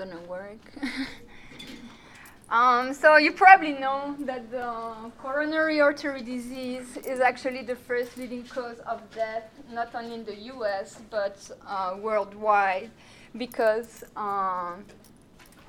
gonna 0.00 0.20
work. 0.38 0.64
um, 2.48 2.94
so 2.94 3.16
you 3.16 3.32
probably 3.32 3.72
know 3.72 4.16
that 4.20 4.50
the 4.50 5.10
coronary 5.18 5.78
artery 5.80 6.22
disease 6.22 6.96
is 7.12 7.20
actually 7.20 7.62
the 7.62 7.76
first 7.76 8.16
leading 8.16 8.44
cause 8.44 8.78
of 8.92 8.98
death, 9.14 9.48
not 9.70 9.94
only 9.94 10.14
in 10.14 10.24
the 10.24 10.38
U.S. 10.54 11.00
but 11.10 11.38
uh, 11.66 11.96
worldwide, 12.00 12.90
because 13.36 14.02
um, 14.16 14.84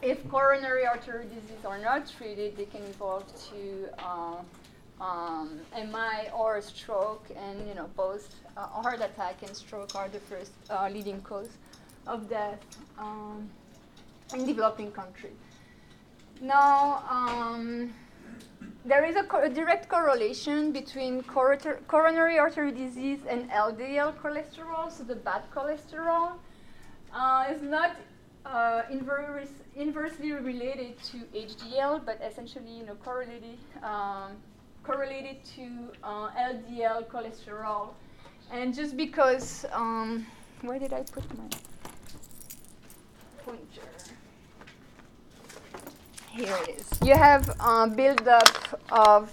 if 0.02 0.18
coronary 0.30 0.86
artery 0.86 1.26
disease 1.26 1.66
are 1.66 1.82
not 1.90 2.10
treated, 2.18 2.56
they 2.56 2.70
can 2.74 2.84
evolve 2.84 3.26
to 3.50 3.62
uh, 4.00 4.38
um, 5.02 5.60
MI 5.76 6.30
or 6.34 6.62
stroke, 6.62 7.26
and 7.36 7.68
you 7.68 7.76
know 7.76 7.90
both 7.98 8.34
uh, 8.56 8.66
heart 8.84 9.02
attack 9.02 9.36
and 9.46 9.54
stroke 9.56 9.94
are 9.96 10.08
the 10.08 10.20
first 10.20 10.54
uh, 10.70 10.88
leading 10.90 11.22
cause 11.22 11.50
of 12.08 12.30
death 12.30 12.60
um, 12.98 13.50
in 14.34 14.46
developing 14.46 14.92
countries. 14.92 15.34
Now, 16.42 17.04
um, 17.10 17.94
there 18.84 19.06
is 19.06 19.16
a, 19.16 19.24
co- 19.24 19.44
a, 19.44 19.50
direct 19.50 19.88
correlation 19.90 20.72
between 20.72 21.22
coronary 21.24 22.40
artery 22.40 22.72
disease 22.72 23.20
and 23.30 23.50
LDL 23.52 24.16
cholesterol, 24.16 24.92
so 24.92 25.04
the 25.04 25.16
bad 25.16 25.44
cholesterol. 25.54 26.34
Uh, 27.14 27.46
is 27.54 27.62
not 27.62 27.98
uh, 28.46 28.84
inverse, 28.90 29.50
inversely 29.76 30.32
related 30.32 30.98
to 31.04 31.18
HDL, 31.36 32.04
but 32.06 32.20
essentially, 32.24 32.72
you 32.72 32.86
know, 32.86 32.96
correlated 32.96 33.58
um, 33.84 34.32
correlated 34.84 35.44
to 35.56 35.68
uh, 36.04 36.30
LDL 36.32 37.06
cholesterol. 37.08 37.90
And 38.52 38.74
just 38.74 38.98
because, 38.98 39.66
um, 39.72 40.26
where 40.62 40.80
did 40.80 40.92
I 40.94 41.04
put 41.04 41.24
my 41.38 41.46
pointer? 43.46 44.11
Here 46.32 46.56
it 46.64 46.80
is. 46.80 46.90
You 47.04 47.16
have 47.16 47.54
uh, 47.60 47.88
buildup 47.88 48.80
of 48.90 49.30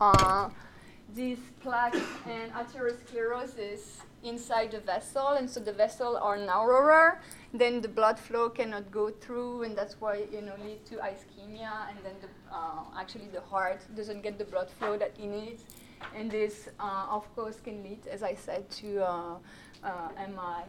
uh, 0.00 0.48
these 1.14 1.40
plaques 1.60 2.00
and 2.26 2.50
atherosclerosis 2.54 4.00
inside 4.24 4.70
the 4.70 4.80
vessel, 4.80 5.28
and 5.32 5.48
so 5.48 5.60
the 5.60 5.74
vessel 5.74 6.16
are 6.16 6.38
narrower. 6.38 7.20
Then 7.52 7.82
the 7.82 7.88
blood 7.88 8.18
flow 8.18 8.48
cannot 8.48 8.90
go 8.90 9.10
through, 9.10 9.64
and 9.64 9.76
that's 9.76 10.00
why 10.00 10.24
you 10.32 10.40
know 10.40 10.54
lead 10.64 10.86
to 10.86 10.94
ischemia, 10.96 11.90
and 11.90 11.98
then 12.02 12.16
the, 12.22 12.28
uh, 12.50 12.98
actually 12.98 13.28
the 13.30 13.42
heart 13.42 13.80
doesn't 13.94 14.22
get 14.22 14.38
the 14.38 14.46
blood 14.46 14.70
flow 14.70 14.96
that 14.96 15.12
it 15.18 15.26
needs, 15.26 15.64
and 16.16 16.30
this 16.30 16.70
uh, 16.80 17.08
of 17.10 17.24
course 17.36 17.60
can 17.60 17.82
lead, 17.82 18.06
as 18.10 18.22
I 18.22 18.34
said, 18.34 18.70
to 18.80 19.04
uh, 19.04 19.36
uh 19.84 20.08
MI. 20.16 20.64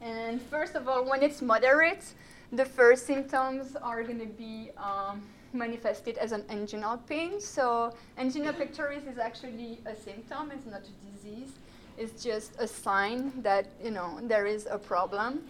And 0.00 0.40
first 0.40 0.74
of 0.74 0.88
all, 0.88 1.04
when 1.08 1.22
it's 1.22 1.42
moderate, 1.42 2.14
the 2.54 2.64
first 2.64 3.06
symptoms 3.06 3.76
are 3.76 4.02
going 4.02 4.20
to 4.20 4.26
be 4.26 4.70
um, 4.78 5.22
manifested 5.52 6.16
as 6.18 6.32
an 6.32 6.42
anginal 6.48 6.98
pain. 7.08 7.40
So 7.40 7.94
angina 8.16 8.52
pectoris 8.52 9.06
is 9.06 9.18
actually 9.18 9.80
a 9.86 9.94
symptom; 9.94 10.52
it's 10.52 10.66
not 10.66 10.82
a 10.82 11.12
disease 11.12 11.52
It's 11.96 12.22
just 12.22 12.52
a 12.58 12.66
sign 12.66 13.32
that 13.42 13.66
you 13.82 13.90
know 13.90 14.20
there 14.22 14.46
is 14.46 14.66
a 14.70 14.78
problem. 14.78 15.42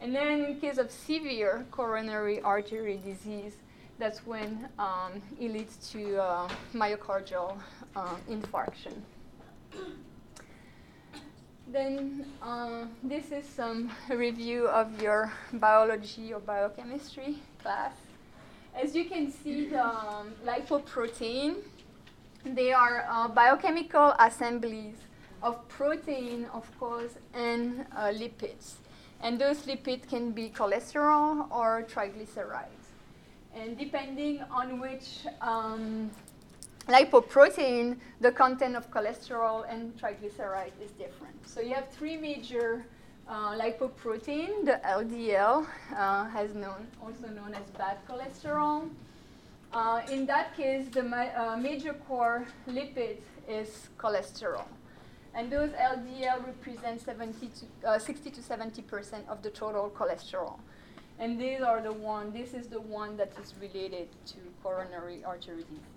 And 0.00 0.14
then 0.14 0.44
in 0.44 0.60
case 0.60 0.78
of 0.78 0.90
severe 0.90 1.64
coronary 1.70 2.40
artery 2.42 3.00
disease, 3.02 3.54
that's 3.98 4.26
when 4.26 4.68
um, 4.78 5.22
it 5.40 5.50
leads 5.50 5.90
to 5.92 6.20
uh, 6.20 6.48
myocardial 6.74 7.56
uh, 7.94 8.16
infarction. 8.28 8.94
Then 11.68 12.26
uh, 12.42 12.84
this 13.02 13.32
is 13.32 13.44
some 13.44 13.90
review 14.08 14.68
of 14.68 15.02
your 15.02 15.32
biology 15.54 16.32
or 16.32 16.38
biochemistry 16.38 17.38
class. 17.60 17.92
As 18.74 18.94
you 18.94 19.06
can 19.06 19.32
see, 19.32 19.68
the 19.68 19.84
um, 19.84 20.32
lipoprotein, 20.44 21.56
they 22.44 22.72
are 22.72 23.06
uh, 23.10 23.26
biochemical 23.28 24.14
assemblies 24.20 24.94
of 25.42 25.66
protein, 25.68 26.46
of 26.52 26.70
course, 26.78 27.14
and 27.34 27.84
uh, 27.96 28.12
lipids. 28.14 28.74
And 29.20 29.38
those 29.38 29.62
lipids 29.62 30.08
can 30.08 30.30
be 30.30 30.50
cholesterol 30.50 31.50
or 31.50 31.84
triglycerides. 31.90 32.86
And 33.54 33.76
depending 33.76 34.42
on 34.50 34.78
which 34.78 35.26
um, 35.40 36.10
lipoprotein, 36.88 37.96
the 38.20 38.30
content 38.30 38.76
of 38.76 38.90
cholesterol 38.90 39.64
and 39.68 39.96
triglyceride 39.96 40.72
is 40.80 40.90
different. 40.92 41.34
So 41.46 41.60
you 41.60 41.74
have 41.74 41.88
three 41.90 42.16
major 42.16 42.84
uh, 43.28 43.58
lipoprotein, 43.58 44.64
the 44.64 44.80
LDL, 44.84 45.66
uh, 45.96 46.24
has 46.26 46.54
known, 46.54 46.86
also 47.02 47.26
known 47.28 47.54
as 47.54 47.68
bad 47.76 47.98
cholesterol. 48.08 48.88
Uh, 49.72 50.00
in 50.10 50.26
that 50.26 50.56
case, 50.56 50.86
the 50.88 51.02
ma- 51.02 51.34
uh, 51.36 51.56
major 51.56 51.92
core 51.92 52.46
lipid 52.68 53.16
is 53.48 53.88
cholesterol. 53.98 54.64
And 55.34 55.50
those 55.50 55.70
LDL 55.70 56.46
represent 56.46 57.00
70 57.00 57.50
to, 57.82 57.88
uh, 57.88 57.98
60 57.98 58.30
to 58.30 58.42
70 58.42 58.80
percent 58.82 59.24
of 59.28 59.42
the 59.42 59.50
total 59.50 59.92
cholesterol. 59.94 60.58
And 61.18 61.38
these 61.38 61.60
are 61.60 61.82
the 61.82 61.92
one, 61.92 62.32
this 62.32 62.54
is 62.54 62.68
the 62.68 62.80
one 62.80 63.16
that 63.16 63.32
is 63.42 63.54
related 63.60 64.08
to 64.26 64.36
coronary 64.62 65.24
artery 65.24 65.64
disease. 65.64 65.95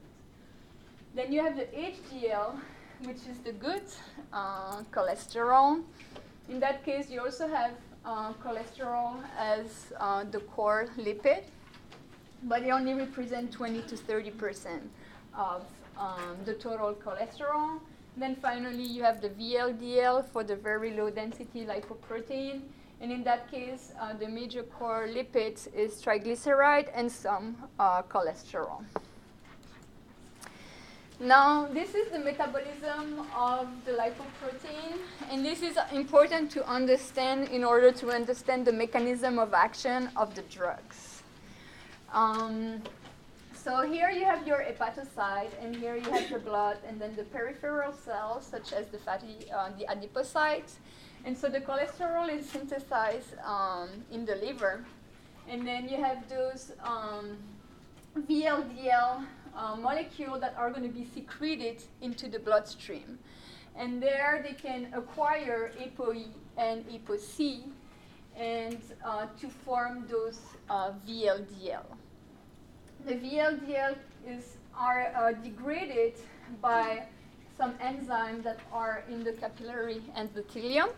Then 1.16 1.32
you 1.34 1.42
have 1.42 1.56
the 1.56 1.66
HDL, 1.66 2.60
which 3.04 3.18
is 3.28 3.40
the 3.44 3.52
good 3.52 3.84
uh, 4.32 4.84
cholesterol. 4.92 5.84
In 6.50 6.60
that 6.60 6.86
case, 6.86 7.10
you 7.10 7.22
also 7.22 7.48
have 7.48 7.72
uh, 8.06 8.34
cholesterol 8.34 9.16
as 9.38 9.92
uh, 10.00 10.24
the 10.24 10.40
core 10.40 10.88
lipid, 10.98 11.44
but 12.44 12.62
it 12.62 12.70
only 12.70 12.94
represents 12.94 13.56
20 13.56 13.82
to 13.84 13.98
30 13.98 14.32
percent 14.32 14.84
of 15.36 15.66
um, 15.98 16.38
the 16.46 16.54
total 16.54 16.94
cholesterol. 16.94 17.80
Then 18.16 18.36
finally, 18.36 18.84
you 18.84 19.04
have 19.04 19.22
the 19.22 19.30
VLDL 19.30 20.26
for 20.26 20.44
the 20.44 20.56
very 20.56 20.92
low 20.94 21.10
density 21.10 21.66
lipoprotein. 21.66 22.62
And 23.02 23.12
in 23.12 23.24
that 23.24 23.50
case, 23.50 23.94
uh, 24.00 24.14
the 24.14 24.28
major 24.28 24.64
core 24.64 25.08
lipids 25.08 25.74
is 25.74 26.02
triglyceride 26.02 26.90
and 26.94 27.10
some 27.10 27.56
uh, 27.80 28.02
cholesterol. 28.04 28.84
Now, 31.22 31.66
this 31.66 31.96
is 31.96 32.10
the 32.12 32.20
metabolism 32.20 33.28
of 33.36 33.68
the 33.84 33.92
lipoprotein, 33.92 35.00
and 35.30 35.46
this 35.46 35.62
is 35.62 35.78
important 35.92 36.50
to 36.52 36.66
understand 36.66 37.50
in 37.50 37.66
order 37.66 37.92
to 37.92 38.10
understand 38.10 38.64
the 38.64 38.72
mechanism 38.72 39.38
of 39.38 39.54
action 39.54 40.10
of 40.16 40.34
the 40.34 40.44
drugs. 40.44 41.22
Um, 42.14 42.82
so 43.54 43.82
here 43.82 44.10
you 44.10 44.24
have 44.24 44.48
your 44.48 44.64
hepatocyte, 44.64 45.52
and 45.62 45.76
here 45.76 45.98
you 45.98 46.10
have 46.10 46.30
the 46.30 46.40
blood, 46.40 46.78
and 46.88 47.02
then 47.02 47.18
the 47.18 47.24
peripheral 47.24 47.92
cells, 47.92 48.46
such 48.46 48.72
as 48.72 48.88
the 48.88 49.00
fatty, 49.00 49.52
uh, 49.54 49.72
the 49.78 49.88
adipocytes. 49.88 50.76
And 51.26 51.38
so 51.38 51.50
the 51.50 51.60
cholesterol 51.60 52.30
is 52.30 52.48
synthesized 52.50 53.38
um, 53.44 53.90
in 54.10 54.26
the 54.26 54.36
liver, 54.36 54.86
and 55.50 55.68
then 55.68 55.90
you 55.90 55.98
have 55.98 56.30
those 56.30 56.72
um, 56.82 57.36
VLDL 58.18 59.26
uh, 59.60 59.76
molecules 59.76 60.40
that 60.40 60.56
are 60.58 60.72
going 60.72 60.84
to 60.84 60.96
be 61.02 61.06
secreted 61.06 61.84
into 62.02 62.28
the 62.28 62.40
bloodstream. 62.40 63.20
And 63.76 64.02
there 64.02 64.44
they 64.44 64.56
can 64.56 64.88
acquire 64.94 65.72
ApoE 65.78 66.28
and 66.58 66.86
ApoC 66.88 67.64
and 68.36 68.80
uh, 69.06 69.28
to 69.40 69.50
form 69.50 70.06
those 70.08 70.40
uh, 70.70 70.94
VLDL 71.08 71.86
the 73.06 73.16
VLDL 73.16 73.96
is, 74.28 74.58
are 74.76 75.12
uh, 75.16 75.32
degraded 75.32 76.14
by 76.62 77.04
some 77.58 77.74
enzymes 77.76 78.44
that 78.44 78.60
are 78.72 79.04
in 79.10 79.24
the 79.24 79.34
capillary 79.34 80.02
endothelium, 80.18 80.90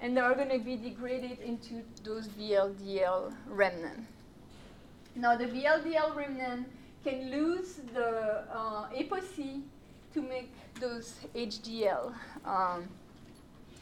and 0.00 0.16
they 0.16 0.20
are 0.20 0.34
going 0.34 0.48
to 0.48 0.58
be 0.58 0.76
degraded 0.76 1.38
into 1.40 1.82
those 2.04 2.28
VLDL 2.28 3.32
remnant. 3.46 4.06
Now, 5.14 5.36
the 5.36 5.46
VLDL 5.46 6.16
remnant 6.16 6.68
can 7.04 7.30
lose 7.30 7.80
the 7.94 8.44
uh, 8.52 8.88
ApoC 8.90 9.62
to 10.14 10.22
make 10.22 10.52
those 10.80 11.14
HDL, 11.34 12.12
um, 12.44 12.88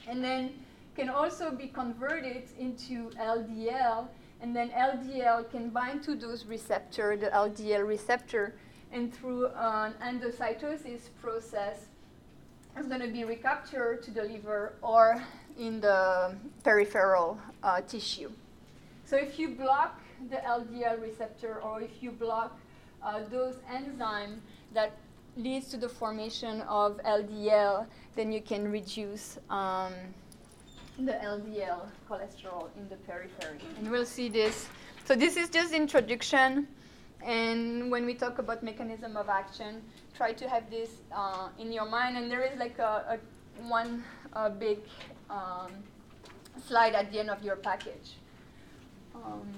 and 0.08 0.22
then 0.22 0.52
can 0.96 1.08
also 1.08 1.50
be 1.50 1.68
converted 1.68 2.44
into 2.58 3.10
LDL 3.20 4.08
and 4.40 4.54
then 4.54 4.70
LDL 4.70 5.50
can 5.50 5.70
bind 5.70 6.02
to 6.04 6.14
those 6.14 6.44
receptor, 6.46 7.16
the 7.16 7.26
LDL 7.28 7.86
receptor, 7.86 8.54
and 8.92 9.12
through 9.12 9.48
an 9.48 9.94
endocytosis 10.02 11.08
process, 11.20 11.86
it's 12.76 12.86
going 12.86 13.00
to 13.00 13.08
be 13.08 13.24
recaptured 13.24 14.02
to 14.04 14.10
the 14.12 14.22
liver 14.22 14.74
or 14.82 15.22
in 15.58 15.80
the 15.80 16.34
peripheral 16.62 17.38
uh, 17.62 17.80
tissue. 17.80 18.30
So 19.04 19.16
if 19.16 19.38
you 19.38 19.48
block 19.48 20.00
the 20.30 20.36
LDL 20.36 21.02
receptor 21.02 21.60
or 21.60 21.82
if 21.82 22.02
you 22.02 22.12
block 22.12 22.56
uh, 23.02 23.20
those 23.30 23.56
enzymes 23.70 24.38
that 24.74 24.92
leads 25.36 25.68
to 25.68 25.76
the 25.76 25.88
formation 25.88 26.62
of 26.62 26.98
LDL, 27.04 27.86
then 28.16 28.32
you 28.32 28.40
can 28.40 28.70
reduce 28.70 29.38
um, 29.50 29.92
the 30.98 31.12
LDL 31.12 31.86
cholesterol 32.10 32.68
in 32.76 32.88
the 32.88 32.96
periphery. 32.96 33.58
And 33.78 33.90
we'll 33.90 34.06
see 34.06 34.28
this 34.28 34.68
So 35.08 35.14
this 35.14 35.38
is 35.38 35.48
just 35.48 35.72
introduction. 35.72 36.68
And 37.24 37.90
when 37.90 38.04
we 38.04 38.12
talk 38.12 38.38
about 38.38 38.62
mechanism 38.62 39.16
of 39.16 39.30
action, 39.30 39.80
try 40.14 40.34
to 40.34 40.46
have 40.46 40.68
this 40.68 40.90
uh, 41.10 41.48
in 41.58 41.72
your 41.72 41.86
mind. 41.88 42.18
And 42.18 42.30
there 42.30 42.42
is 42.42 42.58
like 42.58 42.78
a, 42.78 43.16
a 43.16 43.62
one 43.66 44.04
uh, 44.34 44.50
big 44.50 44.80
um, 45.30 45.72
slide 46.66 46.94
at 46.94 47.10
the 47.10 47.20
end 47.20 47.30
of 47.30 47.42
your 47.42 47.56
package. 47.56 48.20
Um, 49.14 49.48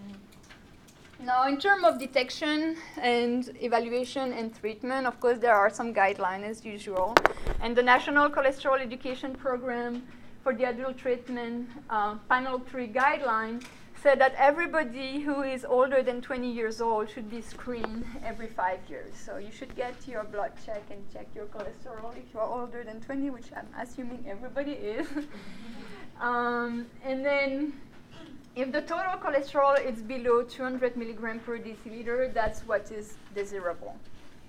now, 1.22 1.46
in 1.46 1.58
terms 1.58 1.84
of 1.84 1.98
detection 1.98 2.76
and 3.00 3.50
evaluation 3.60 4.32
and 4.32 4.54
treatment, 4.58 5.06
of 5.06 5.20
course, 5.20 5.38
there 5.38 5.54
are 5.54 5.68
some 5.70 5.92
guidelines 5.92 6.44
as 6.44 6.64
usual. 6.64 7.14
And 7.60 7.76
the 7.76 7.82
National 7.82 8.30
Cholesterol 8.30 8.80
Education 8.80 9.34
Program 9.34 10.02
for 10.42 10.54
the 10.54 10.64
adult 10.64 10.96
treatment 10.96 11.68
uh, 11.90 12.16
panel 12.28 12.58
3 12.58 12.88
guideline 12.88 13.62
said 14.02 14.18
that 14.18 14.34
everybody 14.38 15.20
who 15.20 15.42
is 15.42 15.66
older 15.66 16.02
than 16.02 16.22
20 16.22 16.50
years 16.50 16.80
old 16.80 17.10
should 17.10 17.30
be 17.30 17.42
screened 17.42 18.04
every 18.24 18.46
five 18.46 18.78
years. 18.88 19.12
So 19.14 19.36
you 19.36 19.52
should 19.52 19.76
get 19.76 19.94
your 20.08 20.24
blood 20.24 20.52
check 20.64 20.82
and 20.90 21.04
check 21.12 21.26
your 21.34 21.44
cholesterol 21.46 22.16
if 22.16 22.32
you 22.32 22.40
are 22.40 22.48
older 22.48 22.82
than 22.82 23.00
20, 23.02 23.28
which 23.28 23.48
I'm 23.54 23.68
assuming 23.78 24.24
everybody 24.26 24.72
is. 24.72 25.06
um, 26.20 26.86
and 27.04 27.24
then 27.24 27.74
if 28.60 28.72
the 28.72 28.82
total 28.82 29.16
cholesterol 29.24 29.82
is 29.82 30.02
below 30.02 30.42
200 30.42 30.94
milligram 30.94 31.40
per 31.40 31.58
deciliter, 31.58 32.32
that's 32.34 32.60
what 32.60 32.90
is 32.90 33.16
desirable. 33.34 33.96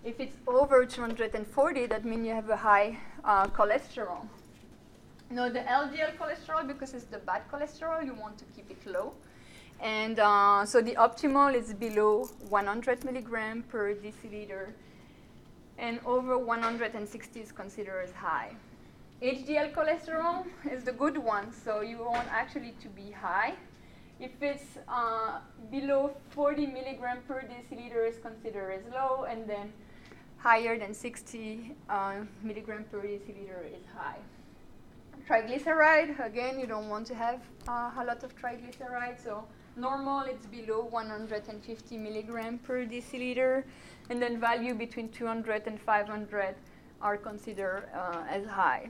If 0.04 0.20
it's 0.20 0.36
over 0.48 0.86
240, 0.86 1.86
that 1.86 2.04
means 2.04 2.28
you 2.28 2.34
have 2.34 2.50
a 2.50 2.58
high 2.58 2.98
uh, 3.24 3.48
cholesterol. 3.48 4.28
Now 5.30 5.48
the 5.48 5.60
LDL 5.60 6.18
cholesterol, 6.18 6.68
because 6.68 6.94
it's 6.94 7.06
the 7.06 7.20
bad 7.20 7.44
cholesterol, 7.50 8.06
you 8.06 8.14
want 8.14 8.38
to 8.40 8.44
keep 8.54 8.70
it 8.70 8.86
low. 8.86 9.14
And 9.80 10.20
uh, 10.20 10.66
so 10.66 10.82
the 10.82 10.96
optimal 10.96 11.56
is 11.56 11.74
below 11.74 12.26
100 12.50 13.06
milligram 13.06 13.64
per 13.64 13.96
deciliter, 13.96 14.74
and 15.78 16.02
over 16.06 16.38
160 16.38 17.40
is 17.40 17.52
considered 17.54 18.02
as 18.02 18.12
high. 18.12 18.52
HDL 19.22 19.74
cholesterol 19.74 20.46
is 20.70 20.84
the 20.84 20.92
good 20.92 21.18
one, 21.18 21.54
so 21.54 21.80
you 21.80 22.00
want 22.00 22.28
actually 22.30 22.74
to 22.82 22.90
be 22.90 23.12
high. 23.12 23.54
If 24.22 24.32
it's 24.42 24.78
uh, 24.88 25.40
below 25.72 26.16
40 26.30 26.68
milligram 26.68 27.18
per 27.28 27.42
deciliter 27.42 28.08
is 28.08 28.18
considered 28.20 28.72
as 28.72 28.94
low, 28.94 29.26
and 29.28 29.50
then 29.50 29.74
higher 30.38 30.78
than 30.78 30.94
60 30.94 31.76
uh, 31.90 32.14
milligram 32.44 32.86
per 32.92 33.02
deciliter 33.02 33.66
is 33.66 33.84
high. 33.96 34.20
Triglyceride, 35.28 36.24
again, 36.24 36.60
you 36.60 36.68
don't 36.68 36.88
want 36.88 37.08
to 37.08 37.16
have 37.16 37.42
uh, 37.68 37.92
a 37.98 38.06
lot 38.06 38.24
of 38.24 38.36
triglyceride, 38.36 39.22
so 39.24 39.44
Normal, 39.78 40.22
it's 40.22 40.46
below 40.48 40.82
150 40.82 41.98
milligram 41.98 42.58
per 42.60 42.86
deciliter, 42.86 43.64
and 44.10 44.22
then 44.22 44.40
value 44.40 44.74
between 44.74 45.10
200 45.10 45.66
and 45.66 45.80
500 45.80 46.56
are 47.02 47.18
considered 47.18 47.88
uh, 47.96 48.24
as 48.30 48.46
high. 48.46 48.90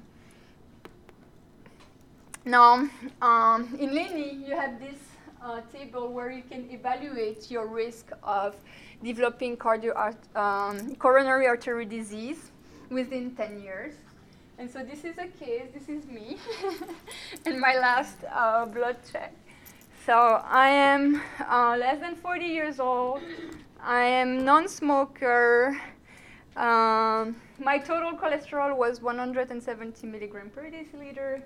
Now, 2.46 2.90
um, 3.22 3.78
in 3.80 3.94
LANY, 3.94 4.44
you 4.48 4.56
have 4.56 4.80
this 4.80 4.98
uh, 5.44 5.62
table 5.74 6.10
where 6.10 6.32
you 6.32 6.44
can 6.44 6.70
evaluate 6.72 7.50
your 7.50 7.68
risk 7.68 8.12
of 8.24 8.56
developing 9.04 9.58
cardio 9.58 9.94
um, 10.36 10.96
coronary 10.96 11.48
artery 11.48 11.86
disease 11.86 12.52
within 12.90 13.36
10 13.36 13.62
years. 13.62 13.94
And 14.58 14.70
so 14.70 14.84
this 14.84 15.04
is 15.04 15.18
a 15.18 15.28
case, 15.28 15.68
this 15.74 15.90
is 15.90 16.06
me, 16.06 16.38
and 17.46 17.60
my 17.60 17.76
last 17.76 18.18
uh, 18.32 18.66
blood 18.66 18.98
check. 19.12 19.34
So 20.06 20.42
I 20.46 20.70
am 20.70 21.22
uh, 21.50 21.78
less 21.80 22.00
than 22.00 22.16
40 22.16 22.46
years 22.46 22.80
old. 22.80 23.22
I 23.82 24.04
am 24.04 24.46
non-smoker. 24.46 25.80
Um, 26.56 27.36
my 27.60 27.80
total 27.80 28.12
cholesterol 28.14 28.76
was 28.76 29.02
170 29.02 30.06
milligram 30.08 30.50
per 30.50 30.70
deciliter. 30.70 31.42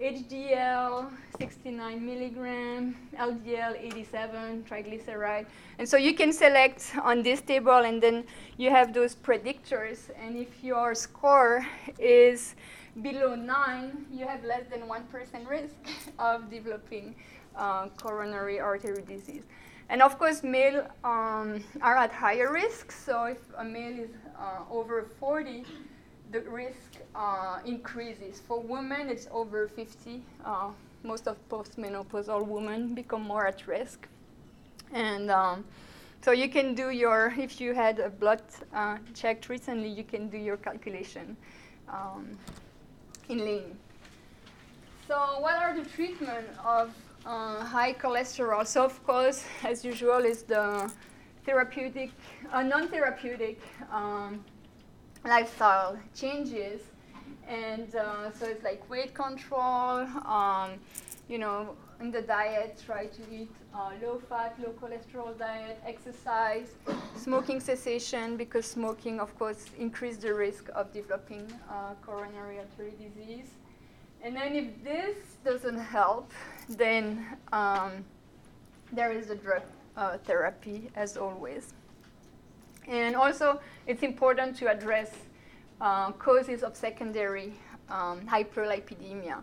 HDL 0.00 1.10
69 1.40 2.06
milligram, 2.06 2.96
LDL 3.16 3.74
87, 3.80 4.64
triglyceride. 4.68 5.46
And 5.78 5.88
so 5.88 5.96
you 5.96 6.14
can 6.14 6.32
select 6.32 6.92
on 7.02 7.24
this 7.24 7.40
table 7.40 7.78
and 7.78 8.00
then 8.00 8.22
you 8.58 8.70
have 8.70 8.94
those 8.94 9.16
predictors. 9.16 10.10
And 10.22 10.36
if 10.36 10.62
your 10.62 10.94
score 10.94 11.66
is 11.98 12.54
below 13.02 13.34
9, 13.34 14.06
you 14.12 14.24
have 14.24 14.44
less 14.44 14.62
than 14.70 14.82
1% 14.82 15.48
risk 15.48 15.74
of 16.20 16.48
developing 16.48 17.16
uh, 17.56 17.88
coronary 18.00 18.60
artery 18.60 19.02
disease. 19.02 19.42
And 19.88 20.00
of 20.00 20.16
course, 20.16 20.44
male 20.44 20.86
um, 21.02 21.64
are 21.82 21.96
at 21.96 22.12
higher 22.12 22.52
risk. 22.52 22.92
So 22.92 23.24
if 23.24 23.38
a 23.56 23.64
male 23.64 23.98
is 23.98 24.10
uh, 24.38 24.60
over 24.70 25.08
40, 25.18 25.64
the 26.30 26.40
risk 26.40 26.96
uh, 27.14 27.60
increases. 27.64 28.40
For 28.46 28.60
women, 28.60 29.08
it's 29.08 29.28
over 29.30 29.68
50. 29.68 30.22
Uh, 30.44 30.70
most 31.02 31.26
of 31.28 31.36
postmenopausal 31.48 32.46
women 32.46 32.94
become 32.94 33.22
more 33.22 33.46
at 33.46 33.66
risk. 33.66 34.06
And 34.92 35.30
um, 35.30 35.64
so 36.22 36.32
you 36.32 36.48
can 36.48 36.74
do 36.74 36.90
your, 36.90 37.34
if 37.38 37.60
you 37.60 37.74
had 37.74 37.98
a 38.00 38.10
blood 38.10 38.42
uh, 38.74 38.98
checked 39.14 39.48
recently, 39.48 39.88
you 39.88 40.04
can 40.04 40.28
do 40.28 40.36
your 40.36 40.56
calculation 40.56 41.36
um, 41.88 42.36
in 43.28 43.38
LANY. 43.38 43.76
So 45.06 45.16
what 45.40 45.54
are 45.54 45.74
the 45.74 45.88
treatment 45.88 46.46
of 46.64 46.92
uh, 47.28 47.64
high 47.64 47.92
cholesterol. 47.92 48.66
So 48.66 48.84
of 48.84 49.06
course, 49.06 49.44
as 49.64 49.84
usual, 49.84 50.24
is 50.24 50.42
the 50.42 50.90
therapeutic, 51.44 52.10
uh, 52.52 52.62
non-therapeutic 52.62 53.60
um, 53.92 54.44
lifestyle 55.24 55.98
changes, 56.14 56.80
and 57.48 57.94
uh, 57.94 58.32
so 58.32 58.46
it's 58.46 58.64
like 58.64 58.88
weight 58.90 59.14
control. 59.14 60.06
Um, 60.24 60.78
you 61.28 61.38
know, 61.38 61.76
in 62.00 62.10
the 62.10 62.22
diet, 62.22 62.82
try 62.86 63.04
to 63.06 63.22
eat 63.30 63.50
uh, 63.74 63.90
low-fat, 64.00 64.56
low-cholesterol 64.62 65.38
diet, 65.38 65.78
exercise, 65.84 66.68
smoking 67.16 67.60
cessation, 67.60 68.38
because 68.38 68.64
smoking, 68.64 69.20
of 69.20 69.38
course, 69.38 69.66
increases 69.78 70.20
the 70.20 70.32
risk 70.32 70.70
of 70.74 70.90
developing 70.92 71.46
uh, 71.68 71.92
coronary 72.06 72.58
artery 72.58 72.94
disease. 72.98 73.48
And 74.22 74.34
then 74.34 74.54
if 74.54 74.82
this 74.82 75.16
doesn't 75.44 75.78
help, 75.78 76.32
then 76.68 77.26
um, 77.52 78.04
there 78.90 79.12
is 79.12 79.28
a 79.28 79.36
drug 79.36 79.62
uh, 79.96 80.16
therapy 80.18 80.90
as 80.96 81.16
always. 81.18 81.74
And 82.88 83.14
also, 83.14 83.60
it's 83.86 84.02
important 84.02 84.56
to 84.56 84.70
address 84.70 85.10
uh, 85.80 86.12
causes 86.12 86.62
of 86.62 86.74
secondary 86.74 87.52
um, 87.90 88.22
hyperlipidemia. 88.26 89.42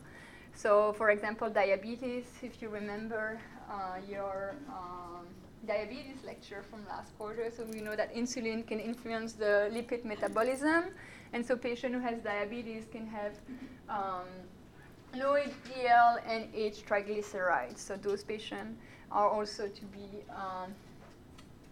So, 0.56 0.94
for 0.94 1.12
example, 1.12 1.50
diabetes, 1.50 2.26
if 2.42 2.62
you 2.62 2.70
remember 2.70 3.40
uh, 3.70 3.98
your 4.10 4.56
um, 4.70 5.28
diabetes 5.68 6.24
lecture 6.26 6.64
from 6.70 6.86
last 6.88 7.16
quarter, 7.18 7.52
so 7.56 7.66
we 7.72 7.82
know 7.82 7.96
that 7.96 8.16
insulin 8.16 8.66
can 8.66 8.80
influence 8.80 9.34
the 9.34 9.70
lipid 9.72 10.06
metabolism. 10.06 10.86
And 11.34 11.46
so, 11.46 11.56
patient 11.56 11.94
who 11.94 12.02
has 12.02 12.20
diabetes 12.22 12.86
can 12.92 13.06
have 13.08 13.34
um, 13.90 14.26
low 15.16 15.36
HDL 15.36 16.22
and 16.28 16.48
H 16.54 16.84
triglycerides. 16.86 17.78
So 17.78 17.96
those 17.96 18.24
patients 18.24 18.80
are 19.12 19.30
also 19.30 19.68
to 19.68 19.86
be 19.86 20.24
um, 20.30 20.74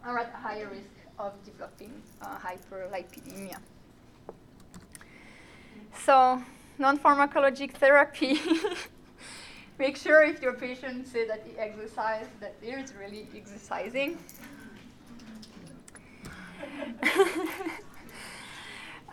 are 0.06 0.20
at 0.20 0.32
higher 0.32 0.70
risk 0.70 1.02
of 1.24 1.32
developing 1.46 1.94
uh, 2.22 2.38
hyperlipidemia. 2.38 3.58
So 6.06 6.44
non-pharmacologic 6.77 7.72
therapy. 7.74 8.39
Make 9.80 9.96
sure 9.98 10.24
if 10.24 10.42
your 10.42 10.53
patient 10.53 11.08
say 11.08 11.25
that 11.27 11.46
he 11.48 11.58
exercises, 11.58 12.27
that 12.42 12.56
he 12.62 12.70
is 12.70 12.94
really 12.94 13.27
exercising. 13.36 14.18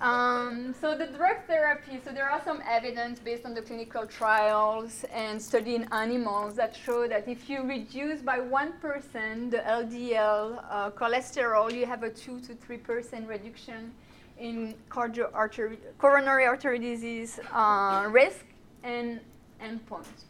Um, 0.01 0.75
so 0.81 0.97
the 0.97 1.09
drug 1.09 1.45
therapy, 1.47 2.01
so 2.03 2.11
there 2.11 2.29
are 2.29 2.41
some 2.43 2.63
evidence 2.67 3.21
based 3.21 3.45
on 3.45 3.53
the 3.53 3.61
clinical 3.61 4.07
trials 4.07 5.05
and 5.13 5.41
study 5.41 5.75
in 5.75 5.87
animals 5.93 6.55
that 6.55 6.75
show 6.75 7.07
that 7.07 7.29
if 7.29 7.51
you 7.51 7.63
reduce 7.65 8.23
by 8.23 8.39
1% 8.39 9.51
the 9.51 9.59
LDL 9.59 10.65
uh, 10.71 10.91
cholesterol, 10.93 11.71
you 11.71 11.85
have 11.85 12.03
a 12.03 12.09
2 12.09 12.41
to 12.41 12.55
3% 12.55 13.29
reduction 13.29 13.93
in 14.39 14.75
cardio 14.89 15.29
artery, 15.35 15.77
coronary 15.99 16.47
artery 16.47 16.79
disease 16.79 17.39
uh, 17.53 18.09
risk 18.11 18.47
and 18.83 19.21
endpoints. 19.63 20.25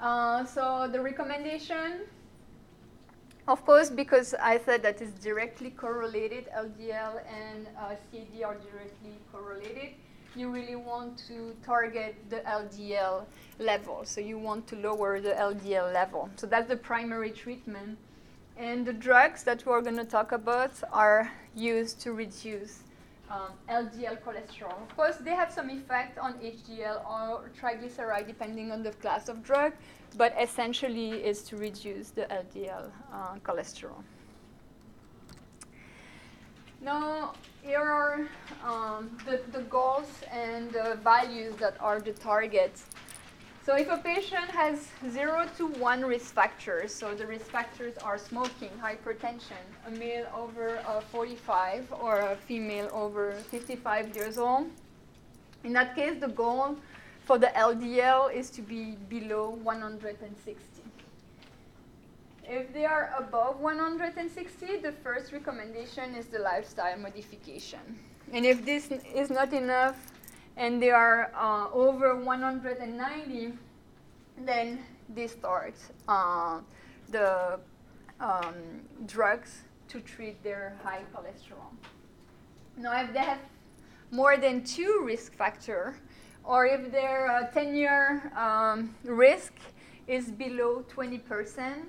Uh, 0.00 0.46
so 0.46 0.88
the 0.90 0.98
recommendation 0.98 2.06
of 3.48 3.64
course, 3.64 3.88
because 3.88 4.34
I 4.34 4.58
said 4.58 4.82
that 4.82 5.00
it's 5.00 5.18
directly 5.24 5.70
correlated, 5.70 6.46
LDL 6.54 7.22
and 7.26 7.66
uh, 7.76 7.94
CAD 8.12 8.42
are 8.44 8.56
directly 8.70 9.16
correlated. 9.32 9.94
you 10.36 10.50
really 10.50 10.76
want 10.76 11.18
to 11.26 11.56
target 11.64 12.14
the 12.28 12.40
LDL 12.40 13.24
level. 13.58 14.04
So 14.04 14.20
you 14.20 14.38
want 14.38 14.66
to 14.68 14.76
lower 14.76 15.20
the 15.20 15.30
LDL 15.30 15.92
level. 15.92 16.28
So 16.36 16.46
that's 16.46 16.68
the 16.68 16.76
primary 16.76 17.30
treatment. 17.30 17.98
And 18.56 18.86
the 18.86 18.92
drugs 18.92 19.42
that 19.44 19.64
we're 19.66 19.80
going 19.80 19.96
to 19.96 20.04
talk 20.04 20.32
about 20.32 20.72
are 20.92 21.32
used 21.54 22.00
to 22.02 22.12
reduce 22.12 22.80
um, 23.30 23.52
LDL 23.68 24.20
cholesterol. 24.22 24.80
Of 24.82 24.96
course, 24.96 25.16
they 25.16 25.34
have 25.34 25.52
some 25.52 25.70
effect 25.70 26.18
on 26.18 26.34
HDL 26.34 27.04
or 27.08 27.50
triglyceride 27.60 28.26
depending 28.26 28.70
on 28.72 28.82
the 28.82 28.90
class 28.92 29.28
of 29.28 29.42
drug, 29.42 29.72
but 30.16 30.34
essentially 30.40 31.10
is 31.10 31.42
to 31.42 31.56
reduce 31.56 32.10
the 32.10 32.22
LDL 32.22 32.90
uh, 33.12 33.34
cholesterol. 33.44 34.02
Now, 36.80 37.34
here 37.62 37.80
are 37.80 38.28
um, 38.64 39.10
the, 39.26 39.40
the 39.52 39.64
goals 39.64 40.08
and 40.30 40.70
the 40.70 40.98
values 41.02 41.56
that 41.56 41.76
are 41.80 42.00
the 42.00 42.12
targets. 42.12 42.86
So 43.66 43.76
if 43.76 43.90
a 43.90 43.98
patient 43.98 44.48
has 44.52 44.88
0 45.10 45.46
to 45.58 45.66
1 45.66 46.04
risk 46.04 46.32
factors, 46.32 46.94
so 46.94 47.14
the 47.14 47.26
risk 47.26 47.46
factors 47.46 47.98
are 47.98 48.16
smoking, 48.16 48.70
hypertension, 48.80 49.60
a 49.86 49.90
male 49.90 50.26
over 50.34 50.78
uh, 50.86 51.00
45 51.00 51.92
or 52.00 52.20
a 52.20 52.36
female 52.36 52.88
over 52.94 53.32
55 53.32 54.16
years 54.16 54.38
old, 54.38 54.70
in 55.64 55.72
that 55.74 55.94
case 55.94 56.18
the 56.18 56.28
goal 56.28 56.78
for 57.28 57.38
the 57.38 57.48
LDL 57.48 58.32
is 58.32 58.48
to 58.48 58.62
be 58.62 58.96
below 59.10 59.50
160. 59.62 60.82
If 62.44 62.72
they 62.72 62.86
are 62.86 63.12
above 63.18 63.60
160, 63.60 64.78
the 64.78 64.92
first 65.04 65.30
recommendation 65.34 66.14
is 66.14 66.24
the 66.28 66.38
lifestyle 66.38 66.96
modification. 66.96 67.80
And 68.32 68.46
if 68.46 68.64
this 68.64 68.90
is 69.14 69.28
not 69.28 69.52
enough 69.52 70.10
and 70.56 70.82
they 70.82 70.90
are 70.90 71.30
uh, 71.36 71.68
over 71.70 72.16
190, 72.16 73.52
then 74.46 74.78
they 75.14 75.26
start 75.26 75.74
uh, 76.08 76.60
the 77.10 77.60
um, 78.20 78.54
drugs 79.04 79.64
to 79.88 80.00
treat 80.00 80.42
their 80.42 80.78
high 80.82 81.02
cholesterol. 81.14 81.68
Now, 82.78 82.98
if 83.02 83.12
they 83.12 83.18
have 83.18 83.40
more 84.10 84.38
than 84.38 84.64
two 84.64 85.02
risk 85.04 85.34
factors, 85.34 85.94
or 86.48 86.64
if 86.66 86.90
their 86.90 87.50
10 87.52 87.76
year 87.76 88.32
um, 88.36 88.94
risk 89.04 89.52
is 90.08 90.30
below 90.30 90.82
20 90.88 91.18
percent, 91.18 91.84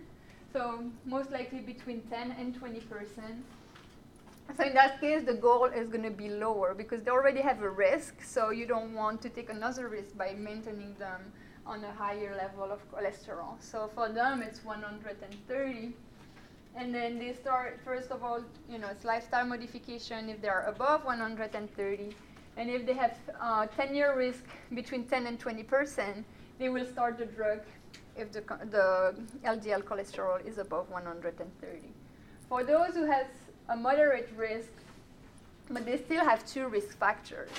so 0.51 0.83
most 1.05 1.31
likely 1.31 1.59
between 1.59 2.01
10 2.11 2.35
and 2.37 2.53
20 2.53 2.81
percent. 2.81 3.43
So 4.57 4.65
in 4.65 4.73
that 4.73 4.99
case, 4.99 5.23
the 5.23 5.35
goal 5.35 5.65
is 5.65 5.87
going 5.87 6.03
to 6.03 6.09
be 6.11 6.27
lower 6.27 6.73
because 6.73 7.03
they 7.03 7.11
already 7.11 7.39
have 7.41 7.61
a 7.61 7.69
risk, 7.69 8.21
so 8.21 8.49
you 8.49 8.65
don't 8.65 8.93
want 8.93 9.21
to 9.21 9.29
take 9.29 9.49
another 9.49 9.87
risk 9.87 10.17
by 10.17 10.33
maintaining 10.33 10.95
them 10.95 11.21
on 11.65 11.83
a 11.83 11.91
higher 11.91 12.35
level 12.35 12.69
of 12.71 12.79
cholesterol. 12.91 13.53
So 13.59 13.89
for 13.93 14.09
them, 14.09 14.41
it's 14.41 14.65
130. 14.65 15.93
And 16.75 16.93
then 16.93 17.19
they 17.19 17.33
start, 17.33 17.79
first 17.85 18.09
of 18.11 18.23
all, 18.23 18.41
you 18.67 18.79
know, 18.79 18.87
it's 18.87 19.05
lifestyle 19.05 19.45
modification 19.45 20.29
if 20.29 20.41
they 20.41 20.47
are 20.47 20.65
above 20.65 21.05
130. 21.05 22.15
And 22.59 22.69
if 22.69 22.85
they 22.85 22.93
have 22.93 23.17
10-year 23.77 24.11
uh, 24.11 24.15
risk 24.15 24.43
between 24.75 25.05
10 25.05 25.27
and 25.27 25.39
20 25.39 25.63
percent, 25.63 26.25
they 26.59 26.67
will 26.67 26.85
start 26.85 27.17
the 27.17 27.25
drug 27.25 27.61
if 28.17 28.33
the, 28.33 28.41
the 28.69 29.15
LDL 29.45 29.83
cholesterol 29.83 30.45
is 30.45 30.57
above 30.57 30.89
130. 30.89 31.79
For 32.49 32.65
those 32.65 32.95
who 32.95 33.05
have 33.05 33.27
a 33.69 33.77
moderate 33.77 34.29
risk, 34.35 34.73
but 35.69 35.85
they 35.85 35.95
still 35.95 36.25
have 36.25 36.45
two 36.45 36.67
risk 36.67 36.97
factors, 36.97 37.49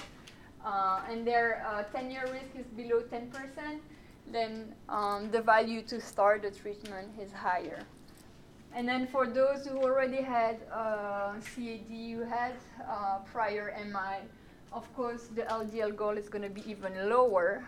uh, 0.62 1.00
and 1.08 1.26
their 1.26 1.64
10-year 1.94 2.26
uh, 2.26 2.32
risk 2.32 2.50
is 2.58 2.66
below 2.66 3.00
10%, 3.00 3.78
then 4.30 4.74
um, 4.90 5.30
the 5.30 5.40
value 5.40 5.80
to 5.80 5.98
start 5.98 6.42
the 6.42 6.50
treatment 6.50 7.08
is 7.18 7.32
higher. 7.32 7.80
And 8.74 8.86
then 8.86 9.06
for 9.06 9.26
those 9.26 9.66
who 9.66 9.78
already 9.78 10.20
had 10.20 10.58
uh, 10.70 11.32
CAD, 11.54 11.88
who 11.88 12.22
had 12.22 12.52
uh, 12.86 13.20
prior 13.32 13.74
MI, 13.90 14.28
of 14.72 14.92
course 14.94 15.28
the 15.34 15.42
LDL 15.42 15.96
goal 15.96 16.16
is 16.16 16.28
going 16.28 16.42
to 16.42 16.50
be 16.50 16.62
even 16.70 16.92
lower, 17.08 17.64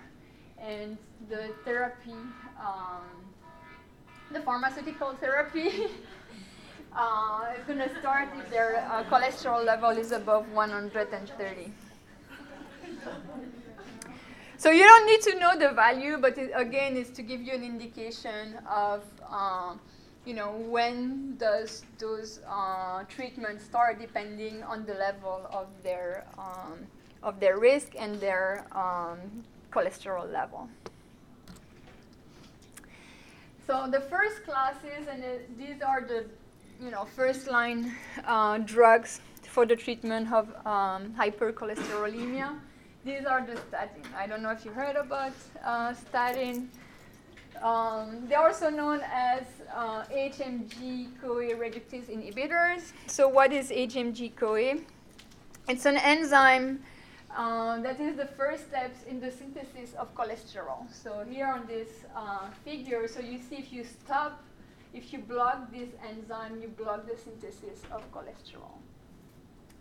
and 0.59 0.97
the 1.28 1.50
therapy, 1.64 2.14
um, 2.61 3.02
the 4.32 4.40
pharmaceutical 4.40 5.14
therapy, 5.21 5.87
uh, 6.97 7.54
is 7.59 7.64
going 7.66 7.78
to 7.78 7.90
start 8.00 8.28
if 8.37 8.50
their 8.50 8.87
uh, 8.90 9.04
cholesterol 9.04 9.64
level 9.64 9.90
is 9.90 10.12
above 10.12 10.49
130. 10.52 11.73
So 14.62 14.71
you 14.71 14.85
don't 14.85 15.06
need 15.06 15.21
to 15.23 15.40
know 15.40 15.59
the 15.59 15.75
value, 15.75 16.18
but 16.18 16.38
it, 16.38 16.52
again, 16.54 16.97
it's 16.97 17.11
to 17.16 17.23
give 17.23 17.40
you 17.42 17.52
an 17.52 17.64
indication 17.64 18.59
of, 18.71 19.02
uh, 19.28 19.75
you 20.25 20.35
know, 20.35 20.52
when 20.52 21.37
does 21.37 21.83
those 21.99 22.41
uh, 22.49 23.02
treatments 23.05 23.64
start, 23.64 24.00
depending 24.00 24.62
on 24.62 24.87
the 24.87 24.95
level 24.95 25.49
of 25.50 25.67
their 25.83 26.25
um, 26.38 26.87
of 27.23 27.38
their 27.41 27.59
risk 27.59 27.93
and 27.99 28.21
their 28.21 28.64
um, 28.73 29.19
cholesterol 29.71 30.31
level. 30.33 30.69
So 33.67 33.88
the 33.91 34.00
first 34.00 34.45
classes, 34.45 35.07
and 35.11 35.23
these 35.59 35.83
are 35.83 36.00
the 36.02 36.26
you 36.81 36.91
know 36.91 37.05
first 37.05 37.49
line 37.49 37.95
uh, 38.26 38.59
drugs 38.59 39.21
for 39.43 39.67
the 39.67 39.76
treatment 39.76 40.33
of 40.33 40.49
um, 40.67 41.14
hypercholesterolemia. 41.19 42.59
These 43.05 43.25
are 43.25 43.45
the 43.45 43.57
statin. 43.69 44.02
I 44.17 44.26
don't 44.26 44.43
know 44.43 44.50
if 44.50 44.64
you 44.64 44.71
heard 44.71 44.97
about 44.97 45.33
uh, 45.64 45.95
statin. 45.95 46.71
Um, 47.61 48.26
they're 48.28 48.42
also 48.42 48.71
known 48.71 49.00
as 49.12 49.44
uh, 49.75 50.04
HMG 50.04 51.21
CoA 51.21 51.54
reductase 51.54 52.09
inhibitors. 52.11 52.92
So 53.06 53.28
what 53.28 53.52
is 53.52 53.71
HMG 53.71 54.35
CoA? 54.37 54.78
It's 55.68 55.87
an 55.87 55.97
enzyme 55.97 56.82
uh, 57.37 57.80
that 57.80 57.99
is 58.00 58.16
the 58.16 58.26
first 58.26 58.68
steps 58.68 59.04
in 59.04 59.21
the 59.21 59.30
synthesis 59.30 59.94
of 59.94 60.14
cholesterol. 60.14 60.92
So 60.92 61.25
here 61.28 61.47
on 61.47 61.66
this 61.66 61.88
uh, 62.14 62.50
figure, 62.64 63.09
so 63.09 63.21
you 63.21 63.38
see 63.38 63.56
if 63.56 63.73
you 63.73 63.85
stop, 63.85 64.42
if 64.92 65.12
you 65.12 65.21
block 65.21 65.73
this 65.73 65.88
enzyme, 66.06 66.61
you 66.61 66.68
block 66.68 67.06
the 67.06 67.16
synthesis 67.16 67.80
of 67.90 68.02
cholesterol. 68.12 68.76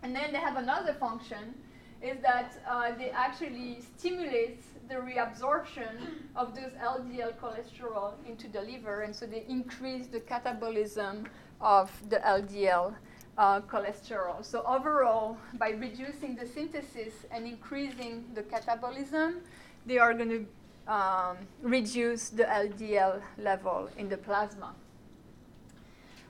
And 0.02 0.16
then 0.16 0.32
they 0.32 0.38
have 0.38 0.56
another 0.56 0.94
function, 0.94 1.54
is 2.00 2.16
that 2.22 2.54
uh, 2.68 2.92
they 2.96 3.10
actually 3.10 3.80
stimulate 3.98 4.62
the 4.88 4.94
reabsorption 4.94 5.90
of 6.36 6.54
those 6.54 6.72
LDL 6.82 7.34
cholesterol 7.36 8.14
into 8.26 8.48
the 8.48 8.60
liver, 8.60 9.02
and 9.02 9.14
so 9.14 9.26
they 9.26 9.44
increase 9.48 10.06
the 10.06 10.20
catabolism 10.20 11.26
of 11.60 11.90
the 12.08 12.16
LDL 12.16 12.94
uh, 13.38 13.60
cholesterol. 13.62 14.44
So 14.44 14.62
overall, 14.66 15.36
by 15.54 15.70
reducing 15.70 16.36
the 16.36 16.46
synthesis 16.46 17.14
and 17.30 17.46
increasing 17.46 18.24
the 18.34 18.42
catabolism, 18.42 19.40
they 19.86 19.98
are 19.98 20.14
going 20.14 20.46
to 20.86 20.92
um, 20.92 21.36
reduce 21.62 22.28
the 22.30 22.44
LDL 22.44 23.22
level 23.38 23.88
in 23.96 24.08
the 24.08 24.16
plasma. 24.16 24.74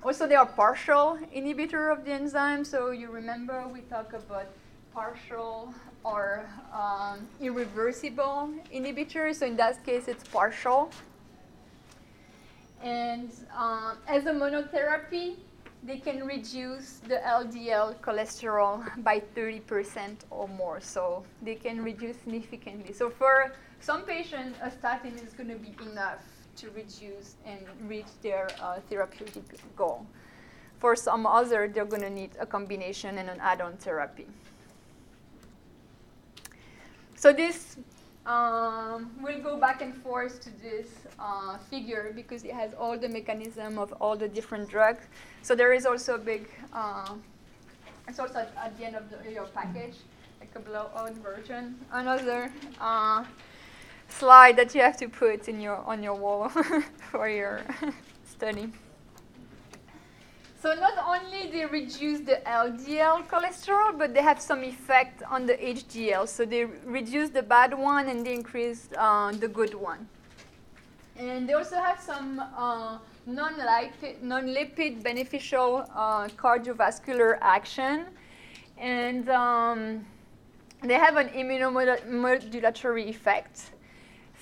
Also, 0.05 0.27
they 0.27 0.35
are 0.35 0.47
partial 0.47 1.19
inhibitor 1.35 1.93
of 1.93 2.05
the 2.05 2.13
enzyme. 2.13 2.65
So 2.65 2.91
you 2.91 3.09
remember 3.11 3.67
we 3.73 3.81
talked 3.83 4.15
about 4.15 4.47
partial 4.93 5.73
or 6.05 6.45
um, 6.73 7.27
irreversible 7.41 8.51
inhibitor. 8.73 9.35
So 9.35 9.47
in 9.47 9.57
that 9.57 9.85
case, 9.85 10.09
it's 10.09 10.25
partial. 10.25 10.91
And 12.83 13.31
um, 13.57 13.99
as 14.09 14.27
a 14.27 14.33
monotherapy, 14.33 15.37
they 15.85 15.99
can 15.99 16.25
reduce 16.25 17.01
the 17.09 17.17
LDL 17.17 17.97
cholesterol 18.01 18.83
by 19.03 19.21
30% 19.37 20.17
or 20.31 20.49
more. 20.49 20.81
So 20.81 21.25
they 21.43 21.55
can 21.57 21.83
reduce 21.83 22.17
significantly. 22.19 22.93
So 22.93 23.11
for 23.11 23.53
some 23.81 24.03
patients, 24.03 24.59
a 24.63 24.71
statin 24.71 25.15
is 25.19 25.33
going 25.33 25.49
to 25.49 25.57
be 25.57 25.75
enough 25.91 26.23
to 26.57 26.71
reduce 26.71 27.35
and 27.47 27.61
reach 27.89 28.07
their 28.23 28.49
uh, 28.61 28.79
therapeutic 28.89 29.45
goal. 29.77 30.07
For 30.79 30.95
some 30.97 31.27
other, 31.27 31.71
they're 31.73 31.85
going 31.85 32.03
to 32.03 32.11
need 32.11 32.31
a 32.39 32.47
combination 32.47 33.19
and 33.19 33.31
an 33.31 33.39
add-on 33.41 33.77
therapy. 33.77 34.27
So 37.23 37.33
this 37.33 37.77
um, 38.27 39.13
we'll 39.23 39.41
go 39.41 39.57
back 39.57 39.81
and 39.81 39.95
forth 39.95 40.41
to 40.41 40.51
this 40.61 40.89
uh, 41.21 41.57
figure 41.71 42.11
because 42.17 42.43
it 42.43 42.53
has 42.53 42.75
all 42.75 42.99
the 42.99 43.09
mechanism 43.09 43.79
of 43.79 43.93
all 44.01 44.17
the 44.17 44.27
different 44.27 44.69
drugs. 44.69 45.05
So 45.43 45.55
there 45.55 45.73
is 45.73 45.87
also 45.87 46.17
a 46.17 46.19
big, 46.19 46.49
uh, 46.73 47.15
it's 48.09 48.19
also 48.19 48.41
at, 48.41 48.53
at, 48.57 48.77
the 48.77 48.87
end 48.87 48.97
of 48.97 49.05
the, 49.09 49.31
your 49.31 49.45
package, 49.47 49.95
like 50.41 50.51
a 50.57 50.59
blowout 50.59 51.15
version. 51.19 51.79
Another 51.93 52.53
uh, 52.81 53.25
slide 54.09 54.57
that 54.57 54.75
you 54.75 54.81
have 54.81 54.97
to 54.97 55.09
put 55.09 55.47
in 55.47 55.61
your 55.61 55.77
on 55.77 56.03
your 56.03 56.15
wall 56.15 56.49
for 57.13 57.29
your 57.29 57.61
study. 58.25 58.73
So 60.63 60.75
not 60.75 60.95
only 61.05 61.51
they 61.51 61.67
reduce 61.67 62.21
the 62.21 62.41
LDL 62.47 63.27
cholesterol, 63.27 63.99
but 63.99 64.15
they 64.15 64.23
have 64.23 64.41
some 64.41 64.63
effect 64.63 65.25
on 65.29 65.45
the 65.45 65.55
HDL. 65.55 66.29
So 66.29 66.45
they 66.45 66.67
reduce 66.85 67.31
the 67.31 67.43
bad 67.43 67.77
one 67.77 68.07
and 68.07 68.25
they 68.25 68.33
increase 68.33 68.89
uh, 68.97 69.33
the 69.33 69.49
good 69.49 69.75
one. 69.75 70.07
And 71.17 71.49
they 71.49 71.55
also 71.55 71.75
have 71.75 72.01
some 72.01 72.39
uh, 72.39 72.99
non-lipid, 73.27 74.23
non-lipid 74.23 75.03
beneficial 75.03 75.85
uh, 75.97 76.29
cardiovascular 76.29 77.39
action. 77.41 78.07
And 78.79 79.29
um, 79.31 80.07
they 80.85 80.95
have 80.95 81.17
an 81.17 81.31
immunomodulatory 81.31 83.09
effect. 83.09 83.71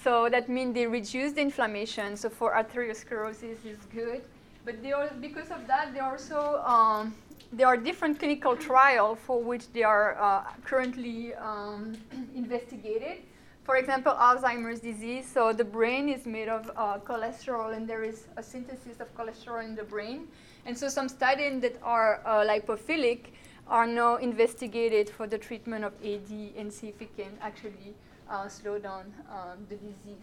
So 0.04 0.28
that 0.28 0.50
means 0.50 0.74
they 0.74 0.86
reduce 0.86 1.32
the 1.32 1.40
inflammation. 1.40 2.14
So 2.14 2.28
for 2.28 2.52
arteriosclerosis, 2.52 3.64
it's 3.64 3.86
good. 3.86 4.20
But 4.64 4.82
they 4.82 4.92
are, 4.92 5.10
because 5.20 5.50
of 5.50 5.66
that, 5.66 5.94
they 5.94 6.00
also 6.00 6.62
um, 6.66 7.14
there 7.52 7.66
are 7.66 7.76
different 7.76 8.18
clinical 8.18 8.56
trials 8.56 9.18
for 9.26 9.42
which 9.42 9.72
they 9.72 9.82
are 9.82 10.16
uh, 10.20 10.44
currently 10.64 11.34
um, 11.34 11.96
investigated. 12.34 13.22
For 13.64 13.76
example, 13.76 14.12
Alzheimer's 14.12 14.80
disease. 14.80 15.26
So 15.32 15.52
the 15.52 15.64
brain 15.64 16.08
is 16.08 16.26
made 16.26 16.48
of 16.48 16.70
uh, 16.76 16.98
cholesterol, 16.98 17.76
and 17.76 17.88
there 17.88 18.04
is 18.04 18.26
a 18.36 18.42
synthesis 18.42 19.00
of 19.00 19.14
cholesterol 19.16 19.64
in 19.64 19.74
the 19.74 19.82
brain. 19.82 20.28
And 20.66 20.76
so 20.76 20.88
some 20.88 21.08
studies 21.08 21.60
that 21.62 21.76
are 21.82 22.20
uh, 22.24 22.44
lipophilic 22.46 23.32
are 23.66 23.86
now 23.86 24.16
investigated 24.16 25.08
for 25.08 25.26
the 25.26 25.38
treatment 25.38 25.84
of 25.84 25.92
AD 26.04 26.30
and 26.56 26.72
see 26.72 26.88
if 26.88 27.00
it 27.00 27.16
can 27.16 27.32
actually 27.40 27.94
uh, 28.28 28.48
slow 28.48 28.78
down 28.78 29.12
um, 29.30 29.66
the 29.68 29.76
disease. 29.76 30.22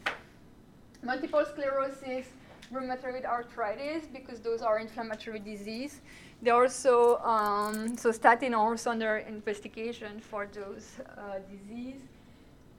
Multiple 1.03 1.45
sclerosis 1.45 2.27
rheumatoid 2.71 3.25
arthritis 3.25 4.05
because 4.07 4.39
those 4.39 4.61
are 4.61 4.79
inflammatory 4.79 5.39
disease. 5.39 6.01
They 6.41 6.51
also, 6.51 7.17
um, 7.17 7.97
so 7.97 8.11
statin 8.11 8.53
are 8.53 8.69
also 8.69 8.91
under 8.91 9.17
investigation 9.17 10.19
for 10.19 10.47
those 10.51 10.99
uh, 11.17 11.39
disease. 11.49 12.01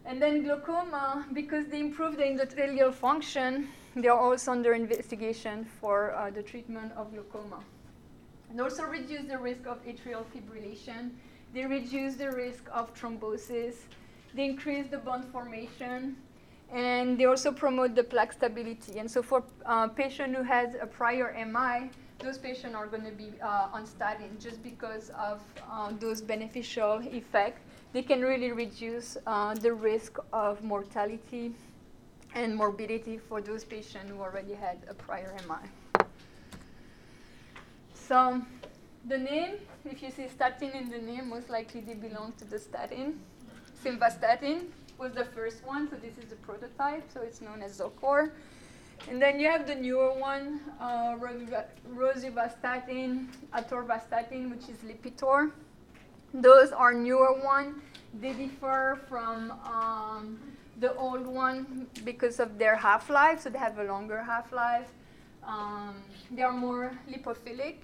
And 0.05 0.23
then 0.23 0.43
glaucoma, 0.43 1.27
because 1.33 1.67
they 1.67 1.81
improve 1.81 2.17
the 2.17 2.23
endothelial 2.23 2.95
function, 2.95 3.69
they 3.97 4.09
are 4.09 4.19
also 4.19 4.53
under 4.53 4.73
investigation 4.75 5.67
for 5.81 6.15
uh, 6.15 6.31
the 6.31 6.43
treatment 6.43 6.93
of 6.97 7.13
glaucoma. 7.13 7.61
And 8.51 8.61
also 8.61 8.85
reduce 8.85 9.27
the 9.29 9.37
risk 9.37 9.67
of 9.67 9.85
atrial 9.85 10.25
fibrillation. 10.33 11.11
They 11.53 11.67
reduce 11.67 12.15
the 12.15 12.31
risk 12.31 12.65
of 12.73 12.95
thrombosis. 12.95 13.75
They 14.35 14.45
increase 14.45 14.87
the 14.89 14.99
bone 14.99 15.25
formation 15.25 16.17
and 16.73 17.19
they 17.19 17.25
also 17.25 17.51
promote 17.51 17.95
the 17.95 18.05
plaque 18.05 18.33
stability. 18.33 18.99
And 18.99 19.11
so 19.11 19.23
for 19.23 19.43
a 19.65 19.71
uh, 19.71 19.89
patient 19.89 20.37
who 20.37 20.43
has 20.43 20.75
a 20.81 20.87
prior 20.87 21.35
MI, 21.47 21.91
those 22.19 22.37
patients 22.37 22.75
are 22.75 22.87
going 22.87 23.05
to 23.05 23.13
be 23.13 23.33
uh, 23.41 23.69
on 23.73 23.87
statin 23.87 24.37
just 24.41 24.63
because 24.63 25.11
of 25.11 25.41
uh, 25.71 25.93
those 25.99 26.21
beneficial 26.21 27.01
effects. 27.05 27.63
They 27.93 28.03
can 28.03 28.21
really 28.21 28.53
reduce 28.53 29.17
uh, 29.27 29.55
the 29.55 29.73
risk 29.73 30.19
of 30.33 30.63
mortality 30.63 31.55
and 32.35 32.55
morbidity 32.55 33.17
for 33.17 33.41
those 33.41 33.65
patients 33.65 34.11
who 34.11 34.21
already 34.21 34.53
had 34.53 34.79
a 34.91 34.95
prior 34.95 35.35
MI. 35.49 36.05
So 37.95 38.43
the 39.07 39.17
name, 39.17 39.55
if 39.85 40.03
you 40.03 40.11
see 40.11 40.29
statin 40.29 40.71
in 40.71 40.91
the 40.91 40.99
name, 40.99 41.31
most 41.31 41.49
likely 41.49 41.81
they 41.81 41.95
belong 41.95 42.33
to 42.39 42.45
the 42.45 42.59
statin, 42.59 43.21
simvastatin 43.83 44.67
was 44.99 45.13
the 45.13 45.25
first 45.25 45.65
one, 45.65 45.89
so 45.89 45.97
this 45.97 46.19
is 46.19 46.31
the 46.31 46.37
prototype, 46.37 47.05
so 47.13 47.21
it's 47.23 47.41
known 47.41 47.63
as 47.63 47.79
Zocor. 47.79 48.33
And 49.09 49.23
then 49.23 49.39
you 49.39 49.49
have 49.49 49.67
the 49.67 49.77
newer 49.77 50.13
one, 50.13 50.61
uh, 50.81 51.17
rosuvastatin, 51.95 53.29
atorvastatin, 53.55 54.51
which 54.51 54.69
is 54.69 54.79
Lipitor. 54.79 55.53
Those 56.35 56.73
are 56.73 56.93
newer 56.93 57.41
one. 57.41 57.81
They 58.21 58.33
differ 58.33 58.99
from 59.09 59.53
um, 59.65 60.39
the 60.81 60.95
old 60.97 61.27
one 61.27 61.87
because 62.05 62.41
of 62.41 62.59
their 62.59 62.75
half-life, 62.75 63.41
so 63.43 63.51
they 63.51 63.59
have 63.59 63.79
a 63.79 63.85
longer 63.85 64.23
half-life. 64.23 64.91
Um, 65.47 66.03
they 66.31 66.43
are 66.43 66.53
more 66.53 66.93
lipophilic. 67.09 67.77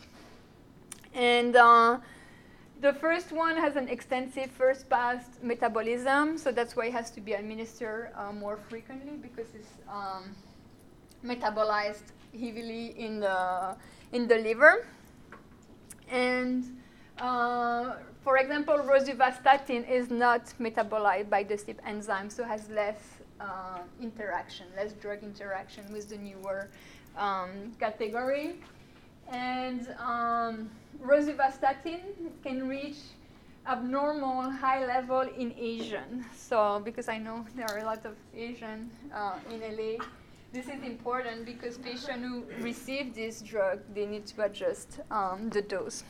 And 1.14 1.54
uh, 1.54 1.98
the 2.80 2.92
first 2.92 3.32
one 3.32 3.56
has 3.56 3.76
an 3.76 3.88
extensive 3.88 4.50
first 4.50 4.88
pass 4.88 5.24
metabolism, 5.42 6.38
so 6.38 6.52
that's 6.52 6.76
why 6.76 6.86
it 6.86 6.92
has 6.92 7.10
to 7.12 7.20
be 7.20 7.32
administered 7.32 8.10
uh, 8.14 8.32
more 8.32 8.58
frequently 8.68 9.16
because 9.16 9.46
it's 9.54 9.70
um, 9.88 10.34
metabolized 11.24 12.12
heavily 12.32 12.94
in 12.98 13.20
the 13.20 13.76
in 14.12 14.28
the 14.28 14.36
liver. 14.36 14.86
And 16.10 16.64
uh, 17.18 17.94
for 18.22 18.38
example, 18.38 18.78
rosuvastatin 18.78 19.88
is 19.88 20.10
not 20.10 20.52
metabolized 20.60 21.30
by 21.30 21.42
the 21.42 21.54
CYP 21.54 21.76
enzyme, 21.86 22.28
so 22.30 22.44
has 22.44 22.68
less 22.70 23.00
uh, 23.40 23.80
interaction, 24.00 24.66
less 24.76 24.92
drug 24.94 25.22
interaction 25.22 25.84
with 25.92 26.08
the 26.08 26.18
newer 26.18 26.68
um, 27.16 27.72
category. 27.78 28.56
And 29.30 29.88
um, 29.98 30.70
rosuvastatin 31.02 32.00
can 32.42 32.68
reach 32.68 32.96
abnormal 33.66 34.50
high 34.50 34.84
level 34.86 35.20
in 35.20 35.54
Asian. 35.58 36.24
So 36.36 36.80
because 36.84 37.08
I 37.08 37.18
know 37.18 37.46
there 37.56 37.66
are 37.70 37.78
a 37.78 37.84
lot 37.84 38.04
of 38.04 38.14
Asian 38.36 38.90
uh, 39.14 39.38
in 39.50 39.60
LA, 39.60 40.04
this 40.52 40.66
is 40.68 40.82
important 40.84 41.46
because 41.46 41.78
patients 41.78 42.22
who 42.22 42.44
receive 42.60 43.14
this 43.14 43.40
drug, 43.40 43.80
they 43.92 44.06
need 44.06 44.26
to 44.26 44.44
adjust 44.44 45.00
um, 45.10 45.48
the 45.50 45.62
dose. 45.62 46.04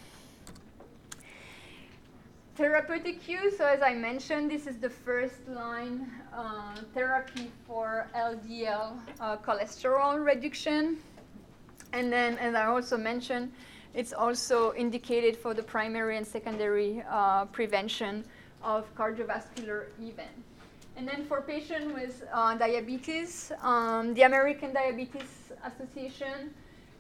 Therapeutic 2.57 3.27
use, 3.27 3.57
so 3.57 3.67
as 3.67 3.83
I 3.83 3.95
mentioned, 3.95 4.51
this 4.51 4.67
is 4.67 4.77
the 4.77 4.91
first 4.91 5.49
line 5.49 6.09
uh, 6.33 6.77
therapy 6.93 7.51
for 7.67 8.07
LDL 8.15 8.97
uh, 9.19 9.37
cholesterol 9.39 10.25
reduction. 10.25 10.99
And 11.95 12.13
then, 12.13 12.37
as 12.39 12.57
I 12.57 12.67
also 12.67 12.97
mentioned, 12.97 13.53
it's 13.95 14.13
also 14.13 14.75
indicated 14.75 15.37
for 15.37 15.55
the 15.55 15.63
primary 15.63 16.17
and 16.17 16.27
secondary 16.27 17.05
uh, 17.09 17.45
prevention 17.47 18.25
of 18.65 18.93
cardiovascular 18.97 19.85
event. 20.03 20.35
And 20.97 21.07
then 21.07 21.25
for 21.25 21.41
patients 21.41 21.95
with 21.95 22.25
uh, 22.33 22.57
diabetes, 22.57 23.53
um, 23.63 24.13
the 24.15 24.23
American 24.23 24.73
Diabetes 24.73 25.53
Association 25.63 26.51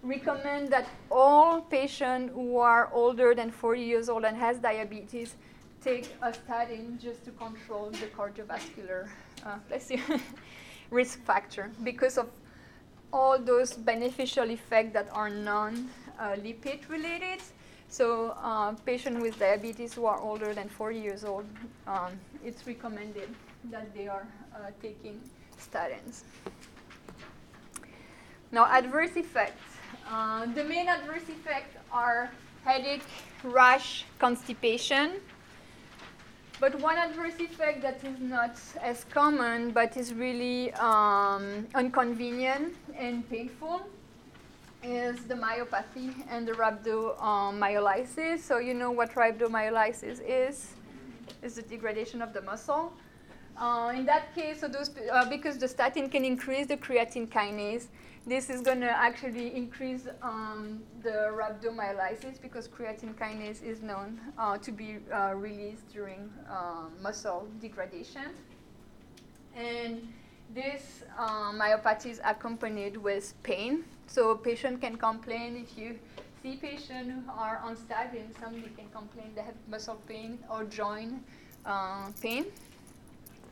recommend 0.05 0.69
that 0.69 0.87
all 1.11 1.61
patients 1.61 2.33
who 2.33 2.59
are 2.59 2.89
older 2.93 3.35
than 3.35 3.51
40 3.51 3.83
years 3.83 4.09
old 4.09 4.25
and 4.25 4.37
has 4.37 4.59
diabetes 4.59 5.35
take 5.83 6.15
a 6.23 6.33
statin 6.33 6.99
just 7.03 7.25
to 7.25 7.33
control 7.33 7.91
the 7.91 8.07
cardiovascular 8.17 9.09
uh, 9.45 9.59
risk 10.91 11.21
factor 11.25 11.73
because 11.83 12.17
of 12.17 12.29
all 13.15 13.39
those 13.39 13.73
beneficial 13.75 14.51
effects 14.51 14.93
that 14.93 15.09
are 15.13 15.31
non-lipid 15.31 16.89
related. 16.89 17.41
So 17.89 18.35
uh, 18.43 18.73
patients 18.85 19.23
with 19.23 19.39
diabetes 19.39 19.95
who 19.95 20.05
are 20.07 20.19
older 20.19 20.53
than 20.53 20.69
40 20.69 20.99
years 20.99 21.25
old, 21.25 21.47
um, 21.87 22.19
it's 22.45 22.67
recommended 22.67 23.29
that 23.71 23.95
they 23.95 24.09
are 24.09 24.27
uh, 24.53 24.71
taking 24.83 25.21
statins. 25.57 26.23
Now, 28.51 28.67
adverse 28.67 29.17
effects. 29.17 29.63
Uh, 30.11 30.47
the 30.47 30.65
main 30.65 30.89
adverse 30.89 31.29
effects 31.29 31.77
are 31.93 32.31
headache, 32.65 33.07
rash, 33.45 34.07
constipation, 34.19 35.21
but 36.61 36.75
one 36.81 36.97
adverse 36.97 37.35
effect 37.41 37.83
that 37.83 38.03
is 38.05 38.19
not 38.21 38.57
as 38.81 39.05
common 39.11 39.71
but 39.71 39.97
is 39.97 40.15
really 40.15 40.73
um, 40.75 41.67
inconvenient 41.77 42.75
and 42.99 43.29
painful 43.29 43.83
is 44.83 45.25
the 45.25 45.35
myopathy 45.35 46.13
and 46.29 46.47
the 46.47 46.53
rhabdomyolysis. 46.53 48.41
So 48.41 48.59
you 48.59 48.75
know 48.75 48.91
what 48.91 49.15
rhabdomyolysis 49.15 50.21
is? 50.27 50.75
Is 51.43 51.55
the 51.55 51.63
degradation 51.63 52.21
of 52.23 52.33
the 52.33 52.43
muscle. 52.43 52.93
Uh, 53.57 53.93
in 53.95 54.05
that 54.05 54.35
case, 54.35 54.61
so 54.61 54.69
those, 54.69 54.91
uh, 55.13 55.29
because 55.31 55.59
the 55.59 55.69
statin 55.69 56.09
can 56.09 56.25
increase 56.25 56.67
the 56.67 56.77
creatine 56.77 57.29
kinase, 57.29 57.87
this 58.27 58.51
is 58.51 58.63
going 58.63 58.81
to 58.81 58.91
actually 58.91 59.55
increase 59.55 60.09
um, 60.23 60.83
the 61.03 61.31
rhabdomyolysis 61.33 62.41
because 62.41 62.67
creatine 62.67 63.15
kinase 63.15 63.63
is 63.63 63.81
known 63.81 64.19
uh, 64.39 64.59
to 64.59 64.73
be 64.73 64.97
uh, 65.13 65.35
released 65.35 65.89
during 65.93 66.31
uh, 66.51 66.87
muscle 67.01 67.47
degradation. 67.61 68.31
And 69.55 70.09
this 70.53 71.03
uh, 71.19 71.53
myopathy 71.53 72.11
is 72.11 72.21
accompanied 72.25 72.97
with 72.97 73.35
pain. 73.43 73.85
So 74.07 74.31
a 74.31 74.37
patient 74.37 74.81
can 74.81 74.97
complain 74.97 75.57
if 75.57 75.79
you 75.79 75.99
see 76.43 76.57
patients 76.57 77.25
who 77.27 77.33
are 77.33 77.61
on 77.65 77.77
statin, 77.77 78.35
somebody 78.41 78.71
can 78.77 78.89
complain 78.93 79.33
they 79.35 79.43
have 79.43 79.55
muscle 79.69 80.01
pain 80.07 80.39
or 80.51 80.65
joint 80.65 81.15
uh, 81.65 82.11
pain. 82.21 82.47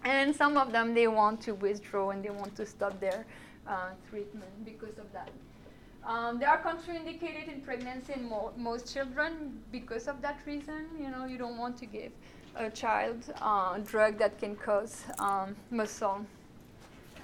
And 0.04 0.34
some 0.34 0.56
of 0.56 0.72
them, 0.72 0.94
they 0.94 1.06
want 1.06 1.40
to 1.42 1.52
withdraw 1.52 2.10
and 2.10 2.24
they 2.24 2.30
want 2.30 2.56
to 2.56 2.66
stop 2.66 2.98
their 3.00 3.24
uh, 3.66 3.90
treatment 4.10 4.64
because 4.64 4.98
of 4.98 5.10
that. 5.12 5.30
Um, 6.04 6.40
they 6.40 6.46
are 6.46 6.60
contraindicated 6.60 7.46
in 7.46 7.60
pregnancy 7.60 8.14
in 8.14 8.28
mo- 8.28 8.52
most 8.56 8.92
children 8.92 9.60
because 9.70 10.08
of 10.08 10.20
that 10.20 10.40
reason. 10.44 10.86
You 11.00 11.10
know, 11.10 11.26
you 11.26 11.38
don't 11.38 11.56
want 11.56 11.78
to 11.78 11.86
give 11.86 12.10
a 12.56 12.68
child 12.68 13.22
uh, 13.40 13.78
drug 13.78 14.18
that 14.18 14.38
can 14.38 14.56
cause 14.56 15.04
um, 15.20 15.54
muscle 15.70 16.26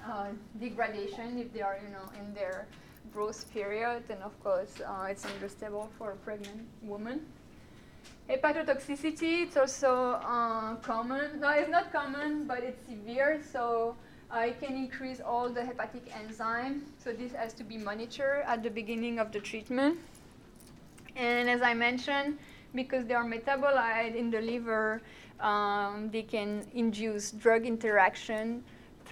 uh, 0.07 0.27
degradation 0.59 1.37
if 1.37 1.53
they 1.53 1.61
are, 1.61 1.79
you 1.83 1.91
know, 1.91 2.09
in 2.19 2.33
their 2.33 2.67
growth 3.13 3.51
period, 3.53 4.03
and 4.09 4.21
of 4.21 4.37
course, 4.43 4.81
uh, 4.85 5.07
it's 5.09 5.25
understandable 5.25 5.89
for 5.97 6.11
a 6.11 6.15
pregnant 6.17 6.67
woman. 6.83 7.25
Hepatotoxicity, 8.29 9.43
it's 9.43 9.57
also 9.57 10.19
uh, 10.23 10.75
common. 10.75 11.39
No, 11.39 11.49
it's 11.49 11.69
not 11.69 11.91
common, 11.91 12.45
but 12.45 12.63
it's 12.63 12.79
severe, 12.87 13.41
so 13.51 13.95
it 14.35 14.61
can 14.61 14.75
increase 14.75 15.19
all 15.19 15.49
the 15.49 15.63
hepatic 15.63 16.03
enzyme. 16.15 16.83
So 17.03 17.11
this 17.11 17.31
has 17.33 17.53
to 17.53 17.63
be 17.63 17.77
monitored 17.77 18.43
at 18.45 18.61
the 18.61 18.69
beginning 18.69 19.17
of 19.17 19.31
the 19.31 19.39
treatment. 19.39 19.97
And 21.15 21.49
as 21.49 21.61
I 21.61 21.73
mentioned, 21.73 22.37
because 22.75 23.05
they 23.05 23.15
are 23.15 23.25
metabolized 23.25 24.15
in 24.15 24.29
the 24.29 24.41
liver, 24.41 25.01
um, 25.39 26.09
they 26.11 26.21
can 26.21 26.65
induce 26.73 27.31
drug 27.31 27.65
interaction 27.65 28.63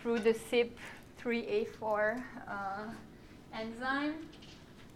through 0.07 0.19
the 0.19 0.33
CYP3A4 1.19 2.23
uh, 2.47 2.53
enzyme. 3.53 4.13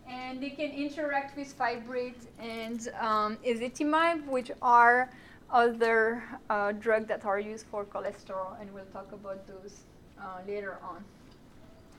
And 0.08 0.42
they 0.42 0.52
can 0.52 0.72
interact 0.72 1.36
with 1.36 1.54
fibrate 1.58 2.28
and 2.40 2.88
um, 2.98 3.38
ezetimibe, 3.46 4.26
which 4.28 4.52
are 4.62 5.10
other 5.52 6.24
uh, 6.50 6.72
drugs 6.72 7.10
that 7.10 7.26
are 7.26 7.42
used 7.42 7.66
for 7.66 7.84
cholesterol, 7.84 8.60
and 8.62 8.74
we'll 8.74 8.86
talk 8.94 9.12
about 9.12 9.46
those 9.48 9.82
uh, 10.18 10.40
later 10.48 10.78
on. 10.82 11.04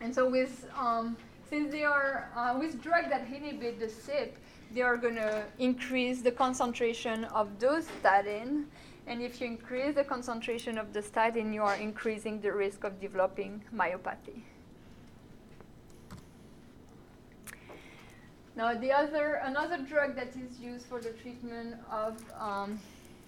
And 0.00 0.14
so 0.14 0.26
with 0.26 0.66
um, 0.78 1.14
since 1.50 1.70
they 1.70 1.84
are 1.84 2.30
uh, 2.34 2.56
with 2.58 2.82
drugs 2.82 3.10
that 3.10 3.26
inhibit 3.26 3.78
the 3.78 3.88
CYP, 3.88 4.30
they 4.72 4.80
are 4.80 4.96
going 4.96 5.16
to 5.16 5.44
increase 5.58 6.22
the 6.22 6.32
concentration 6.32 7.24
of 7.26 7.58
those 7.60 7.86
statin. 8.00 8.68
And 9.06 9.20
if 9.20 9.40
you 9.40 9.46
increase 9.46 9.94
the 9.94 10.04
concentration 10.04 10.78
of 10.78 10.92
the 10.92 11.02
statin, 11.02 11.52
you 11.52 11.62
are 11.62 11.76
increasing 11.76 12.40
the 12.40 12.52
risk 12.52 12.84
of 12.84 13.00
developing 13.00 13.62
myopathy. 13.74 14.42
Now, 18.54 18.74
the 18.74 18.92
other, 18.92 19.40
another 19.44 19.78
drug 19.78 20.14
that 20.16 20.36
is 20.36 20.60
used 20.60 20.86
for 20.86 21.00
the 21.00 21.10
treatment 21.10 21.76
of 21.90 22.22
um, 22.38 22.78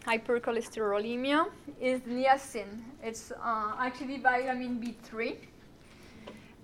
hypercholesterolemia 0.06 1.46
is 1.80 2.00
niacin. 2.02 2.82
It's 3.02 3.32
uh, 3.32 3.72
actually 3.78 4.18
vitamin 4.18 4.78
B3. 4.80 5.37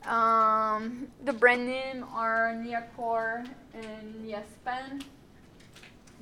Um, 0.06 1.08
the 1.24 1.32
brand 1.32 1.66
name 1.66 2.04
are 2.14 2.54
Niacor 2.54 3.46
and 3.74 4.26
Niaspan. 4.26 5.02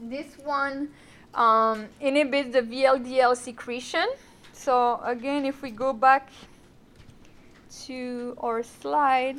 This 0.03 0.38
one 0.44 0.90
um, 1.35 1.87
inhibits 2.01 2.53
the 2.53 2.62
VLDL 2.62 3.37
secretion. 3.37 4.07
So 4.53 5.01
again, 5.05 5.45
if 5.45 5.62
we 5.62 5.71
go 5.71 5.93
back 5.93 6.31
to 7.87 8.37
our 8.38 8.62
slide. 8.62 9.37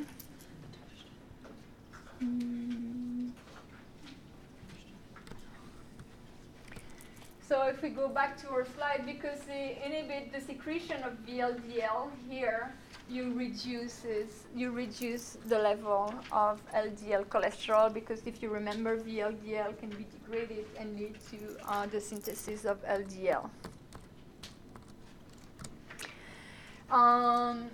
So 7.41 7.63
if 7.63 7.81
we 7.81 7.89
go 7.89 8.07
back 8.07 8.37
to 8.41 8.49
our 8.49 8.65
slide, 8.75 9.05
because 9.05 9.39
they 9.47 9.81
inhibit 9.83 10.31
the 10.31 10.41
secretion 10.41 11.01
of 11.03 11.13
VLDL 11.25 12.09
here, 12.29 12.73
you 13.09 13.33
reduces 13.33 14.45
you 14.55 14.71
reduce 14.71 15.37
the 15.47 15.57
level 15.57 16.13
of 16.31 16.61
LDL 16.73 17.25
cholesterol 17.25 17.91
because 17.93 18.21
if 18.25 18.41
you 18.41 18.49
remember, 18.49 18.97
VLDL 18.97 19.77
can 19.79 19.89
be 19.89 20.05
degraded 20.11 20.65
and 20.77 20.97
lead 20.99 21.15
to 21.31 21.37
uh, 21.67 21.87
the 21.87 21.99
synthesis 21.99 22.65
of 22.65 22.77
LDL. 22.85 23.49
Um, 26.91 27.69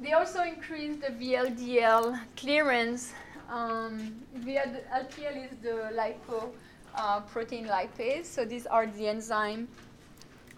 they 0.00 0.12
also 0.12 0.42
increase 0.42 0.96
the 0.96 1.08
VLDL 1.08 2.18
clearance. 2.36 3.12
Um, 3.50 4.14
via 4.34 4.80
LPL 4.94 5.44
is 5.44 5.58
the 5.60 5.90
lipo 5.92 6.50
uh, 6.94 7.20
protein 7.20 7.66
lipase, 7.66 8.26
so 8.26 8.44
these 8.44 8.66
are 8.66 8.86
the 8.86 9.08
enzyme 9.08 9.66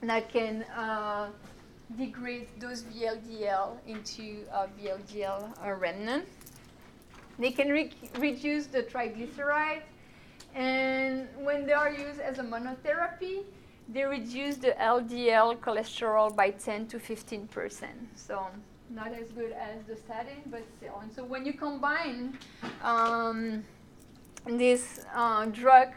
that 0.02 0.30
can 0.30 0.64
uh, 0.76 1.28
degrade 1.96 2.48
those 2.58 2.84
VLDL 2.84 3.76
into 3.86 4.44
uh, 4.52 4.66
VLDL 4.78 5.80
remnant. 5.80 6.26
They 7.38 7.50
can 7.50 7.68
re- 7.68 7.92
reduce 8.18 8.66
the 8.66 8.82
triglyceride, 8.82 9.82
and 10.54 11.28
when 11.40 11.66
they 11.66 11.72
are 11.72 11.90
used 11.90 12.20
as 12.20 12.38
a 12.38 12.42
monotherapy, 12.42 13.44
they 13.88 14.04
reduce 14.04 14.56
the 14.56 14.72
LDL 14.80 15.58
cholesterol 15.58 16.34
by 16.34 16.50
10 16.50 16.86
to 16.88 16.98
15 16.98 17.48
percent. 17.48 17.98
So 18.14 18.46
not 18.90 19.12
as 19.12 19.28
good 19.32 19.52
as 19.52 19.82
the 19.86 19.96
statin, 19.96 20.42
but 20.46 20.62
still. 20.76 20.98
And 21.02 21.12
so 21.12 21.24
when 21.24 21.46
you 21.46 21.54
combine 21.54 22.38
um, 22.82 23.64
this 24.46 25.04
uh, 25.14 25.46
drug 25.46 25.88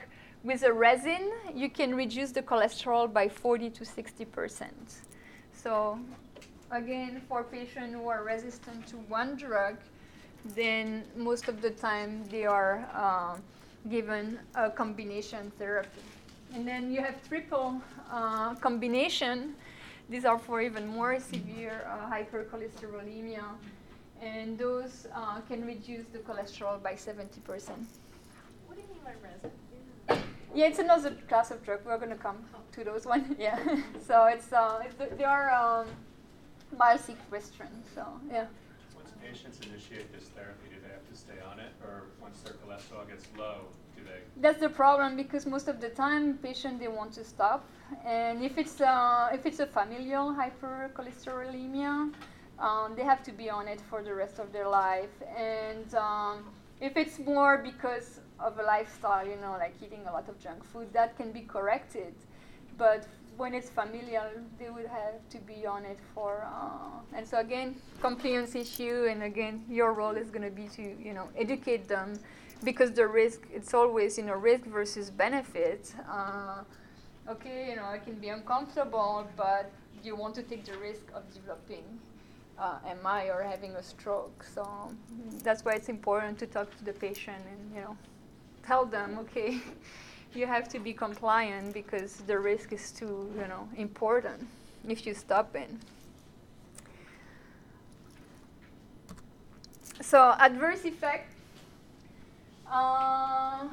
with 0.43 0.63
a 0.63 0.71
resin, 0.71 1.32
you 1.54 1.69
can 1.69 1.95
reduce 1.95 2.32
the 2.32 2.41
cholesterol 2.41 3.12
by 3.12 3.28
40 3.28 3.69
to 3.71 3.86
60 3.86 4.26
percent. 4.26 5.02
So 5.65 5.97
again, 6.69 7.23
for 7.28 7.43
patients 7.43 7.93
who 7.93 8.08
are 8.08 8.23
resistant 8.23 8.86
to 8.86 8.97
one 9.10 9.36
drug, 9.36 9.78
then 10.54 11.04
most 11.15 11.47
of 11.47 11.60
the 11.60 11.71
time 11.71 12.23
they 12.30 12.45
are 12.45 12.88
uh, 12.93 13.36
given 13.89 14.38
a 14.54 14.69
combination 14.69 15.51
therapy. 15.58 16.06
And 16.54 16.67
then 16.67 16.91
you 16.91 17.01
have 17.01 17.15
triple 17.28 17.82
uh, 18.12 18.54
combination. 18.62 19.56
These 20.08 20.23
are 20.23 20.38
for 20.38 20.62
even 20.62 20.86
more 20.86 21.19
severe 21.19 21.82
uh, 21.89 22.13
hypercholesterolemia, 22.13 23.45
and 24.21 24.60
those 24.60 25.08
uh, 25.15 25.41
can 25.49 25.65
reduce 25.65 26.06
the 26.13 26.19
cholesterol 26.19 26.78
by 26.84 26.93
70%. 26.93 27.25
What 27.41 28.75
do 28.75 28.84
you 28.84 28.88
mean 28.93 29.01
by 29.04 29.13
resin? 29.19 29.49
Yeah, 30.56 30.68
it's 30.68 30.80
another 30.80 31.12
class 31.28 31.52
of 31.52 31.63
drug. 31.65 31.82
We're 31.86 31.98
gonna 31.98 32.15
come 32.15 32.38
to 32.72 32.84
those 32.84 33.06
one. 33.06 33.36
Yeah. 33.39 33.60
so 34.08 34.26
it's 34.26 34.54
uh, 34.54 34.80
it's, 34.86 34.96
they 35.18 35.26
are 35.26 35.52
um, 35.52 35.88
mild 36.78 37.02
biosequestrant. 37.02 37.84
So 37.94 38.04
yeah. 38.32 38.46
Once 38.96 39.12
patients 39.22 39.60
initiate 39.68 40.13
this 40.13 40.30
therapy, 40.30 40.68
do 40.70 40.78
they 40.82 40.94
have 40.94 41.08
to 41.12 41.15
stay 41.15 41.39
on 41.52 41.60
it, 41.60 41.74
or 41.84 42.04
once 42.22 42.39
their 42.39 42.54
cholesterol 42.54 43.06
gets 43.06 43.26
low, 43.38 43.58
do 43.98 44.04
they? 44.06 44.22
That's 44.41 44.62
the 44.62 44.70
problem 44.70 45.18
because 45.18 45.46
most 45.46 45.68
of 45.68 45.82
the 45.82 45.89
time, 45.89 46.38
patient 46.38 46.80
they 46.80 46.88
want 46.88 47.12
to 47.13 47.26
stop, 47.26 47.65
and 48.06 48.41
if 48.41 48.58
it's 48.58 48.80
uh, 48.80 49.30
if 49.34 49.46
it's 49.46 49.60
a 49.60 49.68
familial 49.68 50.34
hypercholesterolemia, 50.34 52.13
um, 52.60 52.96
they 52.96 53.04
have 53.04 53.24
to 53.24 53.34
be 53.34 53.50
on 53.50 53.68
it 53.68 53.82
for 53.89 54.02
the 54.02 54.13
rest 54.13 54.39
of 54.39 54.54
their 54.54 54.70
life. 54.70 55.15
And 55.38 55.94
um, 55.96 56.46
if 56.82 56.98
it's 56.98 57.20
more 57.20 57.58
because 57.58 58.20
of 58.40 58.60
a 58.60 58.64
lifestyle, 58.64 59.26
you 59.26 59.38
know, 59.38 59.54
like 59.54 59.74
eating 59.82 60.02
a 60.08 60.12
lot 60.12 60.28
of 60.28 60.40
junk 60.40 60.64
food, 60.64 60.92
that 60.94 61.16
can 61.18 61.32
be 61.32 61.42
corrected. 61.42 62.14
But 62.78 63.08
when 63.38 63.54
it's 63.54 63.70
familial, 63.70 64.26
they 64.60 64.70
would 64.70 64.88
have 64.88 65.16
to 65.30 65.38
be 65.40 65.66
on 65.66 65.86
it 65.86 66.00
for. 66.14 66.46
Uh, 66.46 67.18
and 67.18 67.28
so 67.28 67.40
again, 67.40 67.76
compliance 68.02 68.56
issue, 68.56 69.08
and 69.10 69.24
again, 69.24 69.64
your 69.70 69.94
role 69.94 70.16
is 70.16 70.30
going 70.30 70.44
to 70.44 70.56
be 70.56 70.68
to 70.70 70.82
you 71.02 71.14
know 71.14 71.30
educate 71.38 71.88
them, 71.88 72.20
because 72.64 72.92
the 72.92 73.08
risk 73.08 73.42
it's 73.54 73.74
always 73.74 74.18
you 74.18 74.26
know 74.26 74.34
risk 74.34 74.66
versus 74.66 75.10
benefit. 75.10 75.94
Uh, 76.10 76.64
okay, 77.30 77.70
you 77.70 77.76
know, 77.76 77.90
it 77.92 78.04
can 78.04 78.16
be 78.16 78.30
uncomfortable, 78.30 79.28
but 79.38 79.72
you 80.04 80.16
want 80.16 80.36
to 80.36 80.44
take 80.44 80.66
the 80.66 80.78
risk 80.78 81.06
of 81.14 81.24
developing 81.34 81.84
uh, 82.58 82.80
MI 83.04 83.30
or 83.30 83.41
having 83.44 83.72
a 83.72 83.84
stroke. 83.84 84.44
So 84.54 84.68
that's 85.44 85.65
why 85.65 85.74
it's 85.74 85.89
important 85.89 86.39
to 86.39 86.48
talk 86.48 86.76
to 86.78 86.84
the 86.84 86.94
patient 86.94 87.44
and 87.52 87.76
you 87.76 87.82
know 87.82 87.98
tell 88.65 88.86
them, 88.86 89.18
okay, 89.20 89.60
you 90.34 90.48
have 90.48 90.68
to 90.70 90.80
be 90.80 90.94
compliant 90.94 91.74
because 91.74 92.18
the 92.28 92.38
risk 92.39 92.74
is 92.74 92.91
too 92.91 93.32
you 93.36 93.48
know 93.48 93.68
important 93.78 94.48
if 94.88 95.06
you 95.06 95.13
stop 95.13 95.56
it. 95.56 95.70
So 100.02 100.36
adverse 100.39 100.86
effect. 100.86 101.32
Uh, 102.70 103.68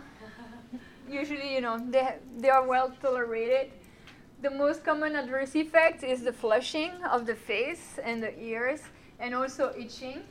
usually, 1.10 1.54
you 1.54 1.60
know, 1.60 1.78
they, 1.90 2.14
they 2.38 2.48
are 2.48 2.66
well 2.66 2.92
tolerated. 3.02 3.72
The 4.42 4.50
most 4.50 4.84
common 4.84 5.14
adverse 5.14 5.54
effect 5.54 6.02
is 6.02 6.24
the 6.24 6.32
flushing 6.32 6.90
of 7.04 7.26
the 7.26 7.34
face 7.36 8.00
and 8.02 8.20
the 8.20 8.36
ears, 8.42 8.80
and 9.20 9.36
also 9.36 9.72
itching. 9.78 10.22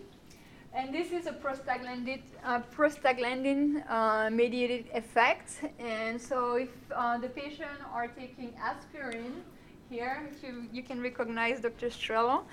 And 0.74 0.94
this 0.94 1.14
is 1.14 1.28
a 1.28 1.32
prostaglandin, 1.32 2.20
uh, 2.44 3.94
uh, 3.94 4.30
mediated 4.30 4.88
effect. 4.94 5.64
And 5.80 6.20
so, 6.20 6.56
if 6.56 6.68
uh, 6.94 7.20
the 7.20 7.30
patient 7.30 7.80
are 7.94 8.10
taking 8.10 8.54
aspirin, 8.62 9.44
here 9.90 10.30
you, 10.44 10.68
you 10.74 10.84
can 10.84 11.02
recognize 11.02 11.62
Dr. 11.62 11.88
Strello. 11.88 12.44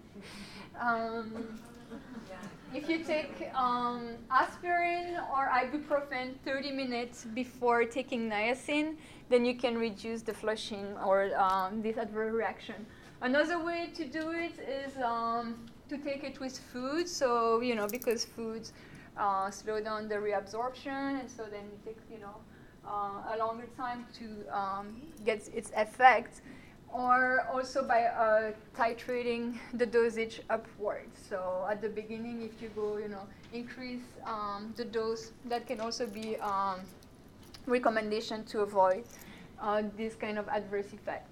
um, 0.80 1.60
if 2.74 2.88
you 2.88 3.04
take 3.04 3.50
um, 3.54 4.16
aspirin 4.30 5.16
or 5.32 5.48
ibuprofen 5.48 6.34
30 6.44 6.72
minutes 6.72 7.26
before 7.34 7.84
taking 7.84 8.30
niacin, 8.30 8.96
then 9.28 9.44
you 9.44 9.54
can 9.54 9.76
reduce 9.76 10.22
the 10.22 10.32
flushing 10.32 10.96
or 11.04 11.30
um, 11.36 11.82
this 11.82 11.96
adverse 11.96 12.32
reaction. 12.32 12.86
Another 13.20 13.62
way 13.62 13.90
to 13.94 14.04
do 14.06 14.30
it 14.30 14.58
is 14.60 14.96
um, 15.02 15.66
to 15.88 15.98
take 15.98 16.22
it 16.24 16.38
with 16.40 16.58
food. 16.72 17.08
So, 17.08 17.60
you 17.60 17.74
know, 17.74 17.86
because 17.88 18.24
foods 18.24 18.72
uh, 19.16 19.50
slow 19.50 19.80
down 19.80 20.08
the 20.08 20.16
reabsorption, 20.16 21.20
and 21.20 21.30
so 21.30 21.44
then 21.44 21.64
it 21.64 21.84
takes, 21.84 22.04
you 22.10 22.20
know, 22.20 22.36
uh, 22.86 23.34
a 23.34 23.38
longer 23.38 23.68
time 23.76 24.06
to 24.18 24.56
um, 24.56 25.02
get 25.24 25.48
its 25.54 25.72
effect. 25.76 26.40
Or 26.90 27.46
also 27.52 27.86
by 27.86 28.04
uh, 28.04 28.52
titrating 28.74 29.58
the 29.74 29.84
dosage 29.84 30.40
upwards. 30.48 31.20
So 31.28 31.66
at 31.70 31.82
the 31.82 31.88
beginning, 31.90 32.40
if 32.40 32.62
you 32.62 32.70
go, 32.74 32.96
you 32.96 33.08
know, 33.08 33.26
increase 33.52 34.00
um, 34.24 34.72
the 34.74 34.86
dose, 34.86 35.32
that 35.44 35.66
can 35.66 35.80
also 35.80 36.06
be 36.06 36.38
um, 36.38 36.80
recommendation 37.68 38.44
to 38.46 38.60
avoid 38.60 39.04
uh, 39.60 39.82
this 39.96 40.14
kind 40.14 40.38
of 40.38 40.48
adverse 40.48 40.92
effect. 40.92 41.28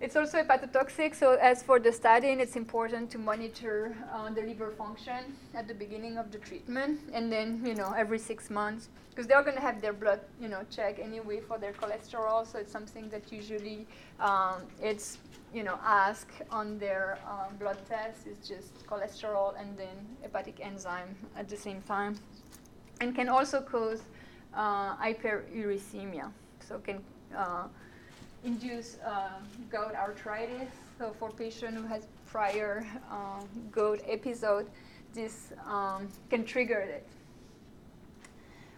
It's 0.00 0.16
also 0.16 0.42
hepatotoxic, 0.42 1.14
so 1.14 1.38
as 1.40 1.62
for 1.62 1.78
the 1.78 1.90
statin, 1.90 2.40
it's 2.40 2.56
important 2.56 3.10
to 3.12 3.18
monitor 3.18 3.96
uh, 4.12 4.28
the 4.28 4.42
liver 4.42 4.70
function 4.72 5.36
at 5.54 5.66
the 5.66 5.72
beginning 5.72 6.18
of 6.18 6.30
the 6.30 6.38
treatment, 6.38 7.00
and 7.12 7.32
then 7.32 7.62
you 7.64 7.74
know 7.74 7.94
every 7.96 8.18
six 8.18 8.50
months, 8.50 8.88
because 9.08 9.26
they're 9.26 9.42
going 9.42 9.54
to 9.54 9.62
have 9.62 9.80
their 9.80 9.94
blood 9.94 10.20
you 10.40 10.48
know 10.48 10.62
check 10.68 10.98
anyway 10.98 11.40
for 11.40 11.58
their 11.58 11.72
cholesterol. 11.72 12.44
So 12.46 12.58
it's 12.58 12.72
something 12.72 13.08
that 13.10 13.32
usually 13.32 13.86
um, 14.20 14.62
it's 14.82 15.18
you 15.54 15.62
know 15.62 15.78
asked 15.82 16.42
on 16.50 16.78
their 16.78 17.16
uh, 17.26 17.48
blood 17.58 17.78
test. 17.88 18.26
It's 18.26 18.46
just 18.46 18.86
cholesterol 18.86 19.54
and 19.58 19.78
then 19.78 19.96
hepatic 20.22 20.58
enzyme 20.60 21.14
at 21.34 21.48
the 21.48 21.56
same 21.56 21.80
time, 21.82 22.16
and 23.00 23.14
can 23.14 23.28
also 23.28 23.60
cause 23.60 24.02
uh, 24.54 24.96
hyperuricemia. 24.96 26.30
So 26.60 26.78
can 26.78 27.02
uh, 27.36 27.66
induce 28.44 28.98
uh, 29.04 29.30
gout 29.70 29.94
arthritis. 29.94 30.68
So 30.98 31.14
for 31.18 31.30
patient 31.30 31.76
who 31.76 31.86
has 31.86 32.06
prior 32.26 32.86
um, 33.10 33.48
gout 33.72 34.00
episode, 34.08 34.66
this 35.12 35.52
um, 35.66 36.08
can 36.30 36.44
trigger 36.44 36.80
it. 36.80 37.06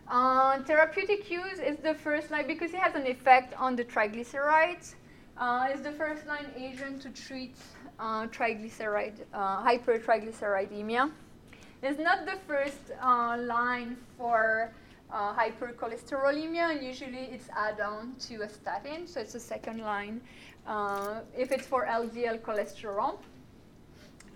Uh, 0.08 0.62
therapeutic 0.62 1.28
use 1.30 1.58
is 1.58 1.76
the 1.78 1.94
first 1.94 2.30
line 2.30 2.46
because 2.46 2.72
it 2.72 2.78
has 2.78 2.94
an 2.94 3.06
effect 3.06 3.54
on 3.58 3.74
the 3.74 3.84
triglycerides. 3.84 4.94
Uh, 5.36 5.68
it's 5.70 5.82
the 5.82 5.92
first 5.92 6.26
line 6.26 6.46
agent 6.56 7.02
to 7.02 7.10
treat 7.10 7.56
uh, 7.98 8.26
triglyceride, 8.28 9.20
uh, 9.34 9.64
hypertriglyceridemia. 9.64 11.10
It's 11.82 11.98
not 11.98 12.24
the 12.24 12.36
first 12.46 12.92
uh, 13.02 13.36
line 13.40 13.96
for 14.16 14.72
uh, 15.10 15.34
hypercholesterolemia, 15.34 16.72
and 16.72 16.82
usually 16.82 17.28
it's 17.32 17.48
add-on 17.56 18.14
to 18.20 18.42
a 18.42 18.48
statin, 18.48 19.06
so 19.06 19.20
it's 19.20 19.34
a 19.34 19.40
second 19.40 19.80
line. 19.80 20.20
Uh, 20.66 21.20
if 21.36 21.52
it's 21.52 21.66
for 21.66 21.86
LDL 21.86 22.40
cholesterol, 22.40 23.18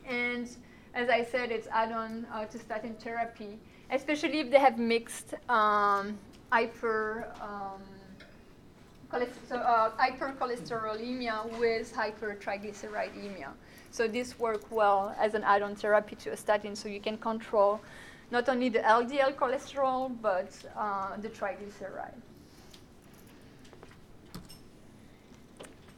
and 0.06 0.48
as 0.94 1.08
I 1.08 1.24
said, 1.24 1.50
it's 1.50 1.68
add-on 1.68 2.26
uh, 2.32 2.44
to 2.46 2.58
statin 2.58 2.94
therapy, 2.94 3.58
especially 3.90 4.40
if 4.40 4.50
they 4.50 4.58
have 4.58 4.78
mixed 4.78 5.34
um, 5.48 6.18
hyper. 6.50 7.32
Um, 7.40 7.82
so, 9.48 9.56
uh, 9.56 9.90
hypercholesterolemia 9.96 11.58
with 11.58 11.92
hypertriglyceridemia. 11.92 13.48
So 13.90 14.06
this 14.06 14.38
work 14.38 14.62
well 14.70 15.16
as 15.18 15.34
an 15.34 15.42
add-on 15.42 15.74
therapy 15.74 16.14
to 16.16 16.30
a 16.30 16.36
statin, 16.36 16.76
so 16.76 16.88
you 16.88 17.00
can 17.00 17.18
control 17.18 17.80
not 18.30 18.48
only 18.48 18.68
the 18.68 18.80
LDL 18.80 19.34
cholesterol, 19.34 20.10
but 20.22 20.50
uh, 20.76 21.16
the 21.16 21.28
triglyceride. 21.28 22.14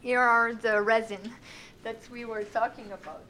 Here 0.01 0.21
are 0.21 0.55
the 0.55 0.81
resin 0.81 1.33
that 1.85 1.99
we 2.11 2.25
were 2.25 2.45
talking 2.45 2.91
about. 2.93 3.23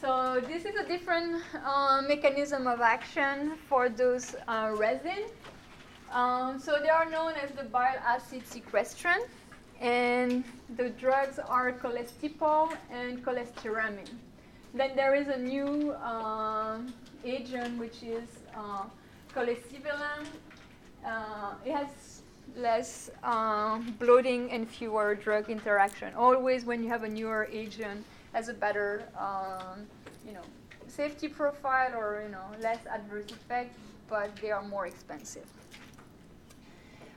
So 0.00 0.42
this 0.48 0.64
is 0.64 0.74
a 0.74 0.84
different 0.84 1.42
uh, 1.64 2.02
mechanism 2.06 2.66
of 2.66 2.80
action 2.80 3.52
for 3.68 3.88
those 3.88 4.34
uh, 4.48 4.74
resin. 4.76 5.24
Um, 6.12 6.58
so 6.58 6.78
they 6.82 6.88
are 6.88 7.08
known 7.08 7.34
as 7.34 7.52
the 7.52 7.64
bile 7.64 7.98
acid 8.04 8.42
sequestrant, 8.46 9.26
and 9.80 10.44
the 10.76 10.90
drugs 10.90 11.38
are 11.38 11.72
colestipol 11.72 12.76
and 12.90 13.24
cholestyramine. 13.24 14.10
Then 14.74 14.96
there 14.96 15.14
is 15.14 15.28
a 15.28 15.36
new 15.36 15.92
uh, 15.92 16.78
agent, 17.24 17.78
which 17.78 18.02
is 18.02 18.28
uh. 18.56 18.84
Uh, 21.04 21.54
it 21.64 21.72
has 21.72 22.22
less 22.56 23.10
uh, 23.24 23.78
bloating 23.98 24.50
and 24.50 24.68
fewer 24.68 25.14
drug 25.14 25.48
interaction. 25.48 26.14
Always, 26.14 26.64
when 26.64 26.82
you 26.82 26.88
have 26.88 27.02
a 27.02 27.08
newer 27.08 27.48
agent, 27.50 28.04
has 28.34 28.48
a 28.48 28.54
better, 28.54 29.08
um, 29.18 29.86
you 30.26 30.32
know, 30.32 30.44
safety 30.86 31.28
profile 31.28 31.94
or 31.94 32.22
you 32.22 32.30
know 32.30 32.44
less 32.60 32.78
adverse 32.86 33.30
effect, 33.30 33.74
but 34.08 34.34
they 34.36 34.50
are 34.50 34.62
more 34.62 34.86
expensive. 34.86 35.61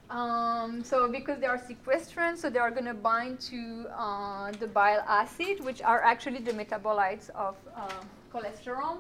Um, 0.09 0.83
so 0.83 1.09
because 1.09 1.39
they 1.39 1.47
are 1.47 1.57
sequestrants, 1.57 2.41
so 2.41 2.49
they 2.49 2.59
are 2.59 2.69
going 2.69 2.85
to 2.85 2.93
bind 2.93 3.39
to 3.51 3.85
uh, 3.97 4.51
the 4.51 4.67
bile 4.67 5.03
acid, 5.07 5.63
which 5.63 5.81
are 5.81 6.01
actually 6.03 6.39
the 6.39 6.51
metabolites 6.51 7.29
of 7.31 7.55
uh, 7.75 7.89
cholesterol. 8.31 8.99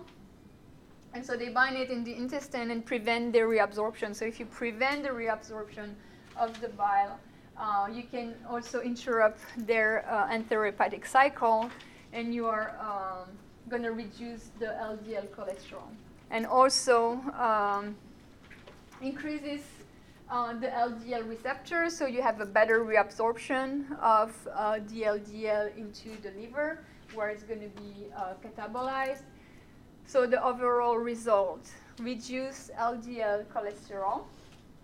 And 1.13 1.25
so 1.25 1.37
they 1.37 1.49
bind 1.49 1.77
it 1.77 1.91
in 1.91 2.03
the 2.03 2.15
intestine 2.15 2.71
and 2.71 2.85
prevent 2.85 3.33
the 3.33 3.39
reabsorption. 3.39 4.15
So 4.15 4.25
if 4.25 4.39
you 4.39 4.45
prevent 4.45 5.03
the 5.03 5.09
reabsorption 5.09 5.93
of 6.37 6.59
the 6.59 6.69
bile, 6.69 7.19
uh, 7.57 7.87
you 7.91 8.03
can 8.03 8.33
also 8.49 8.81
interrupt 8.81 9.39
their 9.55 10.05
uh, 10.09 10.27
enterohepatic 10.27 11.07
cycle, 11.07 11.69
and 12.11 12.33
you 12.33 12.47
are 12.47 12.75
um, 12.81 13.29
going 13.69 13.83
to 13.83 13.91
reduce 13.91 14.49
the 14.59 14.65
LDL 14.65 15.27
cholesterol. 15.27 15.87
And 16.31 16.45
also 16.45 17.13
um, 17.39 17.95
increases 19.01 19.61
uh, 20.29 20.53
the 20.53 20.67
LDL 20.67 21.27
receptor, 21.27 21.89
so 21.89 22.05
you 22.05 22.21
have 22.21 22.41
a 22.41 22.45
better 22.45 22.83
reabsorption 22.83 23.85
of 23.99 24.35
uh, 24.53 24.79
the 24.89 25.01
LDL 25.03 25.75
into 25.77 26.09
the 26.21 26.31
liver, 26.39 26.79
where 27.13 27.29
it's 27.29 27.43
going 27.43 27.61
to 27.61 27.81
be 27.81 28.07
uh, 28.15 28.33
catabolized. 28.43 29.21
So 30.05 30.25
the 30.25 30.43
overall 30.43 30.97
result, 30.97 31.69
reduce 31.99 32.71
LDL 32.77 33.45
cholesterol, 33.45 34.23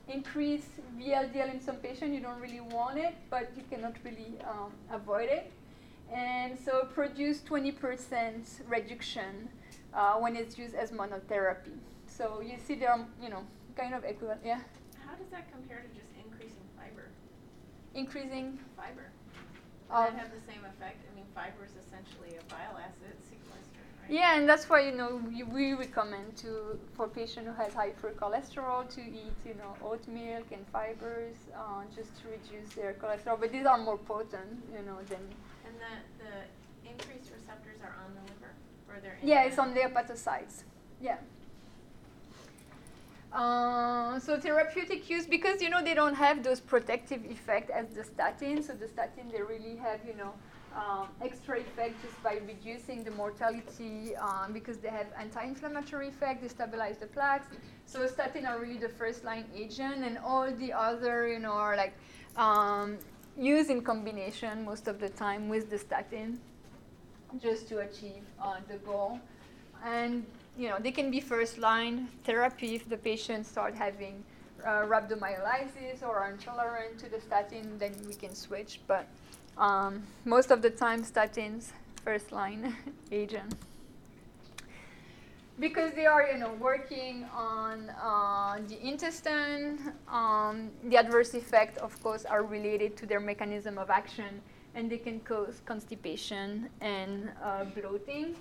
increase 0.08 0.67
VLDL 0.97 1.54
in 1.54 1.62
some 1.62 1.77
patients, 1.77 2.13
you 2.13 2.21
don't 2.21 2.39
really 2.39 2.62
want 2.62 2.97
it, 2.97 3.15
but 3.30 3.51
you 3.56 3.63
cannot 3.69 3.95
really 4.04 4.36
um, 4.47 4.71
avoid 4.91 5.30
it. 5.30 5.51
And 6.13 6.58
so 6.60 6.88
produce 6.93 7.39
20% 7.41 8.43
reduction 8.67 9.49
uh, 9.93 10.15
when 10.15 10.36
it's 10.36 10.58
used 10.58 10.75
as 10.75 10.91
monotherapy. 10.91 11.77
So 12.08 12.41
you 12.41 12.58
see 12.63 12.75
there 12.75 12.91
are, 12.91 13.06
you 13.21 13.30
know, 13.30 13.43
kind 13.75 13.93
of 13.93 14.04
equivalent, 14.04 14.41
yeah? 14.43 14.60
Does 15.32 15.39
that 15.39 15.52
compare 15.54 15.80
to 15.80 15.88
just 15.98 16.12
increasing 16.20 16.67
fiber? 16.76 17.08
Increasing 17.96 18.60
Fiber. 18.76 19.08
Does 19.88 20.10
Um, 20.10 20.15
that 20.15 20.24
have 20.24 20.32
the 20.36 20.41
same 20.41 20.60
effect? 20.65 21.00
I 21.10 21.15
mean, 21.15 21.24
fiber 21.34 21.63
is 21.63 21.72
essentially 21.80 22.36
a 22.36 22.44
bile 22.52 22.76
acid 22.78 23.15
sequester, 23.24 23.80
right? 24.02 24.12
Yeah, 24.12 24.36
and 24.38 24.44
that's 24.50 24.67
why 24.70 24.82
you 24.82 24.91
know 24.91 25.22
we, 25.26 25.44
we 25.44 25.74
recommend 25.74 26.36
to 26.44 26.78
for 26.96 27.08
patient 27.08 27.48
who 27.48 27.54
has 27.54 27.72
hypercholesterol 27.74 28.89
to 28.96 29.02
eat 29.02 29.38
you 29.46 29.54
know 29.54 29.72
oat 29.88 30.06
milk 30.10 30.48
and 30.52 30.67
fibers 30.67 31.38
uh, 31.56 31.84
just 31.96 32.12
to 32.20 32.24
reduce 32.28 32.74
their 32.76 32.94
cholesterol. 32.94 33.39
But 33.39 33.54
these 33.54 33.65
are 33.65 33.78
more 33.78 33.98
potent, 33.98 34.52
you 34.76 34.84
know, 34.88 35.00
than 35.12 35.24
And 35.65 35.76
the, 35.86 35.94
the 36.24 36.34
increased 36.91 37.32
receptors 37.32 37.80
are 37.82 37.96
on 38.04 38.12
the 38.17 38.24
liver, 38.34 38.52
or 38.89 39.00
they're 39.00 39.17
in 39.22 39.30
yeah, 39.30 39.44
it's 39.48 39.58
on 39.60 39.74
the 39.74 39.80
hepatocytes. 39.80 40.63
Yeah. 41.00 41.20
Uh, 43.34 44.20
so 44.20 44.38
therapeutic 44.38 45.10
use 45.10 45.26
because 45.26 45.62
you 45.62 45.70
know 45.70 45.82
they 45.82 45.94
don't 45.94 46.15
have 46.15 46.44
those 46.44 46.60
protective 46.60 47.24
effect 47.24 47.70
as 47.70 47.88
the 47.96 48.04
statin. 48.04 48.62
So 48.62 48.74
the 48.74 48.89
statin 48.89 49.32
they 49.32 49.41
really 49.41 49.78
have 49.78 50.02
you 50.06 50.15
know 50.15 50.34
um, 50.76 51.08
extra 51.22 51.60
effect 51.60 52.02
just 52.02 52.22
by 52.24 52.41
reducing 52.46 53.04
the 53.04 53.12
mortality 53.12 54.15
um, 54.17 54.52
because 54.52 54.78
they 54.78 54.89
have 54.89 55.08
anti-inflammatory 55.17 56.10
effect. 56.10 56.41
They 56.41 56.50
stabilize 56.50 56.98
the 56.98 57.08
plaques. 57.08 57.48
So 57.86 58.06
statin 58.08 58.46
are 58.46 58.60
really 58.60 58.78
the 58.78 58.89
first 58.89 59.24
line 59.24 59.46
agent, 59.56 60.04
and 60.04 60.17
all 60.17 60.52
the 60.52 60.74
other 60.74 61.28
you 61.28 61.39
know 61.39 61.54
are 61.54 61.78
like 61.78 61.94
um, 62.36 62.98
used 63.38 63.70
in 63.70 63.82
combination 63.82 64.65
most 64.65 64.89
of 64.89 65.00
the 65.00 65.10
time 65.10 65.48
with 65.48 65.70
the 65.70 65.78
statin 65.78 66.38
just 67.41 67.70
to 67.70 67.80
achieve 67.80 68.24
uh, 68.41 68.58
the 68.67 68.78
goal. 68.80 69.20
And 69.86 70.26
you 70.57 70.69
know, 70.69 70.77
they 70.79 70.91
can 70.91 71.09
be 71.09 71.19
first 71.19 71.57
line 71.57 72.07
therapy 72.23 72.75
if 72.75 72.87
the 72.89 72.97
patient 72.97 73.45
start 73.45 73.73
having 73.73 74.23
uh, 74.65 74.85
rhabdomyolysis 74.85 76.03
or 76.03 76.17
are 76.17 76.31
intolerant 76.31 76.97
to 76.99 77.09
the 77.09 77.19
statin, 77.19 77.77
then 77.79 77.93
we 78.07 78.13
can 78.13 78.35
switch. 78.35 78.79
But 78.87 79.07
um, 79.57 80.03
most 80.25 80.51
of 80.51 80.61
the 80.61 80.69
time, 80.69 81.03
statins 81.03 81.71
first 82.03 82.31
line 82.31 82.75
agent. 83.11 83.55
because 85.59 85.93
they 85.93 86.07
are, 86.07 86.27
you 86.31 86.39
know, 86.39 86.53
working 86.59 87.25
on 87.35 87.89
uh, 87.91 88.57
the 88.67 88.81
intestine, 88.85 89.93
um, 90.07 90.71
the 90.85 90.97
adverse 90.97 91.35
effects, 91.35 91.77
of 91.77 92.01
course, 92.01 92.25
are 92.25 92.43
related 92.43 92.97
to 92.97 93.05
their 93.05 93.19
mechanism 93.19 93.77
of 93.77 93.89
action, 93.91 94.41
and 94.73 94.91
they 94.91 94.97
can 94.97 95.19
cause 95.19 95.61
constipation 95.65 96.67
and 96.81 97.29
uh, 97.43 97.63
bloating. 97.65 98.35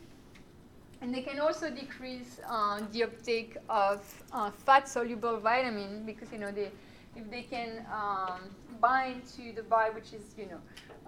And 1.03 1.15
they 1.15 1.23
can 1.23 1.41
also 1.41 1.71
decrease 1.71 2.41
uh, 2.49 2.81
the 2.93 3.05
uptake 3.05 3.57
of 3.69 4.03
uh, 4.33 4.51
fat-soluble 4.51 5.41
vitamin 5.41 6.05
because, 6.05 6.31
you 6.31 6.39
know, 6.39 6.53
they, 6.53 6.71
if 7.17 7.31
they 7.31 7.43
can 7.43 7.87
um, 7.93 8.41
bind 8.81 9.27
to 9.37 9.53
the 9.53 9.63
bile, 9.63 9.93
which 9.95 10.13
is, 10.13 10.35
you 10.37 10.47
know, 10.47 10.61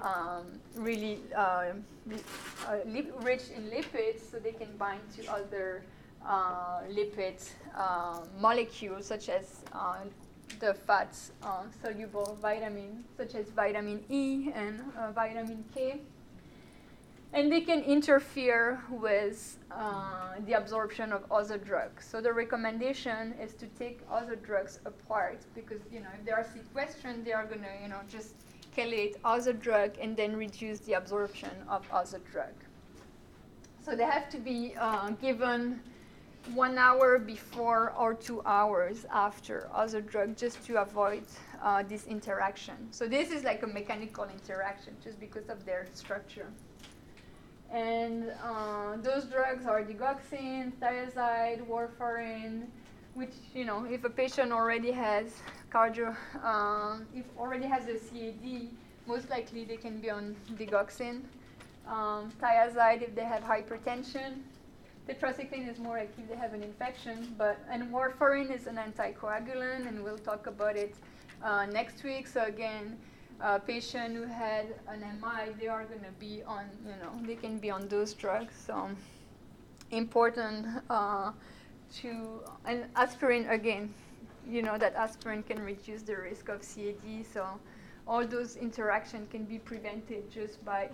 um, 0.02 0.46
really 0.76 1.20
uh, 1.36 1.72
uh, 2.66 2.76
rich 3.20 3.50
in 3.54 3.64
lipids, 3.70 4.30
so 4.30 4.38
they 4.38 4.52
can 4.52 4.74
bind 4.78 5.00
to 5.16 5.30
other 5.30 5.84
uh, 6.26 6.80
lipid 6.90 7.38
uh, 7.76 8.20
molecules, 8.40 9.06
such 9.06 9.28
as 9.28 9.60
the 10.58 10.74
fat 10.74 11.14
soluble 11.82 12.38
vitamin, 12.40 13.04
such 13.16 13.34
as 13.34 13.46
vitamin 13.50 14.02
E 14.08 14.50
and 14.54 14.80
vitamin 15.14 15.64
K 15.74 16.00
and 17.34 17.50
they 17.50 17.62
can 17.62 17.80
interfere 17.82 18.82
with 18.90 19.58
uh, 19.70 20.34
the 20.46 20.52
absorption 20.52 21.12
of 21.12 21.24
other 21.30 21.56
drugs. 21.56 22.06
So 22.06 22.20
the 22.20 22.32
recommendation 22.32 23.34
is 23.40 23.54
to 23.54 23.66
take 23.78 24.00
other 24.10 24.36
drugs 24.36 24.80
apart 24.84 25.40
because 25.54 25.80
you 25.90 26.00
know 26.00 26.10
if 26.18 26.24
they 26.26 26.32
are 26.32 26.44
sequestered, 26.44 27.24
they 27.24 27.32
are 27.32 27.46
to 27.46 27.56
you 27.82 27.88
know 27.88 28.00
just 28.08 28.34
chelate 28.76 29.16
other 29.24 29.52
drug 29.52 29.92
and 30.00 30.16
then 30.16 30.36
reduce 30.36 30.80
the 30.80 30.94
absorption 30.94 31.50
of 31.68 31.86
other 31.92 32.20
drug. 32.30 32.54
So 33.84 33.96
they 33.96 34.04
have 34.04 34.28
to 34.30 34.38
be 34.38 34.74
uh, 34.78 35.10
given 35.10 35.80
one 36.54 36.76
hour 36.76 37.18
before 37.18 37.92
or 37.98 38.14
two 38.14 38.42
hours 38.44 39.06
after 39.12 39.68
other 39.72 40.00
drug 40.00 40.36
just 40.36 40.64
to 40.66 40.80
avoid 40.80 41.24
uh, 41.62 41.82
this 41.84 42.06
interaction. 42.06 42.74
So 42.90 43.06
this 43.06 43.30
is 43.30 43.44
like 43.44 43.62
a 43.62 43.66
mechanical 43.66 44.24
interaction 44.24 44.96
just 45.02 45.20
because 45.20 45.48
of 45.48 45.64
their 45.64 45.86
structure. 45.94 46.46
And 47.72 48.32
uh, 48.44 48.96
those 48.98 49.24
drugs 49.24 49.64
are 49.64 49.82
digoxin, 49.82 50.72
thiazide, 50.74 51.66
warfarin, 51.66 52.66
which, 53.14 53.32
you 53.54 53.64
know, 53.64 53.86
if 53.86 54.04
a 54.04 54.10
patient 54.10 54.52
already 54.52 54.90
has 54.90 55.40
cardio, 55.72 56.14
uh, 56.42 56.98
if 57.14 57.24
already 57.38 57.66
has 57.66 57.88
a 57.88 57.98
CAD, 57.98 58.68
most 59.06 59.30
likely 59.30 59.64
they 59.64 59.76
can 59.76 60.00
be 60.00 60.10
on 60.10 60.36
digoxin. 60.56 61.22
Um, 61.88 62.30
thiazide 62.40 63.02
if 63.02 63.14
they 63.14 63.24
have 63.24 63.42
hypertension. 63.42 64.42
Tetracycline 65.08 65.68
is 65.68 65.78
more 65.78 65.96
like 65.96 66.12
if 66.16 66.28
they 66.28 66.36
have 66.36 66.54
an 66.54 66.62
infection, 66.62 67.34
but 67.36 67.58
and 67.68 67.90
warfarin 67.92 68.54
is 68.54 68.66
an 68.66 68.76
anticoagulant, 68.76 69.88
and 69.88 70.04
we'll 70.04 70.18
talk 70.18 70.46
about 70.46 70.76
it 70.76 70.94
uh, 71.42 71.66
next 71.66 72.04
week. 72.04 72.28
So 72.28 72.42
again, 72.44 72.96
a 73.42 73.58
patient 73.58 74.14
who 74.14 74.24
had 74.24 74.66
an 74.88 75.00
MI, 75.20 75.52
they 75.58 75.66
are 75.66 75.84
going 75.84 76.00
to 76.00 76.12
be 76.18 76.42
on, 76.46 76.64
you 76.86 76.94
know, 77.02 77.26
they 77.26 77.34
can 77.34 77.58
be 77.58 77.70
on 77.70 77.88
those 77.88 78.14
drugs. 78.14 78.54
So 78.66 78.88
important 79.90 80.66
uh, 80.88 81.32
to, 81.96 82.40
and 82.64 82.84
aspirin 82.96 83.48
again, 83.50 83.92
you 84.48 84.62
know 84.62 84.78
that 84.78 84.94
aspirin 84.94 85.42
can 85.42 85.60
reduce 85.62 86.02
the 86.02 86.16
risk 86.16 86.48
of 86.48 86.60
CAD. 86.62 87.26
So 87.32 87.46
all 88.06 88.26
those 88.26 88.56
interactions 88.56 89.28
can 89.30 89.44
be 89.44 89.58
prevented 89.58 90.30
just 90.30 90.64
by 90.64 90.88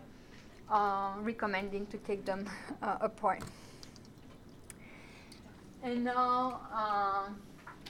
uh, 0.70 1.12
recommending 1.20 1.86
to 1.86 1.98
take 1.98 2.24
them 2.24 2.48
uh, 2.82 2.96
apart. 3.00 3.42
And 5.82 6.02
now 6.02 6.60
uh, 6.74 7.28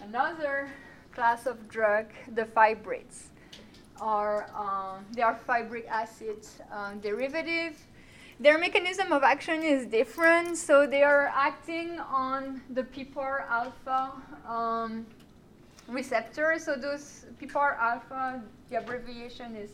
another 0.03 0.68
class 1.14 1.47
of 1.47 1.68
drug, 1.68 2.07
the 2.35 2.44
fibrates 2.44 3.31
are 4.01 4.51
uh, 4.55 4.99
they 5.13 5.23
are 5.23 5.39
fibric 5.49 5.87
acid 5.89 6.47
uh, 6.73 6.95
derivative. 6.95 7.77
Their 8.41 8.59
mechanism 8.59 9.13
of 9.13 9.25
action 9.25 9.63
is 9.63 9.87
different, 9.87 10.57
so 10.57 10.87
they 10.87 11.03
are 11.03 11.33
acting 11.35 11.99
on 11.99 12.63
the 12.71 12.85
PPAR 12.85 13.49
alpha 13.49 14.13
um, 14.47 15.07
receptor. 15.89 16.57
So 16.59 16.77
those 16.77 17.27
PPAR 17.43 17.77
alpha, 17.79 18.41
the 18.71 18.77
abbreviation 18.77 19.57
is 19.57 19.71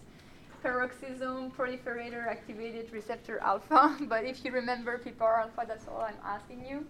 peroxisome 0.65 1.53
proliferator 1.53 2.27
activated 2.27 2.91
receptor 2.91 3.39
alpha. 3.41 3.97
but 4.09 4.25
if 4.25 4.45
you 4.45 4.51
remember 4.51 4.99
PPAR 4.99 5.41
alpha, 5.43 5.65
that's 5.69 5.87
all 5.87 6.01
I'm 6.01 6.17
asking 6.25 6.65
you. 6.67 6.87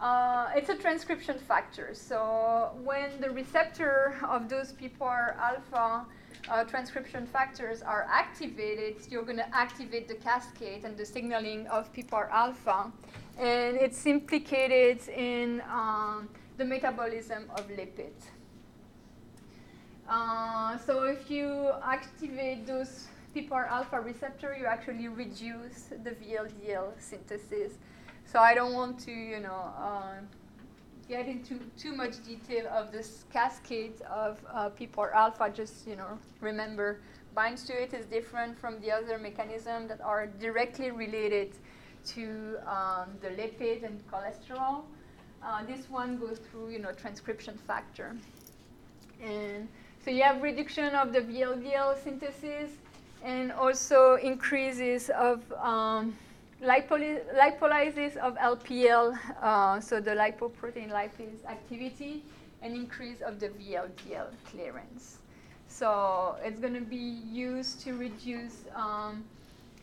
Uh, 0.00 0.48
it's 0.56 0.70
a 0.70 0.74
transcription 0.74 1.38
factor. 1.38 1.90
So 1.92 2.70
when 2.82 3.20
the 3.20 3.30
receptor 3.30 4.16
of 4.26 4.48
those 4.48 4.72
PPAR 4.72 5.36
alpha 5.36 6.06
uh, 6.48 6.64
transcription 6.64 7.26
factors 7.26 7.82
are 7.82 8.06
activated, 8.10 8.96
you're 9.10 9.22
going 9.22 9.38
to 9.38 9.54
activate 9.54 10.08
the 10.08 10.14
cascade 10.14 10.84
and 10.84 10.96
the 10.96 11.06
signaling 11.06 11.66
of 11.68 11.92
PPAR 11.92 12.30
alpha. 12.30 12.92
And 13.38 13.76
it's 13.76 14.06
implicated 14.06 15.08
in 15.08 15.62
um, 15.70 16.28
the 16.56 16.64
metabolism 16.64 17.50
of 17.56 17.68
lipids. 17.68 18.28
Uh, 20.08 20.76
so 20.78 21.04
if 21.04 21.30
you 21.30 21.70
activate 21.82 22.66
those 22.66 23.06
PPAR 23.34 23.68
alpha 23.68 24.00
receptor, 24.00 24.56
you 24.58 24.66
actually 24.66 25.08
reduce 25.08 25.88
the 26.04 26.10
VLDL 26.10 26.92
synthesis. 26.98 27.72
So 28.26 28.38
I 28.38 28.54
don't 28.54 28.74
want 28.74 28.98
to, 29.00 29.12
you 29.12 29.40
know, 29.40 29.72
uh, 29.78 30.20
get 31.08 31.26
into 31.26 31.58
too 31.76 31.94
much 31.94 32.24
detail 32.24 32.66
of 32.68 32.92
this 32.92 33.24
cascade 33.32 34.00
of 34.02 34.38
uh, 34.52 34.70
PPAR 34.70 35.12
alpha. 35.14 35.50
Just 35.54 35.86
you 35.86 35.96
know, 35.96 36.18
remember 36.40 37.00
binds 37.34 37.64
to 37.64 37.72
it 37.72 37.92
is 37.92 38.06
different 38.06 38.58
from 38.58 38.80
the 38.80 38.90
other 38.90 39.18
mechanisms 39.18 39.88
that 39.88 40.00
are 40.00 40.26
directly 40.26 40.90
related 40.90 41.52
to 42.06 42.56
um, 42.66 43.08
the 43.20 43.28
lipid 43.28 43.84
and 43.84 44.00
cholesterol. 44.10 44.82
Uh, 45.42 45.64
this 45.64 45.90
one 45.90 46.16
goes 46.18 46.38
through 46.38 46.70
you 46.70 46.78
know 46.78 46.92
transcription 46.92 47.58
factor, 47.66 48.16
and 49.22 49.68
so 50.04 50.10
you 50.10 50.22
have 50.22 50.42
reduction 50.42 50.94
of 50.94 51.12
the 51.12 51.20
VLDL 51.20 52.02
synthesis 52.02 52.70
and 53.22 53.52
also 53.52 54.16
increases 54.16 55.10
of 55.10 55.40
um, 55.54 56.14
lipolysis 56.62 58.16
of 58.16 58.36
LPL, 58.36 59.18
uh, 59.42 59.80
so 59.80 60.00
the 60.00 60.12
lipoprotein 60.12 60.90
lipase 60.90 61.44
activity, 61.48 62.22
and 62.62 62.74
increase 62.74 63.20
of 63.20 63.40
the 63.40 63.48
VLDL 63.48 64.28
clearance. 64.46 65.18
So 65.68 66.36
it's 66.42 66.60
going 66.60 66.74
to 66.74 66.80
be 66.80 67.20
used 67.30 67.80
to 67.80 67.94
reduce 67.94 68.64
um, 68.74 69.24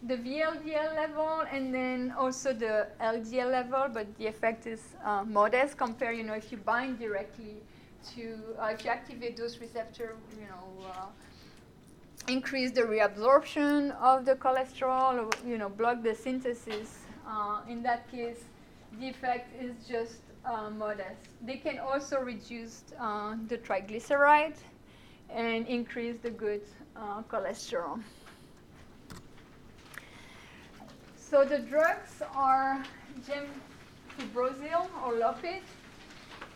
the 0.04 0.18
VLDL 0.18 0.96
level 0.96 1.44
and 1.52 1.74
then 1.74 2.14
also 2.18 2.54
the 2.54 2.88
LDL 3.00 3.52
level, 3.52 3.88
but 3.94 4.08
the 4.18 4.26
effect 4.26 4.66
is 4.66 4.82
uh, 5.04 5.24
modest 5.24 5.78
compared, 5.78 6.18
you 6.18 6.24
know, 6.24 6.34
if 6.34 6.52
you 6.52 6.58
bind 6.58 6.98
directly 6.98 7.58
to, 8.16 8.40
uh, 8.60 8.72
if 8.74 8.84
you 8.84 8.90
activate 8.90 9.38
those 9.38 9.60
receptors, 9.60 10.18
you 10.40 10.48
know, 10.48 10.88
uh, 10.88 11.06
increase 12.32 12.72
the 12.72 12.82
reabsorption 12.82 13.96
of 14.00 14.26
the 14.26 14.36
cholesterol, 14.36 15.14
or, 15.22 15.30
you 15.48 15.58
know, 15.58 15.70
block 15.70 16.02
the 16.02 16.16
synthesis. 16.16 17.00
Uh, 17.28 17.62
in 17.68 17.84
that 17.84 18.10
case, 18.10 18.46
the 19.00 19.10
effect 19.10 19.54
is 19.62 19.74
just 19.88 20.22
uh, 20.46 20.70
modest. 20.70 21.28
They 21.42 21.58
can 21.58 21.80
also 21.80 22.20
reduce 22.20 22.84
uh, 23.00 23.36
the 23.48 23.58
triglyceride 23.58 24.56
and 25.30 25.68
increase 25.68 26.18
the 26.22 26.30
good 26.30 26.62
uh, 26.96 27.22
cholesterol. 27.24 28.02
So 31.16 31.46
the 31.46 31.60
drugs 31.60 32.22
are 32.36 32.84
gemfibrozil 33.28 34.88
or 35.06 35.14
Lopid 35.14 35.62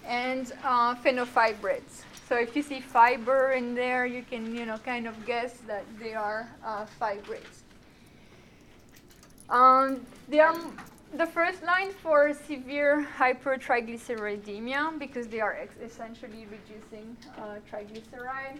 and 0.05 0.51
uh, 0.63 0.95
fenofibrates. 0.95 2.03
So 2.27 2.35
if 2.37 2.55
you 2.55 2.63
see 2.63 2.79
fiber 2.79 3.51
in 3.51 3.75
there, 3.75 4.05
you 4.07 4.23
can 4.23 4.55
you 4.55 4.65
know 4.65 4.77
kind 4.79 5.07
of 5.07 5.25
guess 5.25 5.57
that 5.67 5.85
they 5.99 6.13
are 6.13 6.49
uh, 6.65 6.85
fibrates. 6.99 7.61
Um, 9.49 10.01
they 10.27 10.39
are 10.39 10.55
the 11.13 11.27
first 11.27 11.63
line 11.63 11.91
for 11.91 12.33
severe 12.33 13.07
hypertriglyceridemia 13.17 14.97
because 14.97 15.27
they 15.27 15.39
are 15.39 15.67
essentially 15.81 16.47
reducing 16.49 17.15
uh, 17.37 17.59
triglyceride. 17.71 18.59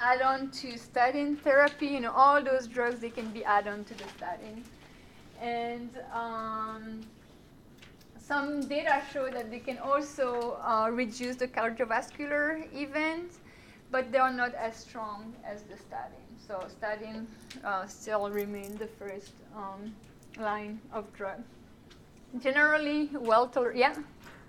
Add 0.00 0.22
on 0.22 0.50
to 0.50 0.78
statin 0.78 1.36
therapy, 1.36 1.86
you 1.86 2.00
know, 2.00 2.12
all 2.12 2.42
those 2.42 2.66
drugs 2.66 3.00
they 3.00 3.10
can 3.10 3.28
be 3.30 3.44
add 3.44 3.68
on 3.68 3.84
to 3.84 3.94
the 3.94 4.04
statin. 4.16 4.64
And 5.40 5.90
um, 6.12 7.00
some 8.26 8.66
data 8.68 9.02
show 9.12 9.30
that 9.30 9.50
they 9.50 9.58
can 9.60 9.78
also 9.78 10.58
uh, 10.64 10.88
reduce 10.92 11.36
the 11.36 11.48
cardiovascular 11.48 12.66
events, 12.74 13.38
but 13.90 14.10
they 14.12 14.18
are 14.18 14.32
not 14.32 14.54
as 14.54 14.76
strong 14.76 15.34
as 15.44 15.62
the 15.64 15.76
statin. 15.76 16.18
So 16.46 16.64
statin 16.68 17.26
uh, 17.64 17.86
still 17.86 18.30
remain 18.30 18.76
the 18.78 18.86
first 18.88 19.32
um, 19.56 19.94
line 20.38 20.80
of 20.92 21.12
drug. 21.14 21.42
generally 22.40 23.10
well 23.14 23.48
tolerated. 23.48 23.80
Yeah. 23.80 23.94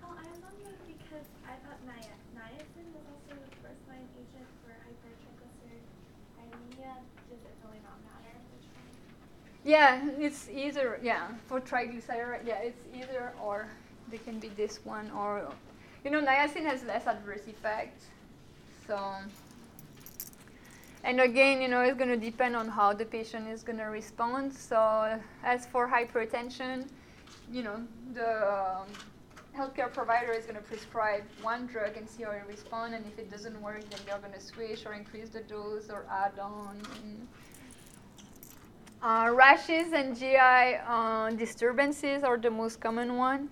Oh, 0.04 0.12
I 0.12 0.24
was 0.30 0.38
wondering 0.44 0.76
because 0.98 1.26
I 1.46 1.56
thought 1.64 1.80
nia- 1.88 2.20
niacin 2.36 2.86
was 2.94 3.04
also 3.08 3.32
the 3.34 3.50
first 3.64 3.80
line 3.88 4.04
agent 4.14 4.46
for 4.62 4.72
hypertriglyceridemia. 4.84 6.92
Does 7.30 7.42
it 7.48 7.54
really 7.64 7.80
not 7.82 7.96
matter 8.04 8.36
which 8.52 8.68
one? 8.76 8.92
Yeah, 9.68 10.00
it's 10.18 10.48
either 10.48 10.98
yeah 11.02 11.28
for 11.46 11.60
triglyceride. 11.60 12.46
Yeah, 12.46 12.68
it's 12.68 12.80
either 12.96 13.34
or. 13.44 13.68
They 14.10 14.16
can 14.16 14.38
be 14.38 14.48
this 14.48 14.80
one 14.84 15.10
or, 15.10 15.52
you 16.02 16.10
know, 16.10 16.22
niacin 16.22 16.64
has 16.64 16.82
less 16.84 17.06
adverse 17.06 17.46
effects. 17.46 18.06
So, 18.86 18.98
and 21.04 21.20
again, 21.20 21.60
you 21.60 21.68
know, 21.68 21.82
it's 21.82 21.98
going 21.98 22.08
to 22.08 22.16
depend 22.16 22.56
on 22.56 22.68
how 22.68 22.94
the 22.94 23.04
patient 23.04 23.46
is 23.46 23.62
going 23.62 23.76
to 23.76 23.90
respond. 24.00 24.54
So, 24.54 25.20
as 25.44 25.66
for 25.66 25.86
hypertension, 25.86 26.88
you 27.52 27.62
know, 27.62 27.82
the 28.14 28.30
um, 28.50 28.86
healthcare 29.54 29.92
provider 29.92 30.32
is 30.32 30.46
going 30.46 30.56
to 30.56 30.62
prescribe 30.62 31.24
one 31.42 31.66
drug 31.66 31.98
and 31.98 32.08
see 32.08 32.22
how 32.22 32.30
it 32.30 32.44
responds. 32.48 32.96
And 32.96 33.04
if 33.04 33.18
it 33.18 33.30
doesn't 33.30 33.60
work, 33.60 33.82
then 33.90 34.00
they're 34.06 34.18
going 34.18 34.32
to 34.32 34.40
switch 34.40 34.86
or 34.86 34.94
increase 34.94 35.28
the 35.28 35.40
dose 35.40 35.90
or 35.90 36.06
add 36.10 36.38
on. 36.38 36.80
And, 37.02 37.28
uh, 39.02 39.30
rashes 39.32 39.92
and 39.92 40.16
GI 40.16 40.36
uh, 40.36 41.30
disturbances 41.30 42.22
are 42.22 42.36
the 42.36 42.50
most 42.50 42.80
common 42.80 43.16
one. 43.16 43.48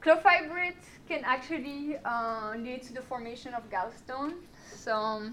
Clofibrate 0.00 0.82
can 1.08 1.22
actually 1.24 1.96
uh, 2.04 2.54
lead 2.56 2.82
to 2.82 2.92
the 2.92 3.02
formation 3.02 3.54
of 3.54 3.62
gallstone, 3.70 4.34
so 4.74 5.30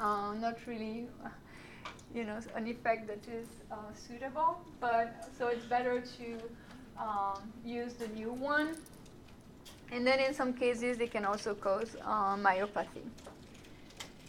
uh, 0.00 0.34
not 0.34 0.56
really, 0.66 1.06
you 2.14 2.24
know, 2.24 2.38
an 2.54 2.66
effect 2.66 3.06
that 3.06 3.26
is 3.28 3.48
uh, 3.70 3.76
suitable. 3.94 4.58
But 4.80 5.28
so 5.36 5.48
it's 5.48 5.66
better 5.66 6.00
to 6.00 6.38
um, 6.98 7.52
use 7.64 7.94
the 7.94 8.08
new 8.08 8.32
one. 8.32 8.76
And 9.92 10.06
then 10.06 10.18
in 10.18 10.32
some 10.32 10.54
cases, 10.54 10.96
they 10.96 11.06
can 11.06 11.24
also 11.24 11.54
cause 11.54 11.96
uh, 12.02 12.36
myopathy 12.36 13.04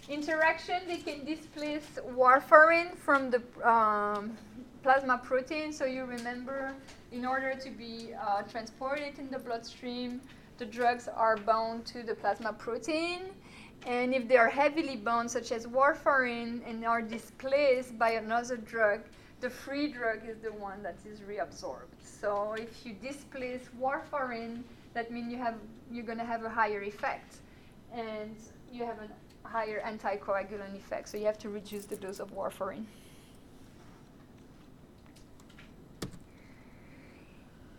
interaction, 0.10 0.82
they 0.88 0.98
can 0.98 1.26
displace 1.26 2.00
warfarin 2.16 2.96
from 2.98 3.32
the 3.32 3.42
um, 3.68 4.38
plasma 4.84 5.18
protein. 5.24 5.74
So 5.74 5.86
you 5.86 6.06
remember, 6.06 6.74
in 7.12 7.26
order 7.26 7.56
to 7.56 7.70
be 7.70 8.12
uh, 8.14 8.44
transported 8.44 9.18
in 9.18 9.30
the 9.30 9.40
bloodstream, 9.40 10.22
the 10.58 10.66
drugs 10.66 11.08
are 11.08 11.38
bound 11.38 11.86
to 11.88 12.04
the 12.04 12.16
plasma 12.16 12.54
protein. 12.54 13.22
And 13.86 14.14
if 14.14 14.28
they 14.28 14.38
are 14.38 14.50
heavily 14.50 14.96
bound, 14.96 15.30
such 15.30 15.52
as 15.52 15.68
warfarin, 15.68 16.68
and 16.68 16.86
are 16.86 17.02
displaced 17.02 17.98
by 18.00 18.12
another 18.12 18.58
drug, 18.58 19.02
the 19.42 19.50
free 19.50 19.92
drug 19.92 20.28
is 20.28 20.38
the 20.38 20.52
one 20.54 20.82
that 20.82 20.96
is 21.06 21.20
reabsorbed. 21.20 22.00
So 22.02 22.56
if 22.58 22.86
you 22.86 22.94
displace 22.94 23.70
warfarin, 23.80 24.64
that 24.94 25.12
means 25.12 25.32
you 25.32 25.38
have 25.38 25.56
you're 25.92 26.06
going 26.06 26.18
to 26.18 26.26
have 26.26 26.44
a 26.44 26.50
higher 26.50 26.82
effect, 26.82 27.36
and 27.94 28.36
you 28.72 28.86
have 28.86 28.98
a 28.98 29.10
higher 29.46 29.82
anticoagulant 29.82 30.76
effect. 30.76 31.10
So 31.10 31.18
you 31.18 31.26
have 31.26 31.38
to 31.40 31.50
reduce 31.50 31.86
the 31.86 31.96
dose 31.96 32.20
of 32.20 32.34
warfarin. 32.34 32.86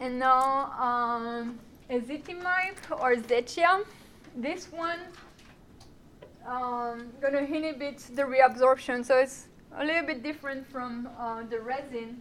And 0.00 0.18
now 0.18 0.72
um, 0.78 1.58
ezetimibe 1.90 2.76
or 2.90 3.16
Zetia. 3.16 3.84
This 4.36 4.70
one 4.70 5.00
um, 6.46 7.08
to 7.22 7.38
inhibit 7.38 7.98
the 8.14 8.22
reabsorption. 8.22 9.04
So 9.04 9.18
it's 9.18 9.48
a 9.76 9.84
little 9.84 10.06
bit 10.06 10.22
different 10.22 10.66
from 10.66 11.08
uh, 11.18 11.42
the 11.42 11.60
resin, 11.60 12.18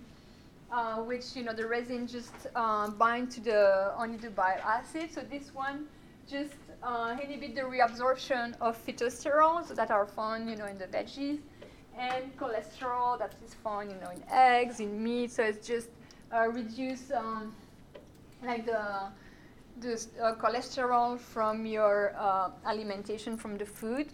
uh, 0.72 0.98
which 0.98 1.36
you 1.36 1.43
know 1.43 1.54
the 1.54 1.68
resin 1.68 2.08
just 2.08 2.34
uh, 2.56 2.89
bind 2.89 3.32
to 3.32 3.41
the 3.41 3.93
only 3.98 4.18
the 4.18 4.30
bile 4.30 4.60
acid. 4.64 5.12
So 5.14 5.22
this 5.22 5.54
one 5.54 5.88
just 6.28 6.53
uh, 6.84 7.15
inhibit 7.21 7.55
the 7.55 7.61
reabsorption 7.61 8.55
of 8.61 8.78
phytosterols 8.86 9.73
that 9.76 9.91
are 9.91 10.05
found 10.05 10.49
you 10.49 10.55
know 10.55 10.65
in 10.65 10.78
the 10.78 10.86
veggies, 10.86 11.39
and 11.97 12.36
cholesterol 12.38 13.17
that 13.19 13.34
is 13.45 13.53
found 13.53 13.91
you 13.91 13.97
know 13.97 14.09
in 14.09 14.23
eggs, 14.32 14.80
in 14.80 15.03
meat. 15.03 15.32
So 15.32 15.43
it's 15.43 15.65
just 15.65 15.89
uh, 16.34 16.47
reduce 16.47 17.11
um, 17.11 17.53
like 18.43 18.65
the 18.65 19.09
the 19.82 19.93
uh, 20.21 20.36
cholesterol 20.36 21.19
from 21.19 21.65
your 21.65 22.13
uh, 22.17 22.49
alimentation 22.65 23.38
from 23.38 23.57
the 23.57 23.65
food, 23.65 24.07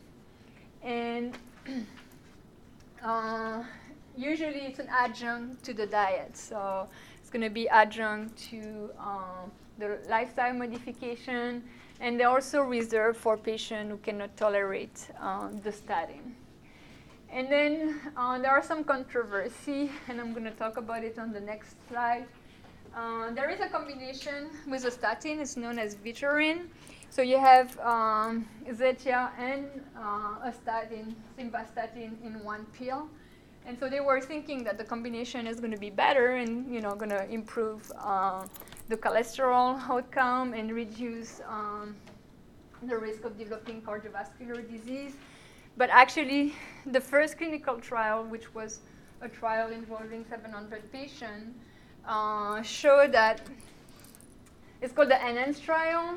and 0.84 1.38
uh, 3.04 3.64
usually 4.18 4.62
it's 4.62 4.80
an 4.80 4.88
adjunct 4.90 5.64
to 5.64 5.74
the 5.74 5.86
diet. 5.86 6.36
So 6.36 6.88
it's 7.20 7.30
going 7.30 7.44
to 7.44 7.50
be 7.50 7.70
adjunct 7.70 8.38
to 8.50 8.90
um, 9.00 9.52
the 9.82 10.00
lifestyle 10.10 10.54
modification, 10.54 11.64
and 12.00 12.20
they're 12.20 12.30
also 12.30 12.62
reserved 12.62 13.18
for 13.18 13.36
patients 13.36 13.90
who 13.92 13.98
cannot 13.98 14.38
tolerate 14.38 15.10
uh, 15.20 15.50
the 15.64 15.72
statin. 15.72 16.36
And 17.30 17.50
then 17.50 18.00
uh, 18.18 18.40
there 18.40 18.52
are 18.52 18.64
some 18.64 18.84
controversy, 18.84 19.90
and 20.08 20.20
I'm 20.20 20.32
going 20.34 20.46
to 20.46 20.52
talk 20.52 20.78
about 20.78 21.04
it 21.04 21.18
on 21.18 21.32
the 21.32 21.40
next 21.40 21.76
slide. 21.90 22.26
Uh, 22.96 23.32
there 23.32 23.50
is 23.50 23.62
a 23.62 23.68
combination 23.68 24.50
with 24.68 24.84
a 24.86 24.92
statin. 24.92 25.40
It's 25.40 25.56
known 25.56 25.80
as 25.80 25.96
Vytorin. 25.96 26.68
So 27.10 27.22
you 27.22 27.40
have 27.40 27.78
um, 27.80 28.48
Zetia 28.70 29.32
and 29.38 29.66
uh, 29.98 30.50
a 30.50 30.54
statin, 30.54 31.16
simvastatin, 31.38 32.22
in 32.24 32.44
one 32.44 32.66
pill. 32.78 33.10
And 33.66 33.78
so 33.80 33.90
they 33.90 34.00
were 34.00 34.20
thinking 34.20 34.64
that 34.64 34.78
the 34.78 34.84
combination 34.84 35.48
is 35.48 35.60
going 35.60 35.72
to 35.72 35.78
be 35.78 35.90
better 35.90 36.36
and 36.38 36.74
you 36.74 36.82
know 36.82 36.96
going 36.96 37.12
to 37.12 37.30
improve 37.30 37.92
uh, 37.98 38.46
the 38.90 38.98
cholesterol 38.98 39.80
outcome 39.90 40.54
and 40.54 40.72
reduce 40.72 41.42
um, 41.48 41.96
the 42.84 42.98
risk 42.98 43.24
of 43.24 43.38
developing 43.38 43.82
cardiovascular 43.82 44.70
disease. 44.70 45.14
But 45.78 45.90
actually, 45.90 46.54
the 46.86 47.00
first 47.00 47.38
clinical 47.38 47.80
trial, 47.80 48.24
which 48.24 48.54
was 48.54 48.80
a 49.22 49.30
trial 49.30 49.72
involving 49.72 50.26
700 50.30 50.92
patients, 50.92 51.58
uh, 52.08 52.62
show 52.62 53.08
that 53.08 53.42
it's 54.82 54.92
called 54.92 55.10
the 55.10 55.24
ENHANCE 55.24 55.60
trial 55.60 56.16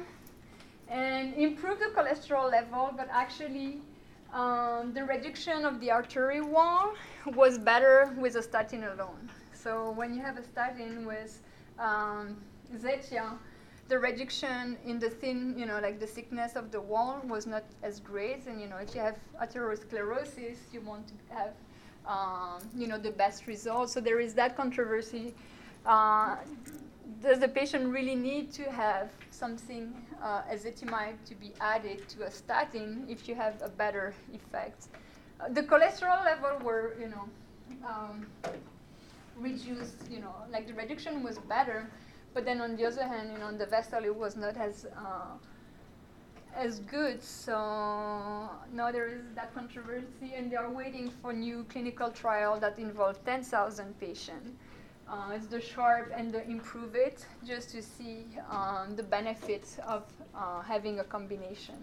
and 0.88 1.34
improve 1.34 1.78
the 1.78 1.90
cholesterol 1.94 2.50
level, 2.50 2.90
but 2.96 3.08
actually 3.10 3.80
um, 4.32 4.92
the 4.94 5.04
reduction 5.04 5.64
of 5.64 5.80
the 5.80 5.90
artery 5.90 6.40
wall 6.40 6.94
was 7.34 7.58
better 7.58 8.14
with 8.18 8.36
a 8.36 8.42
statin 8.42 8.84
alone. 8.84 9.30
So 9.52 9.92
when 9.92 10.14
you 10.14 10.22
have 10.22 10.36
a 10.38 10.42
statin 10.42 11.06
with 11.06 11.40
um, 11.78 12.36
Zetia, 12.74 13.38
the 13.88 13.98
reduction 13.98 14.76
in 14.86 14.98
the 14.98 15.10
thin, 15.10 15.54
you 15.58 15.66
know, 15.66 15.78
like 15.80 16.00
the 16.00 16.06
thickness 16.06 16.56
of 16.56 16.70
the 16.70 16.80
wall 16.80 17.20
was 17.28 17.46
not 17.46 17.64
as 17.82 18.00
great. 18.00 18.46
And 18.46 18.60
you 18.60 18.66
know, 18.66 18.76
if 18.76 18.94
you 18.94 19.00
have 19.00 19.16
atherosclerosis, 19.40 20.56
you 20.72 20.80
want 20.80 21.08
to 21.08 21.14
have, 21.34 21.54
um, 22.06 22.68
you 22.76 22.86
know, 22.86 22.98
the 22.98 23.10
best 23.10 23.46
result. 23.46 23.90
So 23.90 24.00
there 24.00 24.20
is 24.20 24.34
that 24.34 24.56
controversy 24.56 25.34
uh, 25.86 26.36
does 27.22 27.38
the 27.38 27.48
patient 27.48 27.86
really 27.88 28.14
need 28.14 28.52
to 28.52 28.70
have 28.70 29.10
something, 29.30 29.92
uh, 30.22 30.42
ezetimibe, 30.50 31.16
to 31.26 31.34
be 31.34 31.52
added 31.60 32.08
to 32.08 32.24
a 32.24 32.30
statin 32.30 33.06
if 33.08 33.28
you 33.28 33.34
have 33.34 33.60
a 33.62 33.68
better 33.68 34.14
effect? 34.32 34.88
Uh, 35.40 35.48
the 35.50 35.62
cholesterol 35.62 36.24
level 36.24 36.58
were, 36.64 36.94
you 36.98 37.08
know, 37.08 37.28
um, 37.86 38.26
reduced, 39.36 39.96
you 40.10 40.20
know, 40.20 40.34
like 40.50 40.66
the 40.66 40.74
reduction 40.74 41.22
was 41.22 41.38
better, 41.38 41.90
but 42.34 42.44
then 42.44 42.60
on 42.60 42.76
the 42.76 42.84
other 42.84 43.04
hand, 43.04 43.30
you 43.32 43.38
know, 43.38 43.52
the 43.56 43.66
vessel 43.66 44.04
it 44.04 44.14
was 44.14 44.36
not 44.36 44.56
as 44.56 44.86
uh, 44.96 45.36
as 46.56 46.80
good. 46.80 47.22
So 47.22 48.50
now 48.72 48.90
there 48.92 49.08
is 49.08 49.22
that 49.34 49.54
controversy, 49.54 50.34
and 50.36 50.50
they 50.50 50.56
are 50.56 50.70
waiting 50.70 51.10
for 51.22 51.32
new 51.32 51.64
clinical 51.68 52.10
trial 52.10 52.58
that 52.60 52.78
involve 52.78 53.24
10,000 53.24 53.98
patients. 54.00 54.52
Uh, 55.08 55.32
it's 55.34 55.46
the 55.46 55.60
SHARP 55.60 56.12
and 56.16 56.32
the 56.32 56.40
IMPROVE-IT 56.40 57.26
just 57.46 57.70
to 57.70 57.82
see 57.82 58.24
um, 58.50 58.96
the 58.96 59.02
benefits 59.02 59.78
of 59.86 60.04
uh, 60.34 60.62
having 60.62 61.00
a 61.00 61.04
combination. 61.04 61.74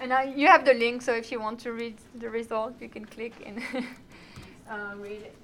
And 0.00 0.12
uh, 0.12 0.20
you 0.34 0.48
have 0.48 0.64
the 0.64 0.74
link, 0.74 1.02
so 1.02 1.12
if 1.12 1.30
you 1.30 1.38
want 1.38 1.60
to 1.60 1.72
read 1.72 1.96
the 2.14 2.30
result, 2.30 2.74
you 2.80 2.88
can 2.88 3.04
click 3.04 3.34
and 3.44 3.62
uh, 4.70 4.94
read 4.96 5.22
it. 5.22 5.36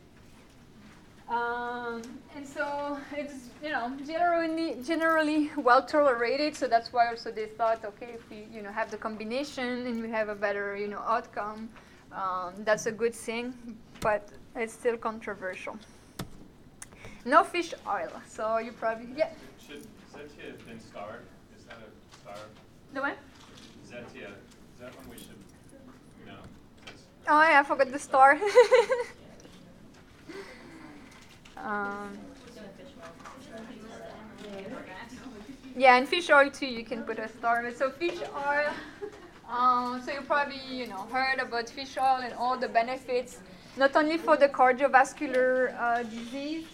Um, 1.30 2.02
and 2.34 2.46
so 2.46 2.98
it's 3.20 3.50
you 3.62 3.70
know 3.70 3.92
generally 4.06 4.76
generally 4.82 5.50
well 5.56 5.82
tolerated, 5.84 6.56
so 6.56 6.66
that's 6.66 6.92
why 6.92 7.08
also 7.08 7.30
they 7.30 7.46
thought, 7.46 7.84
okay, 7.84 8.10
if 8.14 8.28
we 8.30 8.46
you 8.52 8.62
know 8.62 8.72
have 8.72 8.90
the 8.90 8.96
combination 8.96 9.86
and 9.86 10.02
we 10.02 10.10
have 10.10 10.28
a 10.28 10.34
better 10.34 10.76
you 10.76 10.88
know 10.88 11.02
outcome, 11.06 11.68
um, 12.12 12.54
that's 12.64 12.86
a 12.86 12.92
good 12.92 13.14
thing. 13.14 13.54
But 14.00 14.28
it's 14.56 14.72
still 14.72 14.96
controversial. 14.96 15.78
No 17.24 17.44
fish 17.44 17.74
oil, 17.86 18.12
so 18.26 18.58
you 18.58 18.72
probably 18.72 19.08
yeah. 19.16 19.28
Should 19.64 19.86
Zetia 20.12 20.46
have 20.52 20.66
been 20.66 20.80
starred? 20.80 21.26
Is 21.56 21.64
that 21.64 21.78
a 21.86 21.90
star? 22.20 22.38
The 22.94 23.00
what? 23.00 23.16
Zetia, 23.86 24.30
is 24.74 24.80
that 24.80 24.96
one 24.96 25.06
we 25.10 25.16
should, 25.16 25.40
no? 26.26 26.32
Oh 27.28 27.42
yeah, 27.42 27.60
I 27.60 27.62
forgot 27.62 27.92
the 27.92 27.98
star. 27.98 28.38
um, 31.58 32.18
Yeah, 35.80 35.96
and 35.96 36.06
fish 36.06 36.28
oil 36.28 36.50
too. 36.50 36.66
You 36.66 36.84
can 36.84 37.04
put 37.04 37.18
a 37.18 37.26
star. 37.26 37.64
So 37.72 37.90
fish 37.90 38.20
oil. 38.36 38.68
Um, 39.50 40.02
so 40.04 40.12
you 40.12 40.20
probably 40.20 40.60
you 40.70 40.86
know 40.86 41.06
heard 41.10 41.38
about 41.38 41.70
fish 41.70 41.96
oil 41.96 42.18
and 42.22 42.34
all 42.34 42.58
the 42.58 42.68
benefits, 42.68 43.38
not 43.78 43.96
only 43.96 44.18
for 44.18 44.36
the 44.36 44.48
cardiovascular 44.48 45.74
uh, 45.80 46.02
disease. 46.02 46.66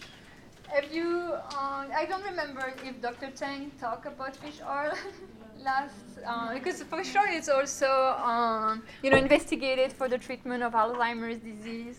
Have 0.67 0.91
you? 0.93 1.07
Uh, 1.55 1.85
I 2.01 2.05
don't 2.09 2.25
remember 2.25 2.73
if 2.83 3.01
Dr. 3.01 3.31
Tang 3.31 3.71
talked 3.79 4.07
about 4.07 4.35
fish 4.35 4.59
oil 4.59 4.91
last, 5.63 5.93
uh, 6.27 6.53
because 6.53 6.83
for 6.83 7.01
sure 7.01 7.29
it's 7.29 7.47
also 7.47 7.89
um, 8.31 8.83
you 9.03 9.09
know 9.09 9.15
investigated 9.15 9.93
for 9.93 10.09
the 10.09 10.17
treatment 10.17 10.63
of 10.63 10.73
Alzheimer's 10.73 11.39
disease. 11.39 11.97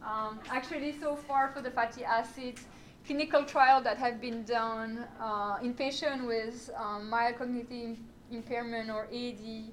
Um, 0.00 0.38
actually, 0.48 0.94
so 1.00 1.16
far 1.16 1.50
for 1.52 1.60
the 1.60 1.72
fatty 1.72 2.04
acids, 2.04 2.62
clinical 3.06 3.44
trials 3.44 3.84
that 3.84 3.96
have 3.98 4.20
been 4.20 4.42
done 4.44 5.04
uh, 5.20 5.58
in 5.62 5.74
patients 5.74 6.24
with 6.26 6.70
um, 6.76 7.08
mild 7.08 7.38
cognitive 7.38 7.96
impairment 8.32 8.90
or 8.90 9.04
AD, 9.12 9.64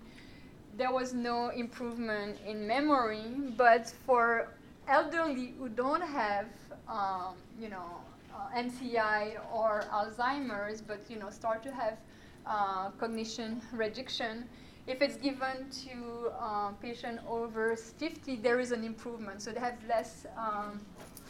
there 0.78 0.92
was 0.92 1.14
no 1.14 1.50
improvement 1.50 2.38
in 2.46 2.68
memory. 2.68 3.24
But 3.58 3.92
for 4.06 4.50
elderly 4.88 5.54
who 5.58 5.70
don't 5.70 6.02
have, 6.02 6.48
um, 6.88 7.36
you 7.60 7.70
know, 7.70 8.02
uh, 8.34 8.58
MCI 8.58 9.40
or 9.54 9.84
Alzheimer's, 9.92 10.82
but 10.82 11.00
you 11.10 11.18
know, 11.18 11.30
start 11.30 11.64
to 11.64 11.72
have 11.72 11.98
uh, 12.46 12.90
cognition 12.92 13.62
reduction, 13.72 14.46
if 14.86 15.02
it's 15.02 15.16
given 15.16 15.70
to 15.86 16.32
uh, 16.40 16.72
patient 16.82 17.20
over 17.28 17.76
50, 17.76 18.36
there 18.38 18.60
is 18.60 18.72
an 18.72 18.84
improvement. 18.84 19.42
So 19.42 19.52
they 19.52 19.60
have 19.60 19.78
less 19.88 20.26
um, 20.38 20.82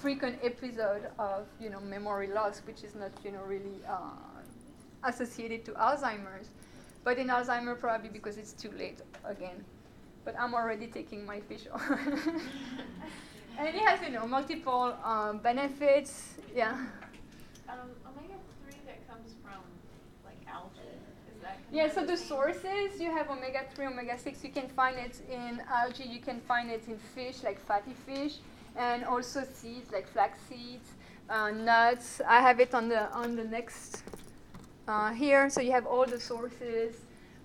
frequent 0.03 0.37
episode 0.43 1.03
of 1.17 1.47
you 1.61 1.69
know 1.69 1.79
memory 1.79 2.27
loss, 2.27 2.61
which 2.67 2.83
is 2.83 2.93
not 2.93 3.11
you 3.23 3.31
know 3.31 3.43
really 3.47 3.77
uh, 3.87 5.07
associated 5.09 5.63
to 5.63 5.71
Alzheimer's. 5.71 6.49
But 7.05 7.17
in 7.17 7.27
Alzheimer, 7.27 7.79
probably 7.79 8.09
because 8.09 8.37
it's 8.37 8.51
too 8.51 8.71
late 8.77 8.99
again. 9.23 9.63
But 10.25 10.35
I'm 10.37 10.53
already 10.53 10.87
taking 10.87 11.25
my 11.25 11.39
fish 11.39 11.67
oil. 11.73 11.97
and 13.57 13.67
it 13.69 13.75
has 13.87 14.01
you 14.01 14.09
know 14.09 14.27
multiple 14.27 14.93
um, 15.05 15.37
benefits. 15.37 16.35
Yeah. 16.53 16.71
Um, 17.69 17.89
omega 18.05 18.35
three 18.59 18.81
that 18.85 19.07
comes 19.07 19.29
from 19.41 19.63
like 20.27 20.41
algae. 20.51 20.99
Is 21.31 21.41
that 21.43 21.62
Yeah, 21.73 21.89
so 21.91 22.05
the 22.05 22.15
sources 22.15 23.01
you 23.01 23.09
have 23.09 23.31
omega 23.31 23.61
3, 23.73 23.87
omega 23.87 24.15
6. 24.15 24.43
You 24.43 24.51
can 24.51 24.67
find 24.69 24.95
it 24.95 25.19
in 25.27 25.59
algae, 25.67 26.03
you 26.03 26.19
can 26.19 26.39
find 26.41 26.69
it 26.69 26.83
in 26.87 26.99
fish, 27.15 27.41
like 27.43 27.59
fatty 27.59 27.95
fish, 28.05 28.35
and 28.75 29.03
also 29.03 29.43
seeds, 29.43 29.91
like 29.91 30.07
flax 30.07 30.37
seeds, 30.47 30.91
uh, 31.31 31.49
nuts. 31.49 32.21
I 32.27 32.41
have 32.41 32.59
it 32.59 32.75
on 32.75 32.89
the, 32.89 33.11
on 33.11 33.35
the 33.35 33.43
next 33.43 34.03
uh, 34.87 35.13
here. 35.13 35.49
So 35.49 35.61
you 35.61 35.71
have 35.71 35.87
all 35.87 36.05
the 36.05 36.19
sources 36.19 36.93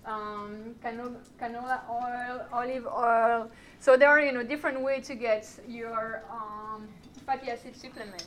um, 0.05 0.75
canola, 0.83 1.15
canola 1.41 1.81
oil, 1.89 2.45
olive 2.53 2.85
oil. 2.85 3.49
So 3.79 3.97
there 3.97 4.09
are 4.09 4.21
you 4.21 4.31
know 4.31 4.43
different 4.43 4.79
ways 4.81 5.07
to 5.07 5.15
get 5.15 5.47
your 5.67 6.23
um, 6.31 6.87
fatty 7.25 7.49
acid 7.49 7.75
supplement. 7.75 8.25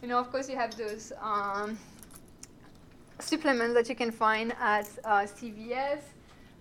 You 0.00 0.08
know, 0.08 0.18
of 0.18 0.32
course, 0.32 0.48
you 0.48 0.56
have 0.56 0.74
those 0.76 1.12
um, 1.20 1.78
supplements 3.22 3.74
that 3.74 3.88
you 3.88 3.94
can 3.94 4.10
find 4.10 4.52
at 4.60 4.88
uh, 5.04 5.20
CVS. 5.20 6.00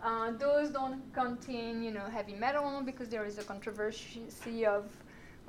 Uh, 0.04 0.32
those 0.32 0.70
don't 0.70 1.02
contain, 1.14 1.84
you 1.84 1.92
know, 1.92 2.06
heavy 2.12 2.34
metal 2.34 2.82
because 2.84 3.08
there 3.10 3.26
is 3.26 3.38
a 3.38 3.44
controversy 3.44 4.66
of, 4.66 4.86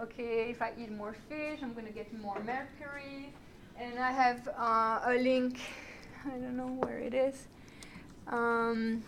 okay, 0.01 0.51
if 0.51 0.61
I 0.61 0.73
eat 0.79 0.91
more 0.91 1.15
fish, 1.29 1.61
I'm 1.63 1.73
going 1.73 1.87
to 1.87 1.93
get 1.93 2.13
more 2.21 2.39
mercury. 2.45 3.33
And 3.79 3.99
I 3.99 4.13
have 4.13 4.49
uh, 4.49 5.01
a 5.07 5.15
link, 5.19 5.59
I 6.27 6.31
don't 6.31 6.57
know 6.57 6.73
where 6.81 6.99
it 6.99 7.15
is, 7.15 7.47
um, 8.29 9.03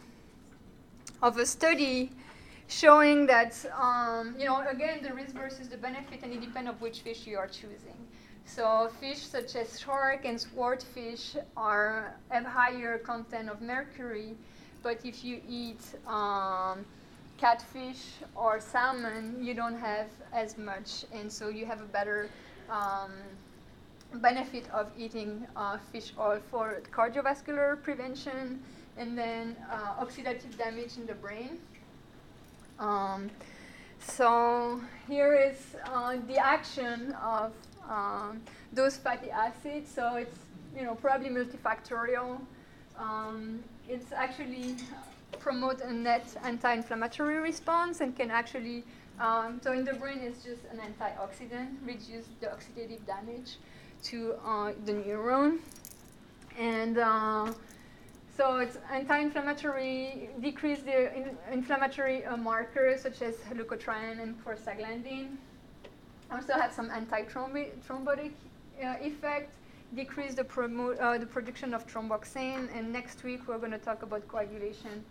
of 1.23 1.37
a 1.39 1.47
study 1.47 2.11
showing 2.69 3.27
that, 3.27 3.55
um, 3.79 4.35
you 4.39 4.47
know, 4.47 4.67
again, 4.67 5.03
the 5.03 5.13
risk 5.13 5.35
versus 5.35 5.69
the 5.69 5.77
benefit, 5.77 6.21
and 6.23 6.33
it 6.33 6.41
depends 6.41 6.71
on 6.71 6.77
which 6.77 7.01
fish 7.01 7.27
you 7.27 7.37
are 7.37 7.47
choosing. 7.47 7.97
So 8.47 8.91
fish 9.01 9.19
such 9.19 9.57
as 9.57 9.81
shark 9.81 10.25
and 10.25 10.41
swordfish 10.41 11.37
are 11.57 12.15
have 12.31 12.45
higher 12.45 12.99
content 12.99 13.49
of 13.49 13.61
mercury, 13.61 14.35
but 14.83 15.01
if 15.05 15.25
you 15.25 15.41
eat 15.49 15.81
um, 16.07 16.85
catfish 17.39 18.03
or 18.37 18.61
salmon, 18.61 19.43
you 19.43 19.55
don't 19.55 19.79
have 19.79 20.09
as 20.33 20.57
much, 20.57 21.05
and 21.13 21.33
so 21.33 21.49
you 21.49 21.67
have 21.67 21.81
a 21.81 21.87
better 21.87 22.29
um, 22.71 23.13
benefit 24.15 24.71
of 24.73 24.91
eating 24.97 25.47
uh, 25.57 25.79
fish 25.91 26.13
oil 26.19 26.41
for 26.51 26.81
cardiovascular 26.93 27.83
prevention 27.83 28.63
and 28.97 29.19
then 29.19 29.57
uh, 29.71 30.05
oxidative 30.05 30.57
damage 30.57 30.97
in 30.97 31.07
the 31.07 31.15
brain. 31.15 31.59
Um, 32.79 33.31
so 33.99 34.81
here 35.09 35.35
is 35.35 35.77
uh, 35.87 36.17
the 36.29 36.37
action 36.37 37.13
of 37.13 37.53
um, 37.89 38.43
those 38.73 38.97
fatty 38.97 39.31
acids. 39.31 39.91
So 39.91 40.17
it's 40.17 40.39
you 40.77 40.85
know 40.85 40.95
probably 40.95 41.31
multifactorial. 41.31 42.41
Um, 42.99 43.63
it's 43.89 44.13
actually 44.13 44.77
promote 45.41 45.81
a 45.81 45.93
net 45.93 46.27
anti-inflammatory 46.45 47.39
response 47.39 48.01
and 48.01 48.17
can 48.17 48.31
actually 48.31 48.85
um, 49.21 49.61
so 49.63 49.73
in 49.73 49.85
the 49.85 49.95
brain 49.95 50.19
it's 50.19 50.43
just 50.43 50.63
an 50.73 50.81
antioxidant, 50.81 51.69
reduce 51.85 52.27
the 52.41 52.47
oxidative 52.47 53.05
damage 53.07 53.59
to 54.05 54.35
uh, 54.45 54.73
the 54.85 54.93
neuron, 54.93 55.59
and 56.59 56.99
uh, 56.99 57.53
so 58.37 58.57
it's 58.59 58.77
anti-inflammatory, 58.91 60.31
decrease 60.41 60.81
the 60.83 61.15
in- 61.17 61.39
inflammatory 61.53 62.25
uh, 62.25 62.37
markers 62.37 63.03
such 63.03 63.23
as 63.23 63.37
leukotriene 63.53 64.21
and 64.21 64.35
prostaglandin. 64.45 65.37
Also 66.35 66.55
have 66.55 66.73
some 66.73 66.91
anti-thrombotic 66.91 68.33
uh, 68.83 68.97
effect, 69.01 69.53
decrease 69.95 70.35
the, 70.35 70.43
promo- 70.43 71.01
uh, 71.01 71.17
the 71.17 71.27
production 71.27 71.73
of 71.73 71.87
thromboxane, 71.87 72.69
and 72.77 72.93
next 72.93 73.23
week 73.23 73.47
we're 73.47 73.59
going 73.59 73.71
to 73.71 73.79
talk 73.79 74.03
about 74.03 74.27
coagulation, 74.27 75.05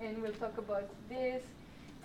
and 0.00 0.22
we'll 0.22 0.38
talk 0.44 0.56
about 0.56 0.88
this. 1.08 1.42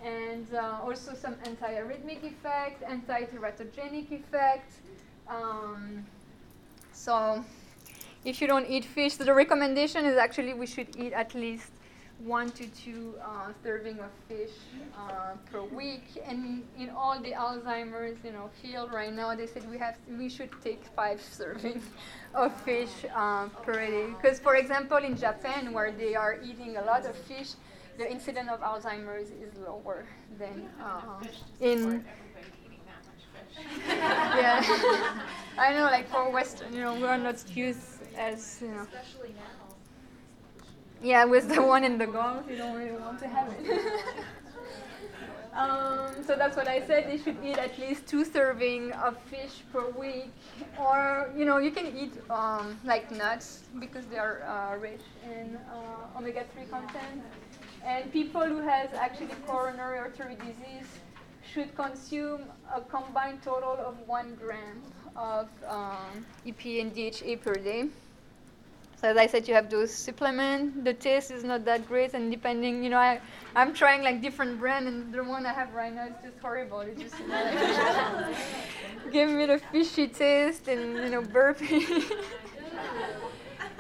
And 0.04 0.48
uh, 0.56 0.80
also 0.84 1.14
some 1.14 1.36
anti-arrhythmic 1.46 2.24
effect, 2.24 2.82
anti-teratogenic 2.82 4.12
effect. 4.12 4.74
Um, 5.28 6.04
so 6.94 7.46
if 8.26 8.42
you 8.42 8.48
don't 8.48 8.66
eat 8.66 8.86
fish, 8.86 9.16
the 9.18 9.34
recommendation 9.34 10.04
is 10.06 10.18
actually 10.18 10.56
we 10.56 10.66
should 10.66 10.96
eat 10.98 11.14
at 11.14 11.36
least 11.36 11.72
one 12.20 12.50
to 12.52 12.66
two 12.68 13.16
uh, 13.22 13.52
serving 13.64 14.00
of 14.00 14.12
fish 14.28 14.52
uh, 14.98 15.36
per 15.52 15.62
week. 15.62 16.04
And 16.26 16.64
in 16.78 16.90
all 16.90 17.20
the 17.20 17.32
Alzheimer's, 17.32 18.18
you 18.24 18.32
know, 18.32 18.50
field 18.62 18.94
right 18.94 19.14
now, 19.14 19.36
they 19.36 19.48
said 19.48 19.70
we 19.70 19.78
have 19.78 19.98
we 20.18 20.30
should 20.30 20.50
take 20.64 20.82
five 20.96 21.20
servings 21.38 21.84
of 22.34 22.54
fish 22.62 22.90
uh, 23.16 23.48
per 23.64 23.74
day. 23.74 24.08
Because, 24.22 24.40
for 24.40 24.56
example, 24.56 24.98
in 24.98 25.18
Japan, 25.18 25.74
where 25.74 25.92
they 25.92 26.16
are 26.16 26.40
eating 26.44 26.78
a 26.78 26.82
lot 26.84 27.06
of 27.06 27.16
fish, 27.16 27.52
the 27.98 28.10
incidence 28.10 28.50
of 28.50 28.62
Alzheimer's 28.62 29.30
is 29.30 29.56
lower 29.66 30.06
than 30.40 30.70
uh, 30.82 31.24
in. 31.60 31.80
Everybody 31.80 32.04
eating 32.66 32.80
that 32.88 33.04
much 33.06 33.24
fish. 33.34 33.84
Yeah, 33.88 35.20
I 35.58 35.74
know. 35.74 35.84
Like 35.84 36.10
for 36.10 36.32
Western, 36.32 36.74
you 36.74 36.82
know, 36.82 36.96
we 36.96 37.04
are 37.04 37.18
not 37.18 37.44
used 37.56 38.02
as 38.18 38.60
you 38.62 38.70
know. 38.70 38.82
Especially 38.82 39.30
now. 39.36 39.63
Yeah, 41.04 41.26
with 41.26 41.54
the 41.54 41.62
one 41.62 41.84
in 41.84 41.98
the 41.98 42.08
Gulf, 42.08 42.50
you 42.50 42.56
don't 42.56 42.78
really 42.78 42.98
want 42.98 43.20
to 43.20 43.28
have 43.28 43.52
it. 43.60 43.94
um, 45.54 46.24
so 46.26 46.38
that's 46.38 46.56
what 46.56 46.70
I 46.70 46.80
said. 46.88 47.10
They 47.10 47.18
should 47.18 47.36
eat 47.44 47.58
at 47.58 47.78
least 47.78 48.08
two 48.08 48.24
serving 48.24 48.94
of 48.94 49.18
fish 49.24 49.64
per 49.74 49.90
week, 49.90 50.32
or 50.80 51.30
you 51.36 51.44
know, 51.44 51.58
you 51.58 51.72
can 51.72 51.88
eat 51.88 52.14
um, 52.30 52.80
like 52.86 53.12
nuts 53.12 53.64
because 53.82 54.06
they 54.06 54.18
are 54.18 54.44
uh, 54.44 54.78
rich 54.78 55.02
in 55.30 55.58
uh, 55.58 56.18
omega-3 56.18 56.70
content. 56.70 57.22
And 57.86 58.10
people 58.14 58.46
who 58.46 58.62
has 58.62 58.88
actually 58.94 59.36
coronary 59.46 60.00
artery 60.00 60.38
disease 60.38 60.88
should 61.54 61.76
consume 61.76 62.44
a 62.74 62.80
combined 62.80 63.44
total 63.44 63.74
of 63.74 63.98
one 64.08 64.36
gram 64.36 64.82
of 65.18 65.50
um, 65.68 66.26
EPA 66.48 66.82
and 66.82 66.96
DHA 66.96 67.44
per 67.44 67.56
day. 67.56 67.90
So 69.04 69.10
as 69.10 69.18
I 69.18 69.28
said, 69.28 69.50
you 69.50 69.54
have 69.54 69.70
those 69.70 69.94
supplement. 69.94 70.86
The 70.86 70.94
taste 70.94 71.30
is 71.30 71.44
not 71.44 71.66
that 71.66 71.86
great, 71.90 72.14
and 72.14 72.32
depending, 72.32 72.86
you 72.86 72.90
know, 72.90 73.00
I, 73.00 73.20
I'm 73.54 73.74
trying 73.74 74.02
like 74.02 74.22
different 74.22 74.62
brand, 74.62 74.88
and 74.88 75.14
the 75.14 75.22
one 75.22 75.46
I 75.46 75.52
have 75.52 75.74
right 75.74 75.94
now 75.94 76.06
is 76.06 76.14
just 76.24 76.40
horrible. 76.40 76.80
It 76.80 76.98
just 76.98 77.20
you 77.20 77.28
know, 77.28 77.44
like, 77.44 78.38
give 79.12 79.30
me 79.30 79.46
the 79.46 79.60
fishy 79.74 80.08
taste 80.08 80.70
and 80.70 81.04
you 81.04 81.10
know 81.10 81.22
burpy. 81.22 81.84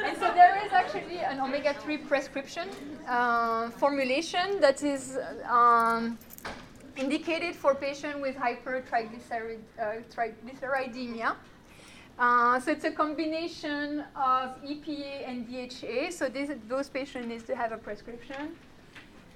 and 0.03 0.17
so 0.19 0.33
there 0.33 0.61
is 0.65 0.73
actually 0.73 1.19
an 1.19 1.39
omega-3 1.39 2.05
prescription 2.05 2.67
uh, 3.07 3.69
formulation 3.69 4.59
that 4.59 4.83
is 4.83 5.17
um, 5.47 6.17
indicated 6.97 7.55
for 7.55 7.73
patients 7.73 8.21
with 8.21 8.35
hypertriglyceridemia. 8.35 11.27
uh. 11.27 11.35
Uh, 12.19 12.59
so 12.59 12.71
it's 12.71 12.83
a 12.83 12.91
combination 12.91 14.03
of 14.15 14.61
EPA 14.63 15.27
and 15.27 15.47
DHA. 15.47 16.11
So 16.11 16.29
this, 16.29 16.51
those 16.67 16.89
patients 16.89 17.27
need 17.27 17.45
to 17.47 17.55
have 17.55 17.71
a 17.71 17.77
prescription, 17.77 18.55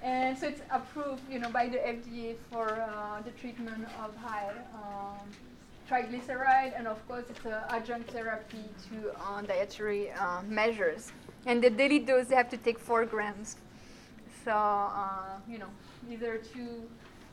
and 0.02 0.38
so 0.38 0.46
it's 0.46 0.62
approved, 0.70 1.22
you 1.28 1.40
know, 1.40 1.50
by 1.50 1.66
the 1.68 1.78
FDA 1.78 2.36
for 2.52 2.70
uh, 2.70 3.20
the 3.22 3.32
treatment 3.32 3.84
of 4.02 4.14
high 4.16 4.52
um, 4.74 5.18
triglyceride, 5.90 6.78
and 6.78 6.86
of 6.86 7.06
course 7.08 7.24
it's 7.28 7.44
an 7.44 7.54
adjunct 7.70 8.10
therapy 8.10 8.64
to 8.90 9.10
uh, 9.22 9.42
dietary 9.42 10.12
uh, 10.12 10.42
measures. 10.48 11.10
And 11.46 11.62
the 11.62 11.70
daily 11.70 11.98
dose 11.98 12.26
they 12.26 12.36
have 12.36 12.50
to 12.50 12.56
take 12.56 12.78
four 12.78 13.04
grams. 13.06 13.56
So 14.44 14.52
uh, 14.52 15.38
you 15.48 15.58
know, 15.58 15.70
either 16.08 16.38
two 16.54 16.82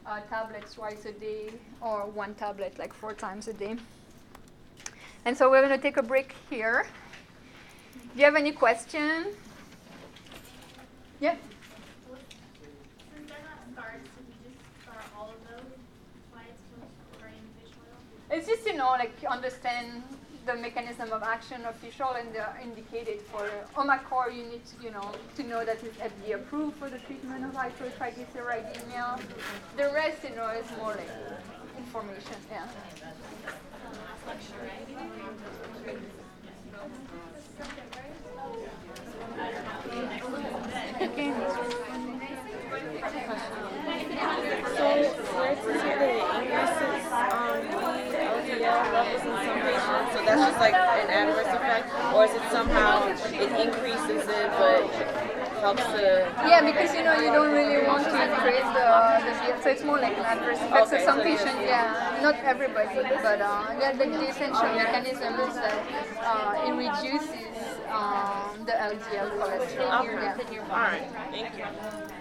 uh, 0.07 0.21
tablets 0.21 0.73
twice 0.73 1.05
a 1.05 1.11
day 1.11 1.51
or 1.81 2.07
one 2.07 2.33
tablet 2.33 2.79
like 2.79 2.93
four 2.93 3.13
times 3.13 3.47
a 3.47 3.53
day. 3.53 3.75
And 5.25 5.35
so 5.35 5.49
we're 5.49 5.65
going 5.65 5.75
to 5.75 5.81
take 5.81 5.97
a 5.97 6.03
break 6.03 6.35
here. 6.49 6.85
Do 8.13 8.19
you 8.19 8.25
have 8.25 8.35
any 8.35 8.51
question? 8.51 9.33
Yeah. 11.19 11.35
It's 18.29 18.47
just, 18.47 18.65
you 18.65 18.75
know, 18.75 18.89
like 18.89 19.13
understand 19.29 20.03
the 20.45 20.55
mechanism 20.55 21.11
of 21.11 21.23
action 21.23 21.65
of 21.65 21.75
fish 21.75 21.99
oil 21.99 22.15
and 22.19 22.33
they're 22.33 22.59
indicated 22.61 23.21
for 23.21 23.49
oh, 23.77 23.81
Omacor, 23.81 24.35
you 24.35 24.43
need 24.43 24.63
to, 24.65 24.83
you 24.83 24.91
know, 24.91 25.11
to 25.35 25.43
know 25.43 25.65
that 25.65 25.83
it's 25.83 25.97
FDA 25.97 26.35
approved 26.35 26.77
for 26.77 26.89
the 26.89 26.99
treatment 26.99 27.45
of 27.45 27.51
hypertriglyceridemia. 27.53 29.21
The 29.77 29.91
rest, 29.93 30.23
you 30.23 30.35
know, 30.35 30.49
is 30.49 30.65
more 30.77 30.91
like 30.91 31.09
information, 31.77 32.37
yeah. 32.51 32.67
Um, 34.27 34.33
that's 50.25 50.41
just 50.41 50.59
like 50.59 50.73
an 50.73 51.09
adverse 51.09 51.53
effect, 51.53 51.89
or 52.13 52.25
is 52.25 52.31
it 52.31 52.41
somehow 52.51 53.07
it 53.07 53.67
increases 53.67 54.27
it 54.27 54.51
but 54.57 55.24
helps 55.65 55.85
to? 55.97 56.29
Yeah, 56.45 56.61
because 56.61 56.93
you 56.93 57.03
know 57.03 57.17
you 57.25 57.31
don't 57.33 57.51
really 57.51 57.81
want 57.89 58.03
to 58.05 58.13
increase 58.13 58.69
the 58.77 58.87
the 59.25 59.33
field, 59.41 59.59
so 59.63 59.69
it's 59.73 59.83
more 59.83 59.99
like 60.05 60.15
an 60.21 60.25
adverse 60.33 60.61
effect. 60.61 60.87
Okay, 60.87 60.99
so 60.99 61.05
some 61.09 61.17
so 61.17 61.23
patients, 61.29 61.61
yeah, 61.65 62.21
not 62.21 62.35
everybody, 62.53 63.01
but 63.25 63.41
uh, 63.41 63.73
the 63.97 64.29
essential 64.29 64.69
mechanism 64.77 65.33
is 65.47 65.55
that 65.65 65.79
uh, 66.21 66.67
it 66.67 66.73
reduces 66.85 67.49
um, 67.89 68.53
the 68.69 68.75
LDL 68.91 69.29
cholesterol. 69.39 69.89
Okay. 70.05 70.53
Yeah. 70.53 70.75
All 70.77 70.85
right. 70.93 71.09
Thank 71.33 71.57
you. 71.57 72.14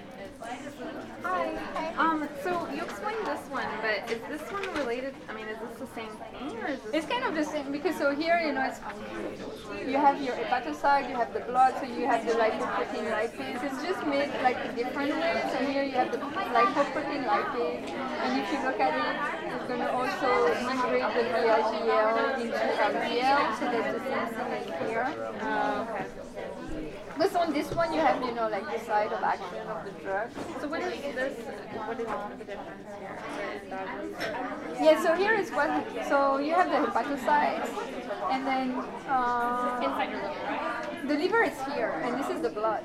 Hi. 1.22 1.94
Um, 1.96 2.28
so 2.42 2.68
you 2.74 2.82
explained 2.82 3.26
this 3.26 3.40
one, 3.48 3.66
but 3.80 4.10
is 4.10 4.20
this 4.28 4.42
one 4.52 4.66
related? 4.74 5.14
I 5.28 5.32
mean, 5.32 5.48
is 5.48 5.58
this 5.58 5.88
the 5.88 5.94
same 5.94 6.10
thing, 6.32 6.58
or 6.60 6.66
is 6.68 6.80
this? 6.80 6.92
It's 6.92 7.06
kind 7.06 7.24
of 7.24 7.34
the 7.34 7.44
same 7.44 7.72
because 7.72 7.96
so 7.96 8.14
here 8.14 8.38
you 8.44 8.52
know 8.52 8.64
it's 8.68 8.80
you 9.88 9.96
have 9.96 10.20
your 10.20 10.34
hepatocyte, 10.34 11.08
you 11.08 11.16
have 11.16 11.32
the 11.32 11.40
blood, 11.40 11.74
so 11.80 11.86
you 11.86 12.06
have 12.06 12.26
the 12.26 12.32
lipoprotein 12.32 13.08
lipase. 13.08 13.62
It's 13.64 13.82
just 13.82 14.06
made 14.06 14.30
like 14.42 14.58
a 14.58 14.72
different 14.76 15.12
ways, 15.16 15.50
and 15.56 15.68
here 15.68 15.82
you 15.82 15.92
have 15.92 16.12
the 16.12 16.18
lipoprotein 16.18 17.24
lipase. 17.24 17.90
And 17.90 18.40
if 18.40 18.52
you 18.52 18.58
look 18.66 18.80
at 18.80 18.92
it, 18.92 19.16
it's 19.54 19.66
going 19.66 19.80
to 19.80 19.92
also 19.92 20.28
degrade 20.52 21.08
the 21.16 21.24
VLDL 21.32 22.40
into 22.40 22.58
LDL, 22.58 23.58
so 23.58 23.64
that's 23.72 23.92
the 23.96 24.04
same 24.04 24.72
thing 24.72 24.88
here. 24.88 25.14
Oh, 25.40 25.88
okay. 25.88 26.23
Because 27.14 27.34
on 27.36 27.52
this 27.52 27.70
one 27.72 27.92
you 27.94 28.00
have 28.00 28.20
you 28.22 28.34
know 28.34 28.48
like 28.48 28.66
the 28.66 28.84
side 28.84 29.12
of 29.12 29.22
action 29.22 29.66
of 29.68 29.84
the 29.84 29.92
drug. 30.02 30.28
So 30.60 30.68
what 30.68 30.82
is 30.82 31.00
this? 31.14 31.38
What 31.86 32.00
is 32.00 32.06
the 32.06 32.44
difference 32.44 32.90
here? 32.98 33.18
Yeah, 34.80 35.02
so 35.02 35.14
here 35.14 35.34
is 35.34 35.50
what, 35.50 35.70
so 36.08 36.38
you 36.38 36.52
have 36.54 36.70
the 36.70 36.78
hepatocytes, 36.90 37.70
and 38.30 38.46
then 38.46 38.74
uh, 39.08 39.80
Inside 39.84 40.10
your 40.10 40.22
liver, 40.22 40.44
right? 40.50 41.08
the 41.08 41.14
liver 41.14 41.42
is 41.44 41.74
here, 41.74 41.90
and 42.04 42.18
the 42.44 42.50
blood. 42.50 42.84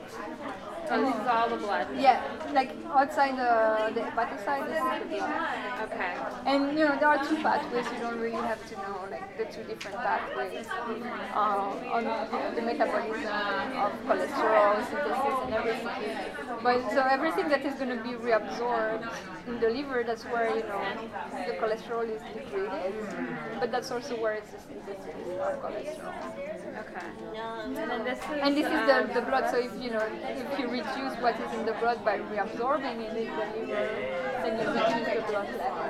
So 0.88 1.06
this 1.06 1.14
is 1.14 1.28
all 1.28 1.50
the 1.50 1.58
blood. 1.58 1.88
Yeah, 2.00 2.24
like 2.54 2.72
outside 2.96 3.38
the, 3.38 3.94
the 3.94 4.02
hepatocyte, 4.08 4.66
this 4.72 4.80
is 4.80 4.98
the 5.04 5.18
blood. 5.18 5.36
Okay. 5.86 6.14
And 6.46 6.78
you 6.78 6.86
know, 6.86 6.96
there 7.00 7.10
are 7.10 7.24
two 7.24 7.36
pathways, 7.44 7.86
you 7.94 8.00
don't 8.00 8.20
really 8.20 8.44
have 8.52 8.62
to 8.70 8.76
know 8.76 9.06
like 9.12 9.38
the 9.38 9.46
two 9.54 9.64
different 9.66 9.98
pathways 9.98 10.66
uh, 11.36 11.96
on 11.96 12.04
the 12.56 12.62
metabolism 12.62 13.28
of 13.84 13.92
cholesterol 14.08 14.80
synthesis 14.90 15.38
and 15.46 15.54
everything. 15.54 16.16
But 16.64 16.90
so 16.92 17.02
everything 17.02 17.50
that 17.50 17.66
is 17.66 17.76
going 17.76 17.96
to 17.96 18.02
be 18.02 18.16
reabsorbed 18.16 19.08
in 19.48 19.60
the 19.60 19.70
liver, 19.70 20.04
that's 20.08 20.24
where 20.24 20.56
you 20.56 20.64
know 20.64 20.84
the 21.48 21.54
cholesterol 21.62 22.08
is 22.10 22.22
degraded. 22.34 22.96
But 23.60 23.72
that's 23.72 23.92
also 23.92 24.20
where 24.20 24.34
it's 24.34 24.52
the 24.52 24.60
synthesis 24.60 25.14
of 25.44 25.62
cholesterol. 25.62 26.49
Okay. 26.90 27.06
And 27.36 27.76
then 27.76 28.04
this 28.04 28.20
is. 28.20 28.40
And 28.42 28.58
this 28.58 28.66
is 28.66 28.82
the, 28.90 29.10
the 29.14 29.22
blood, 29.26 29.50
so 29.52 29.58
if 29.58 29.72
you 29.82 29.92
know, 29.92 30.04
if 30.24 30.60
you 30.60 30.68
reduce 30.68 31.16
what 31.22 31.40
is 31.40 31.52
in 31.60 31.66
the 31.66 31.74
blood 31.74 32.04
by 32.04 32.18
reabsorbing 32.18 33.00
it 33.02 33.16
in 33.16 33.28
the 33.30 33.46
liver, 33.56 33.90
then 34.42 34.54
you 34.60 34.68
reduce 34.68 35.08
the 35.14 35.22
blood 35.30 35.50
level. 35.58 35.90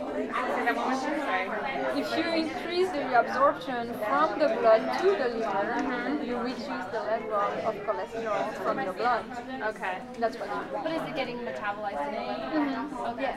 Say 0.00 0.64
that 0.64 0.76
one 0.76 0.90
more 0.90 1.18
time. 1.18 1.48
Sorry. 1.48 2.00
If 2.00 2.08
you 2.16 2.26
increase 2.44 2.88
the 2.90 3.02
reabsorption 3.10 3.84
from 4.08 4.38
the 4.38 4.48
blood 4.60 4.82
to 5.00 5.08
the 5.10 5.28
liver, 5.36 5.66
mm-hmm. 5.76 6.24
you 6.24 6.36
reduce 6.38 6.86
the 6.92 7.02
level 7.02 7.34
of 7.68 7.74
cholesterol 7.84 8.54
from 8.64 8.76
the 8.76 8.92
blood. 8.92 9.24
Okay. 9.74 9.98
That's 10.18 10.36
what 10.38 10.48
you 10.48 10.72
want. 10.72 10.84
But 10.84 10.92
is 10.92 11.02
it 11.02 11.14
getting 11.14 11.38
metabolized 11.38 12.06
in 12.08 12.14
the 12.14 12.20
liver? 12.20 12.80
Mm-hmm. 12.80 13.20
Yeah. 13.20 13.36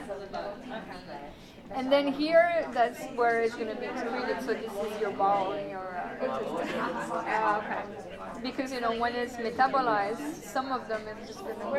And 1.70 1.90
then 1.90 2.12
here, 2.12 2.68
that's 2.72 3.02
where 3.16 3.40
it's 3.40 3.54
going 3.54 3.68
to 3.68 3.74
be 3.74 3.86
treated. 3.86 4.40
So 4.40 4.54
this 4.54 4.72
is 4.72 5.00
your 5.00 5.10
ball 5.10 5.52
and 5.52 5.70
your 5.70 5.96
uh. 5.96 6.38
Oh, 6.40 7.62
okay. 7.64 8.13
Because 8.44 8.70
you 8.72 8.80
know 8.80 8.94
when 8.98 9.14
it's 9.14 9.36
metabolized, 9.36 10.42
some 10.42 10.70
of 10.70 10.86
them 10.86 11.00
is 11.08 11.28
just 11.28 11.40
going 11.40 11.56
to 11.56 11.64
be 11.64 11.70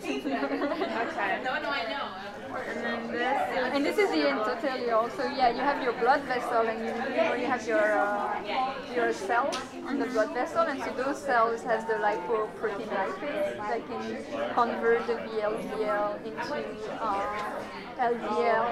straight. 0.00 0.26
Okay. 0.26 1.40
No, 1.44 1.52
no, 1.62 1.70
I 1.70 1.84
know. 1.94 2.06
And 2.66 2.78
then 2.84 3.12
this. 3.12 3.74
And 3.74 3.84
this 3.86 3.98
is 3.98 4.10
the 4.10 4.22
endothelial. 4.32 5.14
So 5.16 5.22
yeah, 5.24 5.50
you 5.50 5.60
have 5.60 5.80
your 5.84 5.92
blood 5.92 6.22
vessel, 6.22 6.66
and 6.66 6.80
you, 6.80 7.42
you 7.42 7.46
have 7.46 7.64
your 7.66 7.92
uh, 7.98 8.42
your 8.92 9.12
cells 9.12 9.56
on 9.86 10.00
the 10.00 10.06
blood 10.06 10.34
vessel, 10.34 10.62
and 10.62 10.82
so 10.82 10.90
those 10.94 11.18
cells 11.18 11.62
has 11.62 11.84
the 11.84 11.94
lipoprotein 11.94 12.88
lipase 12.88 13.56
that 13.56 13.86
can 13.86 14.52
convert 14.54 15.06
the 15.06 15.14
VLDL 15.14 16.26
into 16.26 16.56
uh, 17.00 17.62
LDL. 17.98 18.66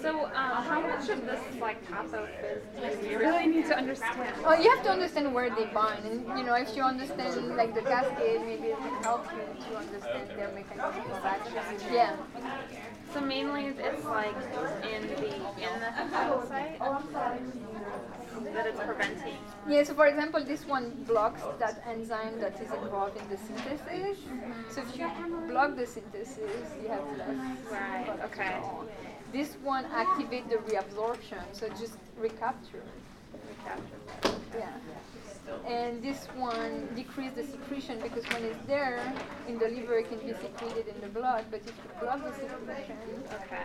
So, 0.00 0.24
um, 0.26 0.30
how 0.32 0.80
much 0.80 1.08
of 1.08 1.26
this 1.26 1.40
like 1.60 1.84
pathos 1.90 2.28
is 2.42 2.98
do 3.00 3.08
you 3.08 3.18
really 3.18 3.46
need 3.46 3.66
to 3.66 3.76
understand? 3.76 4.42
Well, 4.42 4.62
you 4.62 4.70
have 4.70 4.84
to 4.84 4.90
understand 4.90 5.17
where 5.32 5.50
they 5.54 5.66
bind, 5.66 6.04
and 6.04 6.38
you 6.38 6.44
know 6.44 6.54
if 6.54 6.74
you 6.76 6.82
understand 6.82 7.56
like 7.56 7.74
the 7.74 7.82
cascade, 7.82 8.40
maybe 8.40 8.68
it 8.68 8.78
can 8.78 9.02
help 9.02 9.26
you 9.32 9.64
to 9.64 9.76
understand 9.76 10.28
their 10.36 10.50
mechanism 10.52 11.10
of 11.10 11.24
action. 11.24 11.62
Yeah. 11.92 12.16
So 13.12 13.20
mainly 13.20 13.66
it's 13.66 14.04
like 14.04 14.36
in 14.92 15.02
the 15.08 15.34
in 15.66 15.74
the 15.82 15.90
hepatocyte 15.98 16.78
that 18.54 18.66
it's 18.66 18.80
preventing. 18.80 19.38
Yeah, 19.68 19.82
so 19.84 19.94
for 19.94 20.06
example, 20.06 20.44
this 20.44 20.66
one 20.66 21.04
blocks 21.06 21.42
that 21.58 21.82
enzyme 21.88 22.38
that 22.40 22.60
is 22.60 22.70
involved 22.70 23.16
in 23.20 23.28
the 23.28 23.36
synthesis. 23.36 24.18
Mm-hmm. 24.18 24.70
So 24.70 24.82
if 24.82 24.96
you 24.96 25.10
block 25.48 25.76
the 25.76 25.86
synthesis, 25.86 26.38
you 26.82 26.88
have 26.88 27.04
less. 27.16 27.28
Right, 27.70 28.20
okay. 28.24 28.58
cholesterol. 28.60 28.86
This 29.32 29.56
one 29.62 29.84
activates 29.86 30.48
the 30.48 30.56
reabsorption, 30.56 31.42
so 31.52 31.68
just 31.68 31.98
recapture. 32.18 32.82
Recapture. 32.82 33.07
And 35.88 36.02
this 36.02 36.26
one 36.36 36.86
decrease 36.94 37.32
the 37.32 37.44
secretion 37.44 37.98
because 38.02 38.22
when 38.34 38.44
it's 38.44 38.58
there 38.66 39.00
in 39.48 39.58
the 39.58 39.68
liver, 39.68 39.96
it 39.96 40.10
can 40.10 40.18
be 40.18 40.34
secreted 40.34 40.86
in 40.86 41.00
the 41.00 41.08
blood. 41.08 41.46
But 41.50 41.60
if 41.60 41.68
you 41.68 41.90
block 41.98 42.22
the 42.22 42.32
secretion, 42.34 42.98
Okay. 43.40 43.64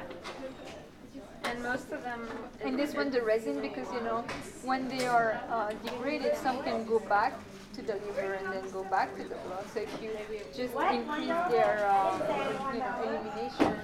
And 1.44 1.62
most 1.62 1.92
of 1.92 2.02
them. 2.02 2.26
and 2.62 2.80
this 2.80 2.96
one 2.96 3.10
the 3.10 3.22
resin 3.22 3.60
because 3.60 3.92
you 3.92 4.00
know 4.00 4.24
when 4.64 4.88
they 4.88 5.06
are 5.06 5.42
uh, 5.50 5.74
degraded, 5.86 6.38
some 6.38 6.64
can 6.64 6.86
go 6.86 7.00
back 7.00 7.34
to 7.74 7.82
the 7.82 7.96
liver 8.06 8.40
and 8.40 8.54
then 8.54 8.72
go 8.72 8.86
back 8.86 9.14
to 9.18 9.24
the 9.24 9.36
blood. 9.44 9.66
So 9.74 9.82
if 9.82 9.92
you 10.02 10.12
just 10.56 10.74
increase 10.74 11.28
their 11.52 11.86
uh, 11.92 12.72
you 12.72 12.80
know 12.80 13.04
elimination, 13.04 13.76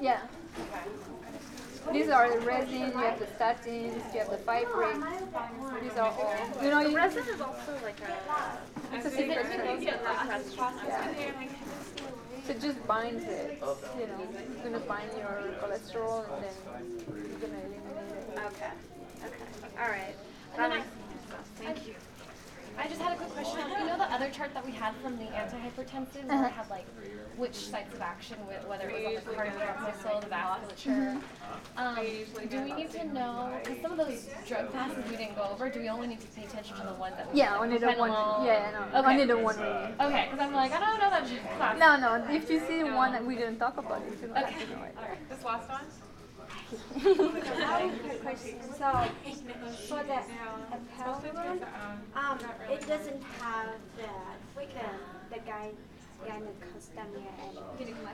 yeah. 0.00 0.22
These 1.92 2.08
are 2.08 2.30
the 2.32 2.40
resin, 2.46 2.74
you 2.74 2.92
have 2.92 3.18
the 3.18 3.26
statins, 3.26 4.14
you 4.14 4.20
have 4.20 4.30
the 4.30 4.38
fibrates. 4.38 5.82
These 5.82 5.96
are 5.96 6.10
all, 6.10 6.34
you 6.62 6.70
know, 6.70 6.80
you, 6.80 6.96
Resin 6.96 7.24
is 7.28 7.40
also 7.40 7.74
like 7.82 8.00
a. 8.00 8.96
it's 8.96 9.06
a 9.06 9.10
secret 9.10 9.46
really 9.46 9.56
term. 9.56 9.78
good? 9.78 9.82
Yeah. 9.82 10.40
So 12.46 12.52
it 12.52 12.60
just 12.60 12.86
binds 12.86 13.24
it. 13.24 13.62
You 13.98 14.06
know, 14.06 14.26
it's 14.30 14.62
gonna 14.62 14.80
bind 14.80 15.10
your 15.16 15.54
cholesterol 15.60 16.24
and 16.34 16.44
then 16.44 16.54
you're 17.28 17.38
gonna 17.38 17.58
eliminate 17.58 18.16
it. 18.26 18.38
Okay. 18.46 18.72
Okay. 19.24 19.80
All 19.80 19.88
right. 19.88 20.16
That 20.56 20.70
makes 20.70 20.86
sense. 20.86 21.48
Thank 21.56 21.86
you. 21.86 21.94
I 22.82 22.88
just 22.88 23.00
had 23.00 23.12
a 23.12 23.16
quick 23.16 23.30
question. 23.30 23.60
You 23.78 23.86
know 23.86 23.96
the 23.96 24.12
other 24.12 24.28
chart 24.30 24.52
that 24.54 24.66
we 24.66 24.72
had 24.72 24.92
from 24.96 25.16
the 25.16 25.26
antihypertensive 25.26 26.24
where 26.26 26.46
it 26.46 26.50
had 26.52 26.68
like 26.68 26.84
which 27.36 27.54
sites 27.54 27.94
of 27.94 28.00
action, 28.00 28.36
wh- 28.38 28.68
whether 28.68 28.88
it 28.90 29.14
was 29.14 29.24
on 29.24 29.30
the 29.30 29.36
cardiac 29.36 29.80
muscle, 29.80 30.20
the 30.20 30.26
vasculature. 30.26 31.20
Um, 31.76 31.96
do 32.50 32.60
we 32.62 32.72
need 32.74 32.90
to 32.90 33.04
know? 33.14 33.56
Because 33.62 33.80
some 33.82 33.92
of 33.92 33.98
those 33.98 34.28
drug 34.48 34.70
classes 34.70 35.04
we 35.08 35.16
didn't 35.16 35.36
go 35.36 35.48
over. 35.52 35.70
Do 35.70 35.80
we 35.80 35.88
only 35.88 36.08
need 36.08 36.20
to 36.20 36.26
pay 36.28 36.44
attention 36.44 36.76
to 36.78 36.82
the 36.82 36.94
ones 36.94 37.14
that? 37.16 37.32
we 37.32 37.38
Yeah, 37.38 37.52
like, 37.52 37.60
only 37.62 37.78
the 37.78 37.86
one. 37.92 38.10
propranolol? 38.10 38.46
Yeah, 38.46 38.70
no, 38.92 38.98
Okay. 39.00 39.10
only 39.12 39.24
the 39.26 39.38
one. 39.38 39.56
Really. 39.56 39.94
Okay, 40.00 40.28
because 40.30 40.40
I'm 40.44 40.52
like 40.52 40.72
I 40.72 40.80
don't 40.80 40.98
know 41.00 41.10
that 41.10 41.26
class. 41.56 41.78
No, 41.78 41.96
no. 41.96 42.34
If 42.34 42.50
you 42.50 42.58
see 42.66 42.82
the 42.82 42.90
one 42.96 43.12
that 43.12 43.24
we 43.24 43.36
didn't 43.36 43.58
talk 43.58 43.78
about, 43.78 44.02
you 44.10 44.16
should 44.20 44.32
let 44.32 44.44
Okay. 44.46 44.56
us 44.64 44.68
know 44.70 44.82
it. 44.82 44.94
This 45.30 45.44
last 45.44 45.68
one? 45.70 45.80
I 45.80 45.84
have 45.84 45.86
a 45.86 46.46
question. 46.46 46.61
So, 46.72 46.78
for 49.88 50.02
the 50.04 50.20
apparel, 50.72 51.58
um, 52.16 52.38
it 52.70 52.86
doesn't 52.86 53.22
have 53.40 53.68
the, 53.96 54.08
the, 54.56 55.34
the 55.34 55.40
guy, 55.46 55.70
gynecomastia 56.26 57.02
and 57.02 57.58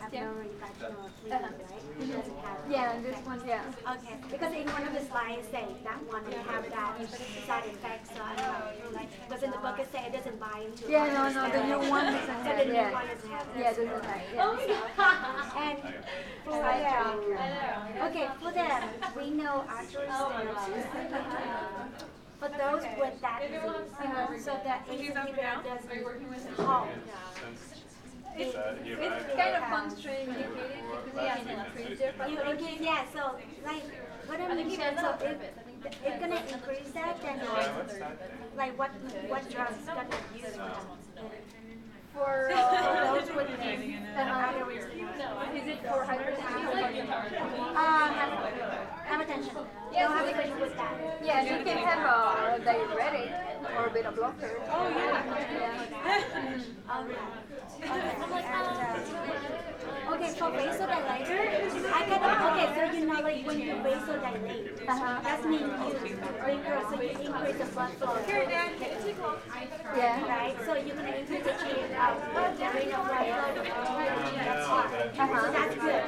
abdominal 0.05 0.49
vaginal 0.61 1.11
bleeding, 1.23 1.43
right? 1.43 1.85
It 2.01 2.07
doesn't 2.13 2.39
have. 2.45 2.59
Yeah, 2.71 3.01
this 3.03 3.17
one. 3.27 3.41
Yeah. 3.47 3.63
Okay, 3.95 4.15
because 4.31 4.53
in 4.55 4.67
one 4.69 4.85
of 4.89 4.93
the 4.95 5.05
slides 5.11 5.47
say 5.51 5.67
that 5.85 5.99
one 6.09 6.25
will 6.25 6.45
have 6.53 6.65
that 6.71 6.93
side 7.47 7.67
effect, 7.73 8.07
so 8.15 8.21
I 8.23 8.35
don't 8.37 8.47
know, 8.49 8.91
like, 8.99 9.09
because 9.29 9.43
in 9.43 9.51
the 9.51 9.59
book 9.59 9.79
it 9.79 9.89
say 9.93 10.07
it 10.07 10.13
doesn't 10.13 10.39
bind 10.41 10.77
to. 10.79 10.91
Yeah, 10.91 11.07
no, 11.13 11.29
no. 11.29 11.43
The 11.53 11.63
new 11.65 11.81
one 11.91 12.07
doesn't 12.13 12.41
So 12.45 12.51
the 12.51 12.51
have. 12.51 12.67
new 12.67 12.73
Yeah. 12.75 12.93
one 12.93 13.07
doesn't 13.09 13.31
have. 13.31 13.47
Yeah, 13.57 13.73
doesn't 13.79 14.05
have. 14.05 14.23
Yeah. 14.35 14.53
And 15.59 15.79
for 16.45 16.59
the, 16.59 18.05
okay, 18.07 18.27
for 18.41 18.51
the 18.53 18.67
renal 19.19 19.65
artery 19.69 20.09
stenosis, 20.09 20.85
for 22.39 22.49
those 22.49 22.85
with 23.01 23.21
that 23.21 23.39
disease, 23.43 24.45
so 24.45 24.53
the 24.63 24.75
ACE 24.95 25.11
inhibitor 25.11 25.55
doesn't 25.65 26.65
halt. 26.65 26.89
Is 28.39 28.55
that 28.55 28.79
It's 28.85 29.35
kind 29.35 29.55
of 29.57 29.63
contraindicated 29.67 30.55
because 31.05 31.27
it 31.27 31.47
can 31.47 31.67
increase 31.67 31.99
their 31.99 32.29
You 32.29 32.39
okay, 32.39 32.79
yeah, 32.81 33.03
so 33.13 33.35
like, 33.65 33.83
what 34.27 34.41
I 34.41 34.55
mentioned, 34.55 34.99
so 35.01 35.15
if 35.21 35.39
it's 36.05 36.21
gonna 36.21 36.43
increase 36.53 36.91
that, 36.95 37.21
then 37.21 37.41
like 38.57 38.79
what, 38.79 38.91
what 39.29 39.51
drugs 39.51 39.85
gonna 39.87 40.07
use 40.35 40.45
for 40.45 40.59
that? 40.59 40.87
For 42.15 42.49
For 42.49 42.53
uh, 42.55 43.19
those 43.19 43.35
with 43.35 43.49
the 43.49 43.89
is 45.55 45.67
it 45.67 45.81
for 45.83 46.05
hypertension? 46.07 46.95
Um, 47.75 48.15
hypertension. 49.09 49.55
No 49.93 50.09
hypertension 50.15 50.61
with 50.61 50.77
that. 50.77 50.95
Yeah, 51.25 51.43
you 51.43 51.65
can 51.65 51.79
have 51.79 52.61
a 52.61 52.65
diuretic 52.65 53.48
or 53.77 53.87
a 53.87 53.91
beta 53.91 54.13
blocker. 54.13 54.51
Oh 54.71 54.89
yeah. 54.89 55.25
Yeah. 55.53 56.89
Okay, 60.09 60.31
so 60.31 60.51
for 60.51 60.57
vasodilator, 60.57 61.41
I 61.93 62.09
got 62.09 62.21
okay. 62.49 62.67
So 62.75 62.81
you 62.99 63.05
know, 63.07 63.21
like 63.21 63.47
when 63.47 63.59
you 63.61 63.73
vasodilate, 63.85 64.89
Uh-huh. 64.89 65.21
that 65.23 65.45
means 65.45 65.63
you 65.63 65.95
increase, 66.17 66.65
so 66.91 66.97
you 67.01 67.11
increase 67.29 67.59
the 67.59 67.67
blood 67.77 67.93
flow. 68.01 68.17
Yeah. 69.97 70.25
Right. 70.27 70.57
So 70.65 70.75
you're 70.75 70.97
gonna 70.97 71.13
increase 71.13 71.45
the 71.45 71.55
change 71.61 71.93
of 71.93 72.15
the 72.59 72.67
rate 72.75 72.93
of 72.97 73.03
blood 73.07 73.27
flow 73.29 73.49
to 73.55 73.61
the. 73.63 73.73
Uh-huh. 74.49 75.37
So 75.39 75.53
that's 75.53 75.75
good. 75.77 76.03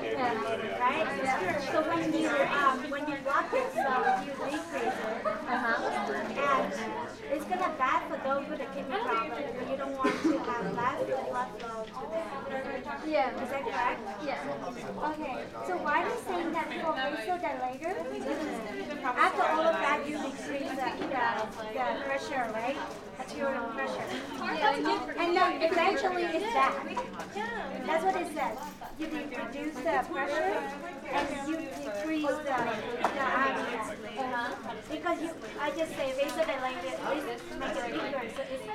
Right. 0.81 1.07
Yeah. 1.23 1.73
So 1.73 1.79
when 1.89 2.03
you 2.13 2.29
um 2.31 2.77
when 2.91 3.05
you 3.09 3.17
block 3.23 3.53
it, 3.53 3.69
so 3.75 3.93
you 4.25 4.33
decrease 4.33 4.71
it. 4.81 4.93
Uh-huh. 5.55 5.77
And 6.41 6.73
it's 7.31 7.45
gonna 7.45 7.70
bad 7.81 8.05
for 8.13 8.21
those 8.29 8.45
with 8.51 8.61
a 8.61 8.69
kidney 8.77 9.01
problem. 9.09 9.41
You 9.71 9.77
don't 9.81 9.97
want 9.97 10.13
to 10.13 10.39
have 10.51 10.65
less 10.77 11.01
blood 11.33 11.49
flow 11.57 11.81
to 11.89 12.05
the 12.13 13.11
Yeah. 13.11 13.43
Is 13.43 13.49
that 13.49 13.65
correct? 13.65 14.01
Yeah. 14.23 15.09
Okay. 15.09 15.37
So 15.67 15.73
why 15.81 16.05
are 16.05 16.09
you 16.13 16.21
saying 16.29 16.53
that 16.53 16.69
for 16.69 16.93
vasodilator? 16.93 17.97
After 19.03 19.45
all 19.53 19.65
of 19.65 19.77
that, 19.81 20.05
you 20.07 20.17
decrease 20.19 20.77
the, 20.77 20.91
the, 21.09 21.25
the 21.73 22.05
pressure, 22.05 22.45
right? 22.53 22.77
Arterial 23.31 23.65
pressure. 23.71 24.05
And 25.19 25.37
then 25.37 25.63
eventually 25.63 26.23
it's 26.25 26.53
back. 26.53 26.75
That's 27.87 28.05
what 28.05 28.17
it 28.17 28.27
says. 28.35 28.59
You 28.99 29.07
reduce 29.07 29.75
the 29.77 30.05
pressure 30.11 30.59
and 31.13 31.49
you 31.49 31.57
decrease 31.57 32.27
the, 32.27 32.57
the 33.03 33.25
RBS. 33.31 33.87
Because 34.91 35.23
you, 35.23 35.31
I 35.61 35.71
just 35.71 35.93
say 35.97 36.13
vasodilator 36.19 36.91
is 36.91 37.41
make 37.59 37.77
it 37.77 37.93
bigger, 37.93 38.27
so 38.35 38.43
it's 38.51 38.67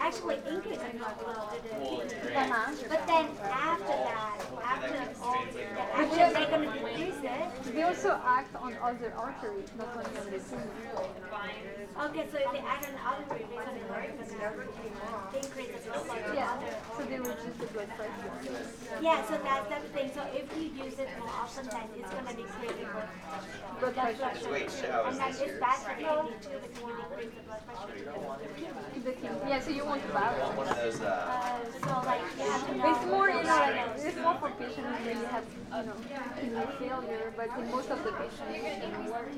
actually 0.00 0.38
increasing 0.48 0.98
blood 0.98 1.16
flow 1.20 1.48
to 1.52 1.62
the 1.62 1.68
kidney. 1.68 2.36
Uh-huh. 2.36 2.72
But 2.88 3.06
then 3.06 3.26
after 3.42 3.96
that, 4.06 4.38
after 4.62 4.98
all, 5.22 5.44
after 5.94 6.32
they're 6.32 6.50
gonna 6.50 6.72
decrease 6.72 7.20
it, 7.22 7.74
They 7.74 7.82
also 7.82 8.18
act 8.24 8.54
on 8.56 8.74
other 8.82 9.12
arteries, 9.16 9.68
not 9.78 9.88
only 9.96 10.18
on 10.18 10.26
the 10.26 10.38
kidney. 10.38 10.70
okay, 12.06 12.24
so 12.30 12.36
if 12.38 12.52
they 12.52 12.58
add 12.60 12.84
an 12.86 12.96
artery, 13.04 13.46
vasodilator 13.52 14.22
is 14.22 14.32
gonna 14.32 14.64
increase 15.36 15.70
the 15.76 15.90
blood 15.90 16.06
flow 16.06 16.14
to 16.16 16.34
Yeah. 16.34 16.52
other. 16.52 16.72
So 16.96 17.02
they 17.04 17.18
reduce 17.18 17.56
the 17.60 17.66
blood 17.66 17.90
pressure. 17.96 18.32
Yeah, 19.02 19.24
so 19.28 19.34
that's 19.42 19.68
that's 19.68 19.82
the 19.84 19.90
thing. 19.96 20.10
So 20.14 20.22
if 20.32 20.46
you 20.56 20.84
use 20.84 20.98
it 20.98 21.08
more 21.18 21.28
often, 21.28 21.66
then 21.68 21.86
it's 21.98 22.10
gonna 22.10 22.34
be 22.34 22.42
the 22.42 22.86
blood 22.92 23.08
Blood 23.80 23.94
pressure. 23.94 24.54
And 25.06 25.16
then 25.18 25.28
it's 25.28 25.60
bad 25.60 25.78
for 25.84 25.94
kidney 25.94 26.36
too, 26.42 26.58
because 26.64 26.74
you 26.80 26.86
decrease 26.96 27.32
the 27.36 27.42
blood 27.46 27.62
pressure 27.66 27.92
to 27.92 28.04
the 28.04 28.54
kidney. 28.56 29.00
The 29.04 29.12
kidney. 29.12 29.50
Yeah, 29.50 29.60
so 29.60 29.70
you 29.70 29.84
want 29.86 30.02
to 30.02 30.08
balance. 30.12 31.00
Uh, 31.00 31.64
so 31.84 32.02
like 32.06 32.20
you 32.38 32.44
have 32.44 32.66
to 32.66 32.76
know. 32.76 32.90
It's 32.90 33.06
more, 33.06 33.28
you 33.30 33.42
know, 33.42 33.60
like, 33.66 33.76
it's 33.98 34.16
more 34.18 34.34
for 34.34 34.50
patients 34.50 34.98
who 34.98 35.08
really 35.08 35.26
have, 35.26 35.44
you 35.54 35.82
know, 35.86 35.96
kidney 36.40 36.66
failure, 36.78 37.32
but 37.36 37.48
in 37.58 37.70
most 37.70 37.90
of 37.90 38.02
the 38.04 38.12
patients, 38.12 38.58
it 38.66 38.80
doesn't 38.82 39.10
work. 39.10 39.30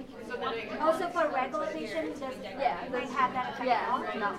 Also 0.80 1.08
for 1.08 1.28
regular 1.28 1.66
patients, 1.66 2.20
does 2.20 2.34
Yeah, 2.58 2.88
they 2.90 3.06
have 3.06 3.32
that 3.32 3.50
effect? 3.50 3.66
Yeah, 3.66 3.82
at 3.82 3.88
all? 3.90 4.00
no. 4.18 4.30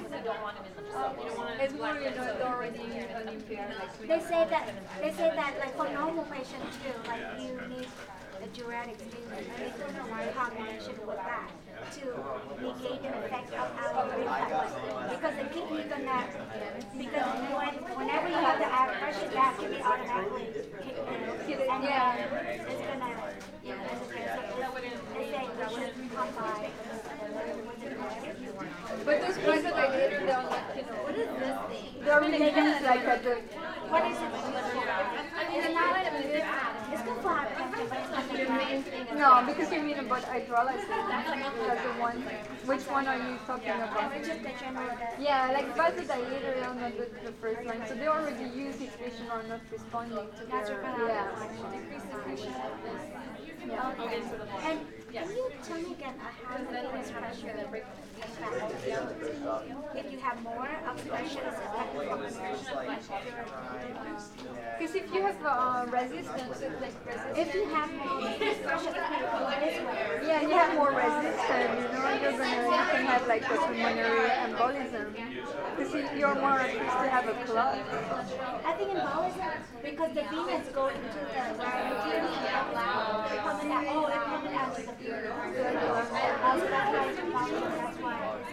It's 1.61 1.73
more, 1.73 1.95
you 1.99 2.11
know, 2.15 2.23
it's 2.23 2.41
already 2.41 2.79
unimpaired, 3.15 3.75
like, 3.77 4.07
They 4.07 4.19
say 4.19 4.45
that 4.49 4.65
they 5.01 5.11
say 5.11 5.31
that 5.35 5.53
like 5.59 5.75
for 5.77 5.89
normal 5.89 6.23
patients 6.25 6.77
too, 6.83 6.93
like 7.07 7.21
you 7.39 7.53
need 7.69 7.87
a 8.41 8.47
diuretic 8.47 8.97
meaning 8.99 9.73
combination 10.33 10.95
with 11.05 11.17
that 11.17 11.51
to 11.89 12.05
negate 12.61 13.01
the 13.01 13.09
effect 13.25 13.53
of 13.53 13.67
our 13.81 14.05
reflex. 14.17 14.69
Because 15.09 15.35
the 15.39 15.45
kidney 15.53 15.83
gonna 15.89 16.19
because 16.97 17.31
when 17.57 17.73
whenever 17.97 18.27
you 18.29 18.35
have 18.35 18.59
the 18.59 18.69
air 18.69 18.89
pressure 18.99 19.29
that 19.33 19.57
kidney 19.59 19.81
automatically 19.81 20.47
kick 20.83 20.97
in 21.49 21.69
and 21.69 21.83
Yeah. 21.83 22.15
then 22.15 22.45
it's 22.69 22.85
gonna 22.85 23.09
yeah, 23.63 23.75
it's 23.91 24.01
okay. 24.05 24.25
So 24.33 24.39
it's, 24.77 25.01
they 25.13 25.25
say 25.29 25.45
we 25.49 25.65
should 25.75 26.15
come 26.15 26.29
by 26.37 26.69
with 27.29 27.79
the 27.81 27.89
diuretic. 27.89 28.35
But 29.05 29.15
those 29.21 29.37
vasodilators, 29.37 30.25
they're 30.25 30.45
like, 30.49 30.75
you 30.75 30.83
know, 30.83 30.97
what 31.05 31.15
is 31.15 31.29
this 31.39 31.57
thing? 31.69 32.03
They're 32.03 32.21
really 32.21 32.49
used 32.49 32.81
like 32.83 33.05
at 33.05 33.23
the, 33.23 33.35
What 33.89 34.03
is 34.09 34.17
it? 34.17 34.31
It's 35.53 35.73
not 35.73 35.97
it's 36.91 37.03
good 37.03 37.17
for 37.21 37.29
hypertension, 37.29 37.89
but 37.89 37.99
it's 37.99 38.11
not 38.11 38.23
the 38.29 38.35
main 38.37 38.47
thing. 38.47 38.68
No, 39.17 39.43
because 39.45 39.71
you 39.71 39.81
mean 39.81 39.99
about 39.99 40.23
hydralazine. 40.23 40.87
That's 41.67 41.83
the 41.83 41.93
one. 41.99 42.17
Which 42.65 42.83
one 42.87 43.07
are 43.07 43.17
you 43.17 43.37
talking 43.45 43.73
about? 43.73 44.13
Just 44.23 44.43
the 44.43 44.51
general 44.59 44.89
Yeah, 45.19 45.51
like 45.53 45.75
vasodilator, 45.75 46.53
they 46.55 46.61
are 46.61 46.75
not 46.75 46.97
the, 46.97 47.07
the 47.25 47.31
first 47.41 47.65
line. 47.65 47.83
So 47.87 47.95
they 47.95 48.07
already 48.07 48.43
use 48.45 48.75
if 48.81 48.97
patients 48.97 49.29
are 49.31 49.43
not 49.43 49.61
responding 49.71 50.27
to 50.37 50.43
their, 50.45 50.81
yeah. 51.07 51.27
Yeah. 53.67 53.91
And 54.63 54.79
can 55.13 55.29
you 55.29 55.51
tell 55.63 55.77
me 55.81 55.91
again, 55.93 56.15
how 56.19 56.57
the 56.57 56.65
venous 56.65 57.11
pressure 57.11 57.53
affects 57.65 58.08
If 59.95 60.11
you 60.11 60.19
have 60.19 60.41
more 60.43 60.67
oxidation, 60.87 61.41
is 61.47 61.55
it 61.55 61.71
like 61.75 61.93
a 61.95 62.09
combination? 62.09 62.59
Because 64.79 64.95
if 64.95 65.13
you 65.13 65.21
have 65.23 65.35
uh, 65.45 65.85
resistance, 65.91 66.61
it's 66.61 66.81
like 66.81 66.95
resistance. 67.05 67.37
If 67.37 67.53
you 67.55 67.65
have 67.67 67.89
more 67.93 68.21
venous 68.21 68.57
pressure, 68.59 68.89
it 68.89 68.95
can 68.95 69.21
go 69.31 69.49
this 69.59 69.77
way. 69.83 70.27
Yeah, 70.27 70.41
you 70.41 70.49
have 70.49 70.73
more 70.75 70.91
resistance, 70.91 71.75
you 71.79 71.87
know, 71.95 72.09
you're 72.21 72.31
gonna, 72.31 72.59
you 72.59 72.83
can 72.91 73.05
have 73.07 73.27
like 73.27 73.43
a 73.43 73.47
pulmonary 73.55 74.29
embolism. 74.29 75.07
Because 75.77 75.93
you- 75.93 76.09
you're 76.19 76.35
more 76.35 76.59
at 76.59 76.73
risk 76.75 76.97
to 77.03 77.09
have 77.09 77.27
a 77.27 77.33
clot. 77.45 77.75
I 78.65 78.73
think 78.73 78.89
embolism, 78.91 79.51
because 79.83 80.11
the 80.13 80.23
venous 80.23 80.67
go 80.73 80.87
into 80.87 81.07
the 81.07 81.19
it 81.19 81.35
comes 83.39 83.63
out, 83.69 83.85
oh, 83.89 84.07
it 84.07 84.13
comes 84.13 84.47
out 84.53 84.75
to 84.75 84.81
the 84.83 84.89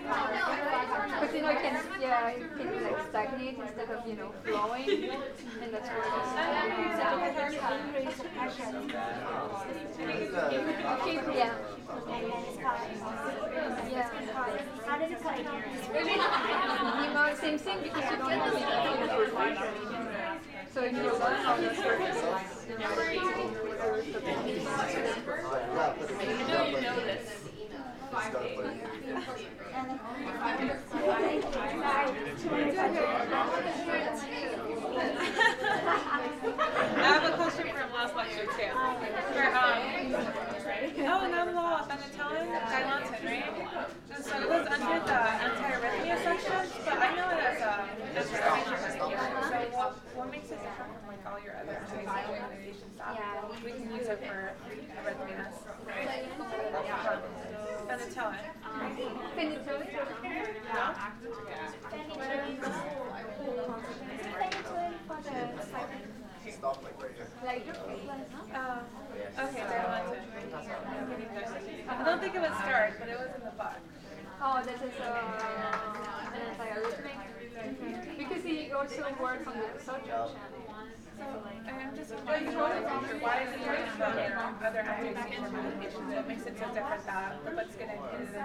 venous. 0.07 0.46
So 0.46 0.54
that's 0.54 0.70
why 0.70 0.82
it's 0.82 0.92
embolism, 0.92 0.92
that's 0.92 0.92
why. 0.92 1.07
Because 1.20 1.34
you 1.34 1.42
know 1.42 1.50
it 1.50 1.61
can 1.62 1.74
yeah 2.00 2.28
it 2.28 2.57
can 2.57 2.68
be 2.68 2.80
like 2.80 2.98
stagnate 3.09 3.59
instead 3.59 3.90
of 3.90 4.07
you 4.07 4.16
know 4.16 4.32
flowing, 4.44 4.88
and 5.62 5.72
that's 5.72 5.88
where 5.88 6.04
it's 6.04 6.36
Increase 7.86 8.18
the 8.18 8.28
yeah 11.34 11.54
And 12.07 12.22
then 12.22 12.42
it's 12.46 12.59
called, 12.62 12.80
yeah. 13.90 14.11
how 14.86 14.96
does 14.98 15.11
it 15.11 15.22
call 15.22 15.34
it? 15.34 15.46
Same 17.36 17.59
thing 17.59 17.78
because 17.82 18.11
you 18.11 18.16
don't 18.16 18.30
have 18.30 18.54
anything 18.54 19.09
to 19.09 19.16
refine. 19.20 19.57
So 20.72 20.82
if 20.82 20.92
you 20.92 21.02
learn 21.02 21.36
how 21.42 21.57
to 21.57 21.74
surface, 21.74 22.22
you 22.68 22.78
know, 22.78 22.88
reserve 23.64 24.07
the 24.12 24.20
I 26.18 26.32
know 26.48 26.64
you 26.66 27.55
know 28.16 28.40
this. 33.62 34.22
I 35.76 37.02
have 37.02 37.24
a 37.24 37.36
question 37.36 37.66
from 37.68 37.92
last 37.92 38.16
lecture 38.16 38.46
too. 38.46 38.72
For, 39.32 39.46
um, 39.52 39.78
oh, 41.06 41.24
and 41.24 41.34
I'm 41.34 41.54
lost. 41.54 41.90
I'm 41.90 41.98
Italian, 41.98 42.46
Dilantin, 42.46 43.24
right? 43.24 43.52
And 44.14 44.24
so 44.24 44.32
it 44.40 44.48
was 44.48 44.66
under 44.66 44.98
the 45.04 45.20
anti-arrhythmia 45.44 46.16
section, 46.24 46.60
but 46.84 46.98
I 46.98 47.14
know 47.16 47.28
it 47.30 47.40
as 47.44 47.60
a 47.60 47.64
anti-arrhythmia 48.16 48.64
medication. 48.64 48.96
So 48.96 49.76
what, 49.76 49.92
what 50.16 50.28
makes 50.30 50.50
it 50.50 50.58
different 50.62 50.90
from 50.96 51.06
like 51.08 51.22
all 51.26 51.38
your 51.44 51.54
other 51.60 51.76
anti-arrhythmia 51.76 52.48
medication 52.48 52.88
stuff? 52.96 53.20
We 53.62 53.70
can 53.72 53.86
use 53.94 54.08
it 54.08 54.20
for 54.24 54.52
arrhythmias. 55.04 55.66
Um, 55.86 57.20
Penicillin. 57.86 58.34
penicillin. 59.36 59.86
Like 67.44 67.64
Oh, 68.54 68.80
okay, 69.38 69.62
Dilantin. 69.62 70.22
I 71.88 71.90
don't 72.04 72.20
think 72.20 72.34
it 72.34 72.40
was 72.40 72.52
start, 72.58 72.92
but 72.98 73.08
it 73.08 73.18
was 73.18 73.28
in 73.36 73.44
the 73.44 73.50
book. 73.50 73.80
Oh, 74.42 74.62
that 74.64 74.82
is 74.82 75.00
uh, 75.00 75.04
an 76.34 76.40
anti-arrhythmic. 76.50 77.18
Because 78.18 78.42
he 79.07 79.12
also 79.12 79.22
works 79.22 79.46
on 79.46 79.54
the 79.54 79.80
sodium 79.84 80.07
channel. 80.07 80.66
So 81.16 81.24
I'm 81.80 81.96
just 81.96 82.12
wondering 82.26 83.20
why 83.22 83.42
is 83.42 83.54
it 83.54 83.59
different 83.64 83.88
from 83.96 84.12
your 84.18 84.36
other 84.61 84.80
anti-seizure 84.84 85.48
medications? 85.48 86.12
What 86.12 86.28
makes 86.28 86.44
it 86.46 86.59
so 86.59 86.66
different 86.74 87.07
that 87.07 87.40
what's 87.54 87.76
going 87.76 87.88
to 87.88 87.96
hit 87.96 88.20
in 88.20 88.32
the 88.32 88.42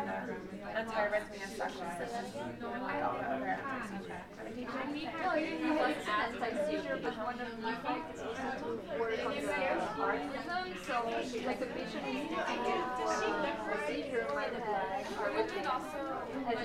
anti-arrhythmia 0.80 1.48
section 1.52 1.84
versus 2.00 2.32
like 2.32 3.04
all 3.04 3.18
the 3.20 3.28
other 3.28 3.60
anti-seizure 3.60 4.24
medications? 4.40 5.12
No, 5.20 5.36
it 5.36 5.52
it's 5.52 6.08
an 6.08 6.16
anti-seizure, 6.32 7.00
but 7.04 7.14
one 7.20 7.40
of 7.42 7.52
the 7.52 7.68
effects 7.76 8.16
is 8.16 8.24
also 8.24 8.80
to 8.80 9.00
work 9.00 9.20
on 9.26 9.36
the 9.36 9.52
heart 9.98 10.22
rhythm. 10.32 10.72
So, 10.88 11.12
like 11.46 11.60
a 11.60 11.68
patient 11.76 12.08
is 12.08 12.32
taking 12.32 12.72
it 12.72 13.58
for 13.66 13.72
a 13.76 13.84
seizure 13.88 14.32
might 14.32 14.54
have 14.56 14.64
arrhythmia 14.64 15.44
as 15.44 15.52
an 15.52 15.68
adverse 15.68 16.31
Okay, 16.42 16.58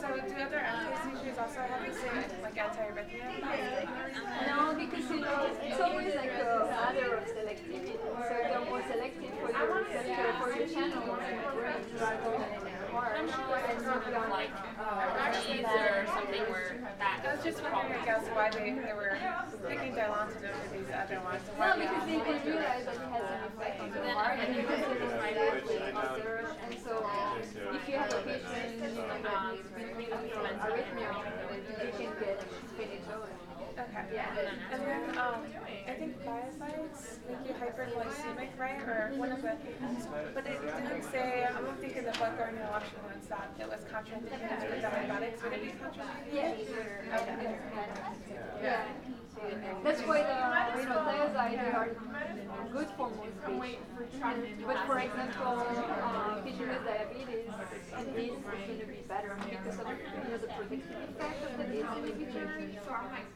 so 0.00 0.08
do 0.26 0.34
other 0.42 0.58
anti-seizures 0.58 1.38
also 1.38 1.60
have 1.60 1.86
the 1.86 1.92
same 1.94 2.42
like 2.42 2.58
anti-arrhythmia? 2.58 3.26
No, 4.46 4.74
because 4.74 5.10
you 5.10 5.20
know, 5.20 5.46
it's 5.62 5.80
always 5.80 6.14
like 6.14 6.32
a 6.32 6.66
matter 6.70 7.14
of 7.14 7.24
selectivity. 7.24 7.94
So 8.02 8.34
they're 8.48 8.64
more 8.64 8.82
selective 8.90 9.34
for 9.40 9.50
your 9.52 9.84
receptor, 9.84 10.32
for 10.42 10.50
your 10.58 10.68
channel 10.68 11.00
the 11.00 11.12
brain 11.54 11.82
rather 12.00 12.30
than 12.38 12.75
heart. 12.96 13.16
And 13.20 13.28
you 13.28 14.12
don't 14.12 14.30
like 14.30 14.50
or 15.64 16.06
something 16.06 16.44
where 16.48 16.80
that. 16.98 17.20
Was 17.24 17.44
just 17.44 17.62
wondering, 17.62 17.92
I 17.92 18.04
guess, 18.04 18.24
why 18.32 18.50
they, 18.50 18.72
they 18.72 18.94
were 18.96 19.18
picking 19.68 19.92
Dilantin 19.92 20.48
over 20.48 20.68
these 20.72 20.88
other 20.88 21.20
ones. 21.20 21.42
why 21.56 21.76
because 21.76 22.06
they 22.06 22.20
can 22.20 22.40
realize 22.46 22.84
that 22.86 22.96
it 22.96 23.12
has 23.12 23.24
an 23.28 23.44
effect 23.52 23.80
on 23.80 23.90
the 23.90 24.10
heart 24.16 24.38
and 24.40 24.56
because 24.56 24.80
it 24.80 25.02
is 25.02 25.12
directly 25.12 25.76
observed. 25.92 26.52
And 26.64 26.74
so 26.80 27.04
if 27.74 27.88
you 27.88 27.96
have 28.00 28.12
a 28.12 28.22
patient 28.24 28.80
is 28.80 28.96
arrhythmia, 30.56 31.12
you 31.52 31.92
can 31.92 32.10
get 32.20 32.40
penicillin. 32.78 33.36
Okay. 33.76 34.04
Yeah. 34.14 34.32
And 34.72 34.80
then 34.82 35.18
um, 35.18 35.44
I 35.86 35.94
think 35.94 36.18
thiazides 36.24 37.22
make 37.28 37.46
you 37.46 37.54
hyperglycemic, 37.54 38.58
right? 38.58 38.82
Or 38.82 39.12
one 39.16 39.30
of 39.30 39.40
the. 39.42 39.56
But 40.34 40.46
it 40.46 40.60
didn't 40.60 41.04
say. 41.12 41.46
I 41.48 41.60
don't 41.60 41.78
think 41.80 41.96
in 41.96 42.04
the 42.04 42.12
book 42.12 42.34
or 42.38 42.48
in 42.48 42.56
the 42.56 42.66
lecture 42.74 42.98
notes 43.06 43.28
that 43.28 43.54
it 43.60 43.68
was 43.68 43.80
contraindicated 43.86 44.66
for 44.66 44.76
diabetics. 44.82 45.42
Would 45.44 45.52
it 45.52 45.62
be 45.62 45.72
contraindicated? 45.78 46.34
Yeah. 46.34 47.18
Okay. 47.20 47.58
Yeah. 48.62 48.84
That's 49.84 50.00
why 50.02 50.22
the 50.22 50.80
you 50.80 50.88
know 50.88 51.06
thiazide 51.06 51.50
they 51.50 51.70
are 51.70 51.90
good 52.72 52.88
for 52.96 53.10
most 53.10 53.38
patients. 53.46 54.62
But 54.66 54.78
for 54.86 54.98
example, 54.98 55.62
uh, 55.62 56.40
patient 56.42 56.68
with 56.68 56.84
diabetes, 56.84 57.50
and 57.96 58.14
this 58.14 58.24
is 58.24 58.38
going 58.40 58.80
to 58.80 58.86
be 58.86 59.02
better 59.06 59.36
because 59.48 59.78
of 59.78 59.86
you 59.86 60.30
know 60.30 60.38
the 60.38 60.48
protective 60.48 60.98
effect 61.10 61.44
of 61.44 61.58
the 61.58 61.64
ACE 61.78 61.84
inhibitor. 61.84 62.74
Yeah. 62.74 63.35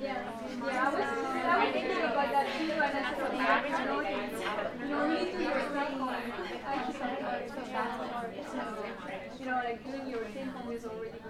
Yeah, 0.00 0.16
yeah, 0.64 0.86
I 0.86 0.88
was, 0.88 1.04
I 1.04 1.64
was 1.64 1.72
thinking 1.72 2.00
about 2.00 2.32
that 2.32 2.46
too, 2.56 2.72
I 2.72 2.88
you 9.38 9.46
know, 9.46 9.60
like 9.64 9.84
doing 9.84 10.08
your 10.08 10.24
home 10.24 10.72
is 10.72 10.84
already. 10.84 11.20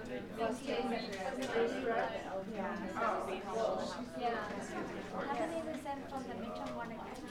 Yeah. 2.51 2.75
Yeah. 4.19 4.35
How 5.27 5.35
many 5.39 5.61
percent 5.61 6.01
from 6.09 6.23
the 6.23 6.35
midterm 6.35 6.75
one 6.75 6.91
again? 6.91 7.30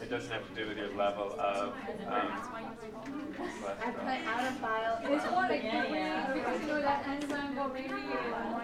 It 0.00 0.10
doesn't 0.10 0.30
have 0.30 0.48
to 0.48 0.54
do 0.54 0.68
with 0.68 0.78
your 0.78 0.94
level 0.96 1.32
of, 1.38 1.68
um, 1.68 1.72
cholesterol. 3.34 4.26
out 4.26 4.46
of 4.46 4.60
bile. 4.60 4.98
It's 5.02 5.24
more 5.30 5.42
like 5.42 5.62
because 6.34 6.60
you 6.60 6.66
know 6.66 6.80
that 6.80 7.06
enzyme 7.06 7.56
will 7.56 7.68
maybe 7.68 7.94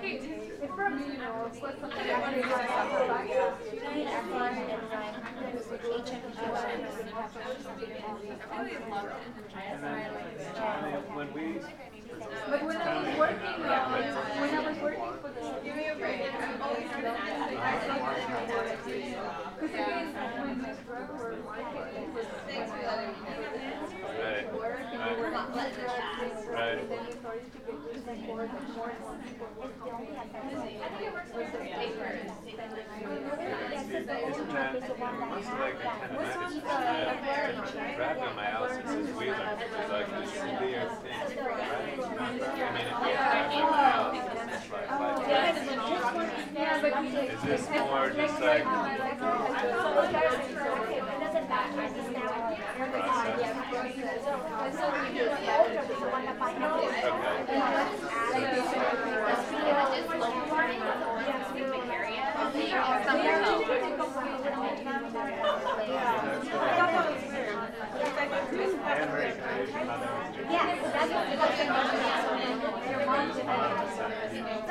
it's 0.03 0.73
probably 0.75 1.13
you 1.13 1.19
know 1.19 1.47
it's 1.47 1.61
put 1.61 1.81
something 1.81 2.07
that 2.07 2.37
is 2.37 2.45
I 10.57 10.83
mean, 10.85 11.01
when 11.15 11.33
we, 11.35 11.61
But 12.51 12.63
when 12.65 12.77
I 12.77 13.03
was 13.03 13.19
working, 13.19 13.63
uh, 13.65 13.91
when 14.41 14.55
I 14.55 14.69
was 14.69 14.79
working 14.79 15.15
for 15.21 15.31
the 15.31 15.41
give 15.65 15.77
me 15.77 15.87
a 15.87 15.95
break. 15.97 16.19
Because 19.61 19.75
again, 19.75 20.15
when 20.15 20.63
this 20.63 20.79
drug 20.87 21.11
were 21.19 21.37
marketed, 21.45 21.97
it 21.97 22.09
was 22.15 22.27
right, 24.21 24.55
work 24.55 24.81
and 24.93 25.01
they 25.01 25.15
were 25.21 25.31
Right. 26.51 26.79
Isn't 33.91 34.07
that, 34.07 34.25
it 34.25 34.37
must 35.31 35.51
be 35.51 35.59
like 35.59 35.75
a 35.75 35.89
tendonitis, 35.91 36.63
uh, 36.65 37.15
rhabdomyolysis 37.99 38.91
is 39.01 39.11
weird, 39.17 39.37
it's 39.61 39.91
like 39.91 40.09
a 40.09 40.27
severe 40.27 40.89
thing, 41.03 41.39
right? 41.45 41.61
I 41.61 41.73
mean, 41.73 41.79
if 41.79 41.79
you 41.79 41.79
have 41.79 41.79
rhabdomyolysis, 41.79 41.79
it's 41.79 41.79
like, 41.79 41.79
like, 41.79 41.80
is 42.31 42.39
this 47.43 47.69
more 47.71 48.11
just 48.11 48.41
like, 48.41 48.65
Anne 68.91 69.09
Marie, 69.11 69.33
can 69.33 69.43
I 69.45 69.61
use 69.61 69.71
your 69.71 69.85
mother? 69.85 70.09
Yeah, 70.51 70.67
that's 70.93 71.11
what 71.13 71.29
your 71.29 73.07
mom 73.07 73.33
did. 73.33 74.70